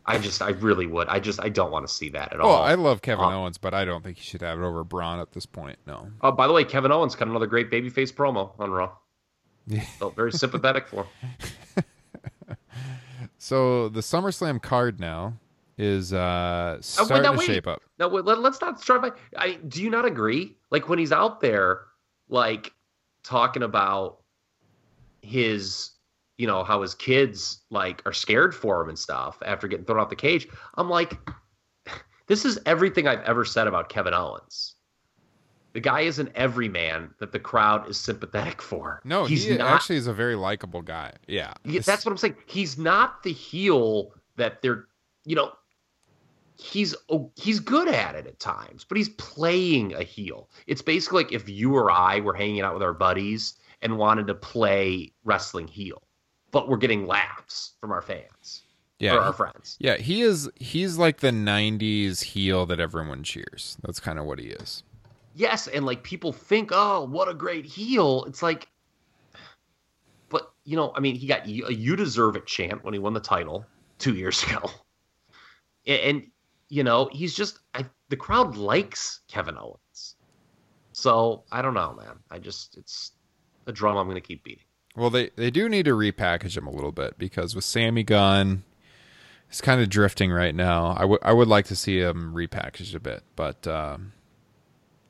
[0.05, 1.07] I just, I really would.
[1.07, 2.63] I just, I don't want to see that at Oh, all.
[2.63, 5.19] I love Kevin Uh, Owens, but I don't think he should have it over Braun
[5.19, 5.77] at this point.
[5.87, 6.07] No.
[6.21, 8.91] Oh, by the way, Kevin Owens got another great babyface promo on Raw.
[9.67, 9.81] Yeah.
[9.99, 11.83] Felt very sympathetic for him.
[13.41, 15.33] So the SummerSlam card now
[15.77, 17.45] is uh, wait, starting now to wait.
[17.45, 17.81] shape up.
[17.97, 19.11] Now wait, let, let's not start by.
[19.37, 20.57] I do you not agree?
[20.71, 21.81] Like when he's out there,
[22.27, 22.73] like
[23.23, 24.19] talking about
[25.21, 25.91] his,
[26.39, 29.99] you know, how his kids like are scared for him and stuff after getting thrown
[29.99, 30.47] out the cage.
[30.75, 31.17] I'm like,
[32.27, 34.75] this is everything I've ever said about Kevin Owens.
[35.73, 39.01] The guy is an everyman that the crowd is sympathetic for.
[39.03, 39.67] No, he's he not.
[39.67, 41.11] actually is a very likable guy.
[41.27, 42.37] Yeah, Yeah, that's what I'm saying.
[42.45, 44.85] He's not the heel that they're,
[45.25, 45.51] you know,
[46.55, 50.49] he's oh, he's good at it at times, but he's playing a heel.
[50.67, 54.27] It's basically like if you or I were hanging out with our buddies and wanted
[54.27, 56.01] to play wrestling heel,
[56.51, 58.63] but we're getting laughs from our fans
[58.99, 59.77] yeah, or our friends.
[59.79, 59.95] yeah.
[59.95, 60.49] He is.
[60.55, 63.77] He's like the '90s heel that everyone cheers.
[63.81, 64.83] That's kind of what he is.
[65.35, 68.25] Yes, and like people think, oh, what a great heel.
[68.25, 68.67] It's like,
[70.27, 73.13] but you know, I mean, he got a "You Deserve It" chant when he won
[73.13, 73.65] the title
[73.99, 74.69] two years ago,
[75.87, 76.27] and,
[76.67, 80.15] you know, he's just I, the crowd likes Kevin Owens.
[80.91, 82.19] So I don't know, man.
[82.29, 83.13] I just it's
[83.65, 84.65] a drum I'm going to keep beating.
[84.99, 88.63] Well, they they do need to repackage him a little bit because with Sami gone,
[89.47, 90.87] he's kind of drifting right now.
[90.97, 94.11] I would I would like to see him repackaged a bit, but um,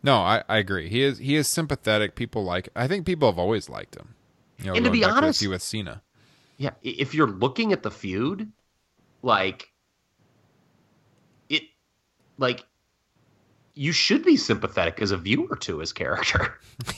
[0.03, 0.89] no, I, I agree.
[0.89, 2.15] He is he is sympathetic.
[2.15, 2.69] People like.
[2.75, 4.13] I think people have always liked him.
[4.59, 6.01] You know, And to be honest- with Cena.
[6.57, 8.51] Yeah, if you're looking at the feud,
[9.21, 9.71] like
[11.47, 11.63] it,
[12.37, 12.65] like
[13.75, 16.59] you should be sympathetic as a viewer to his character.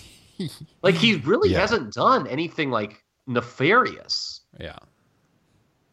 [0.83, 1.59] like he really Yeah.
[1.59, 4.41] hasn't done anything like nefarious.
[4.59, 4.77] Yeah.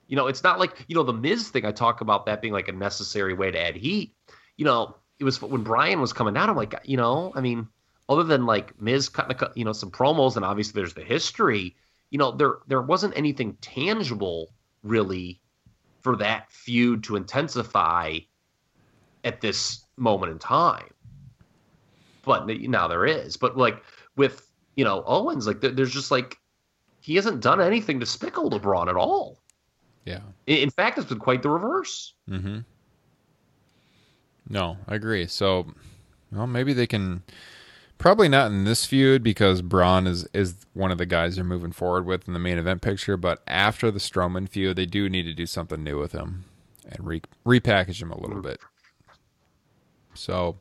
[0.06, 1.64] You know, it's not like you know the Miz thing.
[1.66, 4.14] I talk about that being like a necessary way to add heat.
[4.56, 6.48] You know, it was when Bryan was coming down.
[6.48, 7.68] I'm like, you know, I mean,
[8.08, 11.76] other than like Miz cutting, a, you know, some promos, and obviously there's the history.
[12.10, 15.40] You know, there there wasn't anything tangible really
[16.00, 18.18] for that feud to intensify
[19.24, 20.88] at this moment in time.
[22.24, 23.36] But now there is.
[23.36, 23.82] But like
[24.18, 26.36] with you know Owens, like there's just like
[27.00, 29.40] he hasn't done anything to to Braun at all.
[30.04, 30.20] Yeah.
[30.46, 32.14] In, in fact, it's been quite the reverse.
[32.28, 32.58] Mm-hmm.
[34.48, 35.26] No, I agree.
[35.26, 35.66] So,
[36.32, 37.22] well, maybe they can.
[37.98, 41.72] Probably not in this feud because Braun is is one of the guys they're moving
[41.72, 43.16] forward with in the main event picture.
[43.16, 46.44] But after the Strowman feud, they do need to do something new with him
[46.88, 48.60] and re- repackage him a little bit.
[50.14, 50.58] So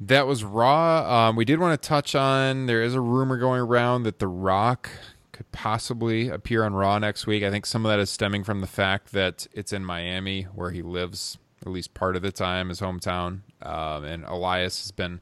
[0.00, 1.28] that was Raw.
[1.28, 2.66] Um, we did want to touch on.
[2.66, 4.90] There is a rumor going around that The Rock
[5.32, 7.42] could possibly appear on Raw next week.
[7.42, 10.70] I think some of that is stemming from the fact that it's in Miami, where
[10.70, 13.40] he lives at least part of the time, his hometown.
[13.62, 15.20] Um, and Elias has been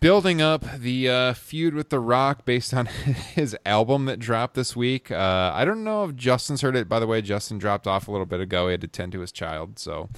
[0.00, 2.86] building up the uh, feud with The Rock based on
[3.34, 5.10] his album that dropped this week.
[5.10, 6.88] Uh, I don't know if Justin's heard it.
[6.88, 8.66] By the way, Justin dropped off a little bit ago.
[8.66, 10.08] He had to tend to his child, so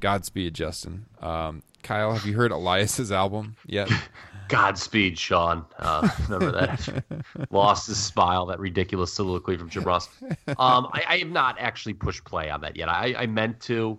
[0.00, 1.06] Godspeed, Justin.
[1.20, 3.90] Um, Kyle, have you heard Elias's album yet?
[4.48, 5.64] Godspeed, Shawn.
[5.78, 7.04] Uh, remember that?
[7.50, 10.08] Lost his smile, that ridiculous soliloquy from Jim Ross.
[10.48, 12.88] Um, I, I have not actually pushed play on that yet.
[12.88, 13.98] I, I meant to.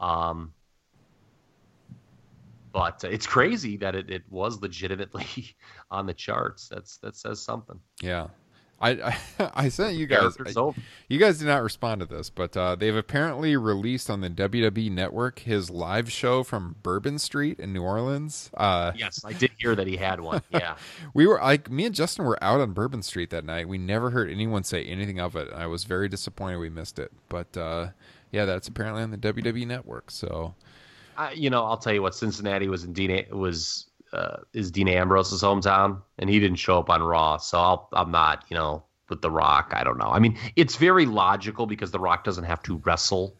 [0.00, 0.52] Um,
[2.72, 5.56] but it's crazy that it, it was legitimately
[5.90, 6.68] on the charts.
[6.68, 7.80] That's that says something.
[8.00, 8.28] Yeah.
[8.80, 9.18] I, I,
[9.54, 10.36] I sent you guys.
[10.44, 10.72] I-
[11.08, 14.90] you guys did not respond to this, but uh, they've apparently released on the WWE
[14.90, 18.50] Network his live show from Bourbon Street in New Orleans.
[18.54, 20.42] Uh, Yes, I did hear that he had one.
[20.50, 20.76] Yeah.
[21.14, 23.68] we were like me and Justin were out on Bourbon Street that night.
[23.68, 25.52] We never heard anyone say anything of it.
[25.52, 27.10] I was very disappointed we missed it.
[27.28, 27.88] But uh,
[28.30, 30.10] yeah, that's apparently on the WWE Network.
[30.10, 30.54] So
[31.16, 32.14] I, you know, I'll tell you what.
[32.14, 36.90] Cincinnati was in Dean was uh, is Dean Ambrose's hometown, and he didn't show up
[36.90, 37.36] on Raw.
[37.38, 39.72] So I'll, I'm not, you know, with The Rock.
[39.74, 40.08] I don't know.
[40.10, 43.34] I mean, it's very logical because The Rock doesn't have to wrestle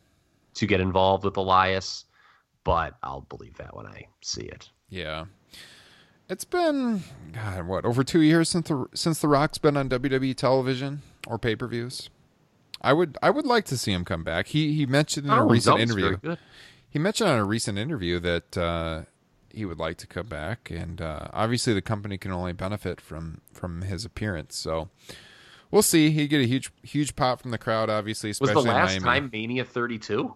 [0.54, 2.04] to get involved with Elias,
[2.64, 4.68] but I'll believe that when I see it.
[4.88, 5.26] yeah,
[6.28, 10.34] it's been God what over two years since the since the Rock's been on WWE
[10.36, 12.10] television or pay per views.
[12.82, 14.48] I would I would like to see him come back.
[14.48, 16.18] He he mentioned in a Oh, recent interview.
[16.90, 19.02] He mentioned on a recent interview that uh,
[19.50, 23.40] he would like to come back, and uh, obviously the company can only benefit from
[23.52, 24.56] from his appearance.
[24.56, 24.88] So
[25.70, 26.10] we'll see.
[26.10, 29.00] He get a huge huge pop from the crowd, obviously, Was especially the in last
[29.00, 30.34] time Mania 32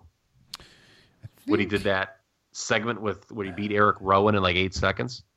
[1.47, 2.21] when he did that
[2.53, 5.23] segment with when he beat Erick Rowan in like eight seconds?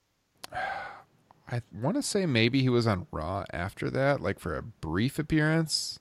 [1.48, 5.20] I want to say maybe he was on Raw after that, like for a brief
[5.20, 6.00] appearance.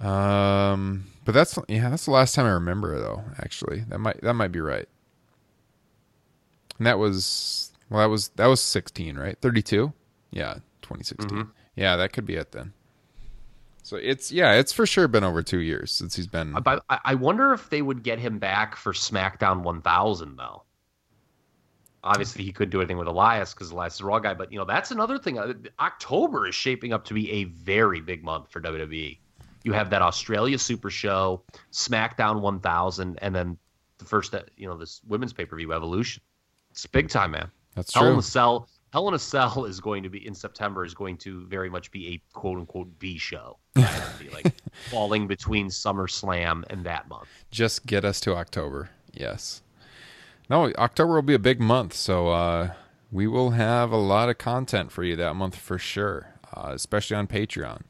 [0.00, 3.22] Um, but that's yeah, that's the last time I remember though.
[3.38, 4.88] Actually, that might that might be right.
[6.78, 9.38] And that was well, that was that was sixteen, right?
[9.40, 9.92] Thirty two,
[10.30, 11.04] yeah, twenty
[11.74, 12.72] Yeah, that could be it then.
[13.82, 16.52] So it's yeah, it's for sure been over two years since he's been.
[16.52, 20.62] But I, I wonder if they would get him back for SmackDown 1000 though.
[22.04, 24.34] Obviously, he couldn't do anything with Elias because Elias is a Raw guy.
[24.34, 25.38] But you know, that's another thing.
[25.38, 29.18] Uh, October is shaping up to be a very big month for WWE.
[29.64, 33.56] You have that Australia Super Show, SmackDown 1000, and then
[33.98, 36.22] the first, uh, you know, this women's pay per view Evolution.
[36.72, 37.50] It's big time, man.
[37.74, 38.18] That's Hell in true.
[38.18, 38.68] a Cell.
[38.92, 40.84] Hell in a Cell is going to be in September.
[40.84, 43.58] Is going to very much be a quote unquote B show.
[43.74, 44.52] Be like
[44.90, 47.28] falling between SummerSlam and that month.
[47.50, 48.90] Just get us to October.
[49.12, 49.62] Yes.
[50.50, 52.72] No, October will be a big month, so uh,
[53.10, 57.16] we will have a lot of content for you that month for sure, uh, especially
[57.16, 57.82] on Patreon.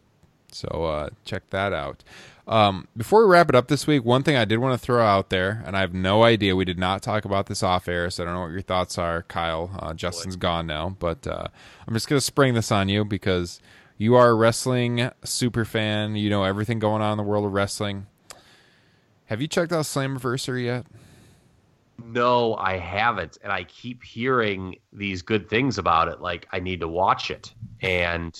[0.52, 2.04] So uh, check that out.
[2.46, 5.04] Um, before we wrap it up this week, one thing I did want to throw
[5.04, 8.10] out there, and I have no idea, we did not talk about this off air,
[8.10, 9.70] so I don't know what your thoughts are, Kyle.
[9.78, 11.46] Uh, Justin's gone now, but uh,
[11.86, 13.60] I'm just going to spring this on you because
[13.96, 16.16] you are a wrestling super fan.
[16.16, 18.06] You know everything going on in the world of wrestling.
[19.26, 20.86] Have you checked out Slammiversary yet?
[22.04, 26.20] No, I haven't, and I keep hearing these good things about it.
[26.20, 28.36] Like I need to watch it, and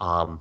[0.00, 0.40] um,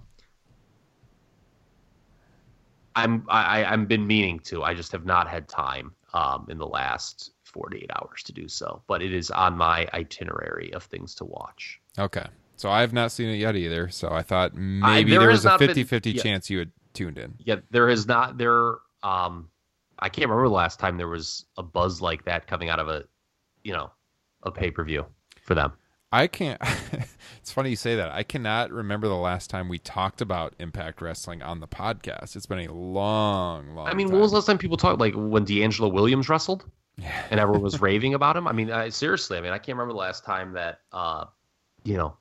[3.04, 4.64] I'm I I- I've been meaning to.
[4.64, 8.84] I just have not had time um in the last 48 hours to do so.
[8.88, 11.80] But it is on my itinerary of things to watch.
[11.98, 12.26] Okay.
[12.56, 13.90] So I have not seen it yet either.
[13.90, 16.22] So I thought maybe there there was a 50 50 yeah.
[16.22, 17.36] chance you had tuned in.
[17.40, 18.76] Yeah, there is not there.
[19.04, 19.50] Um,
[20.00, 22.90] I can't remember the last time there was a buzz like that coming out of
[22.90, 23.04] a,
[23.64, 23.92] you know,
[24.44, 25.06] a pay per view
[25.42, 25.74] for them.
[26.12, 26.62] I can't.
[27.38, 28.12] it's funny you say that.
[28.12, 32.36] I cannot remember the last time we talked about Impact Wrestling on the podcast.
[32.36, 34.14] It's been a long, long I mean, time.
[34.14, 36.66] when was the last time people talked like when DeAngelo Williams wrestled,
[37.30, 38.48] and everyone was raving about him?
[38.48, 41.26] I mean, I, seriously, I mean, I can't remember the last time that, uh,
[41.84, 42.16] you know,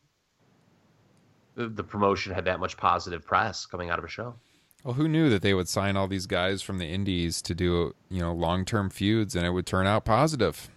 [1.54, 4.34] the, the promotion had that much positive press coming out of a show.
[4.82, 7.94] Well, who knew that they would sign all these guys from the indies to do,
[8.08, 10.68] you know, long-term feuds and it would turn out positive.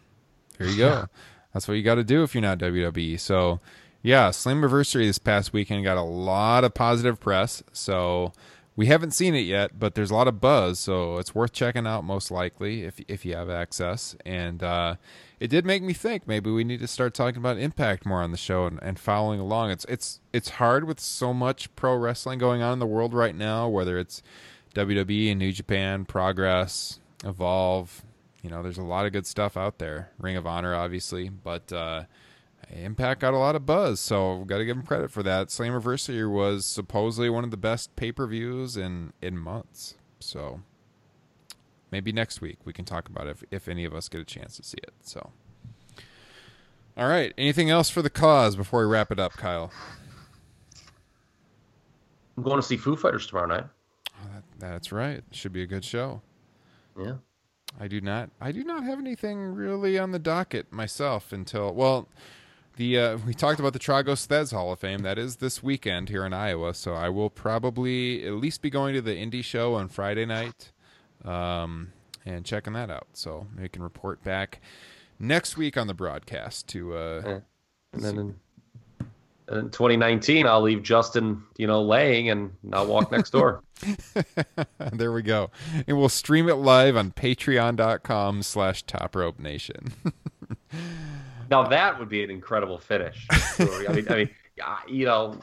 [0.58, 1.06] There you go.
[1.54, 3.20] That's what you got to do if you're not WWE.
[3.20, 3.60] So,
[4.02, 7.64] yeah, Slammiversary this past weekend got a lot of positive press.
[7.74, 8.34] So,
[8.80, 11.86] we haven't seen it yet, but there's a lot of buzz, so it's worth checking
[11.86, 14.16] out most likely if if you have access.
[14.26, 14.96] And uh,
[15.38, 18.32] it did make me think maybe we need to start talking about Impact more on
[18.32, 19.72] the show and, and following along.
[19.72, 23.36] It's it's it's hard with so much pro wrestling going on in the world right
[23.36, 24.24] now, whether it's
[24.76, 28.02] WWE and New Japan, Progress, Evolve.
[28.42, 30.12] You know, there's a lot of good stuff out there.
[30.18, 32.04] Ring of Honor, obviously, but uh,
[32.72, 35.48] Impact got a lot of buzz, so we've got to give them credit for that.
[35.48, 39.96] Slammiversary was supposedly one of the best pay per views in in months.
[40.20, 40.62] So
[41.92, 44.26] maybe next week we can talk about it if, if any of us get a
[44.26, 44.94] chance to see it.
[45.02, 45.32] So,
[46.96, 47.34] all right.
[47.38, 49.72] Anything else for the cause before we wrap it up, Kyle?
[52.38, 53.66] I'm going to see Foo Fighters tomorrow night.
[54.10, 55.24] Oh, that, that's right.
[55.32, 56.22] Should be a good show.
[56.98, 57.16] Yeah.
[57.78, 58.30] I do not.
[58.40, 62.08] I do not have anything really on the docket myself until well,
[62.78, 65.00] the uh, we talked about the Tragos Thesz Hall of Fame.
[65.00, 68.94] That is this weekend here in Iowa, so I will probably at least be going
[68.96, 70.72] to the indie show on Friday night,
[71.26, 71.92] um,
[72.26, 73.08] and checking that out.
[73.14, 74.62] So we can report back
[75.20, 76.96] next week on the broadcast to.
[76.96, 77.40] Uh.
[77.92, 78.36] And then
[79.52, 83.64] in, 2019, I'll leave Justin, you know, laying and I'll walk next door.
[84.94, 85.52] there we go,
[85.88, 89.94] and we'll stream it live on Patreon.com slash Top Rope Nation.
[91.50, 93.26] now that would be an incredible finish.
[93.32, 94.30] I mean, I mean,
[94.88, 95.40] you know,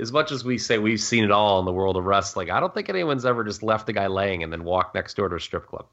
[0.00, 2.58] as much as we say we've seen it all in the world of wrestling, I
[2.58, 5.36] don't think anyone's ever just left the guy laying and then walked next door to
[5.36, 5.86] a strip club.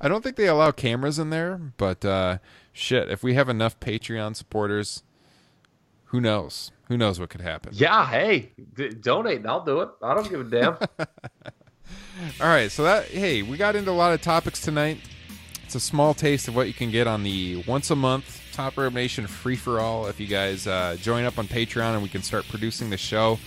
[0.00, 2.38] I don't think they allow cameras in there, but uh,
[2.72, 5.02] shit, if we have enough Patreon supporters,
[6.08, 6.70] who knows?
[6.88, 7.72] Who knows what could happen?
[7.74, 9.90] Yeah, hey, d- donate and I'll do it.
[10.02, 10.76] I don't give a damn.
[12.40, 14.98] All right, so that hey, we got into a lot of topics tonight.
[15.64, 18.76] It's a small taste of what you can get on the once a month Top
[18.76, 20.06] Rope Nation free for all.
[20.06, 23.38] If you guys uh, join up on Patreon and we can start producing the show,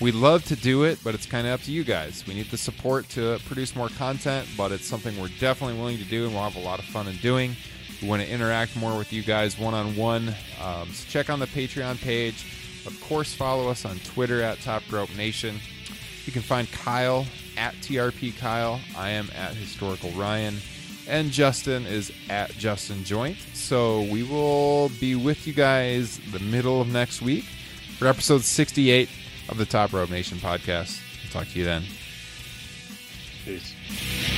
[0.00, 2.26] we'd love to do it, but it's kind of up to you guys.
[2.26, 6.04] We need the support to produce more content, but it's something we're definitely willing to
[6.04, 7.56] do, and we'll have a lot of fun in doing.
[8.00, 10.34] We want to interact more with you guys one on one.
[10.58, 12.46] So check on the Patreon page.
[12.86, 15.58] Of course, follow us on Twitter at Top Rope Nation.
[16.24, 17.26] You can find Kyle
[17.56, 18.80] at TRP Kyle.
[18.96, 20.58] I am at Historical Ryan.
[21.08, 23.38] And Justin is at Justin Joint.
[23.54, 27.44] So we will be with you guys the middle of next week
[27.98, 29.08] for episode 68
[29.48, 31.00] of the Top Rope Nation podcast.
[31.24, 31.82] I'll talk to you then.
[33.44, 34.37] Peace.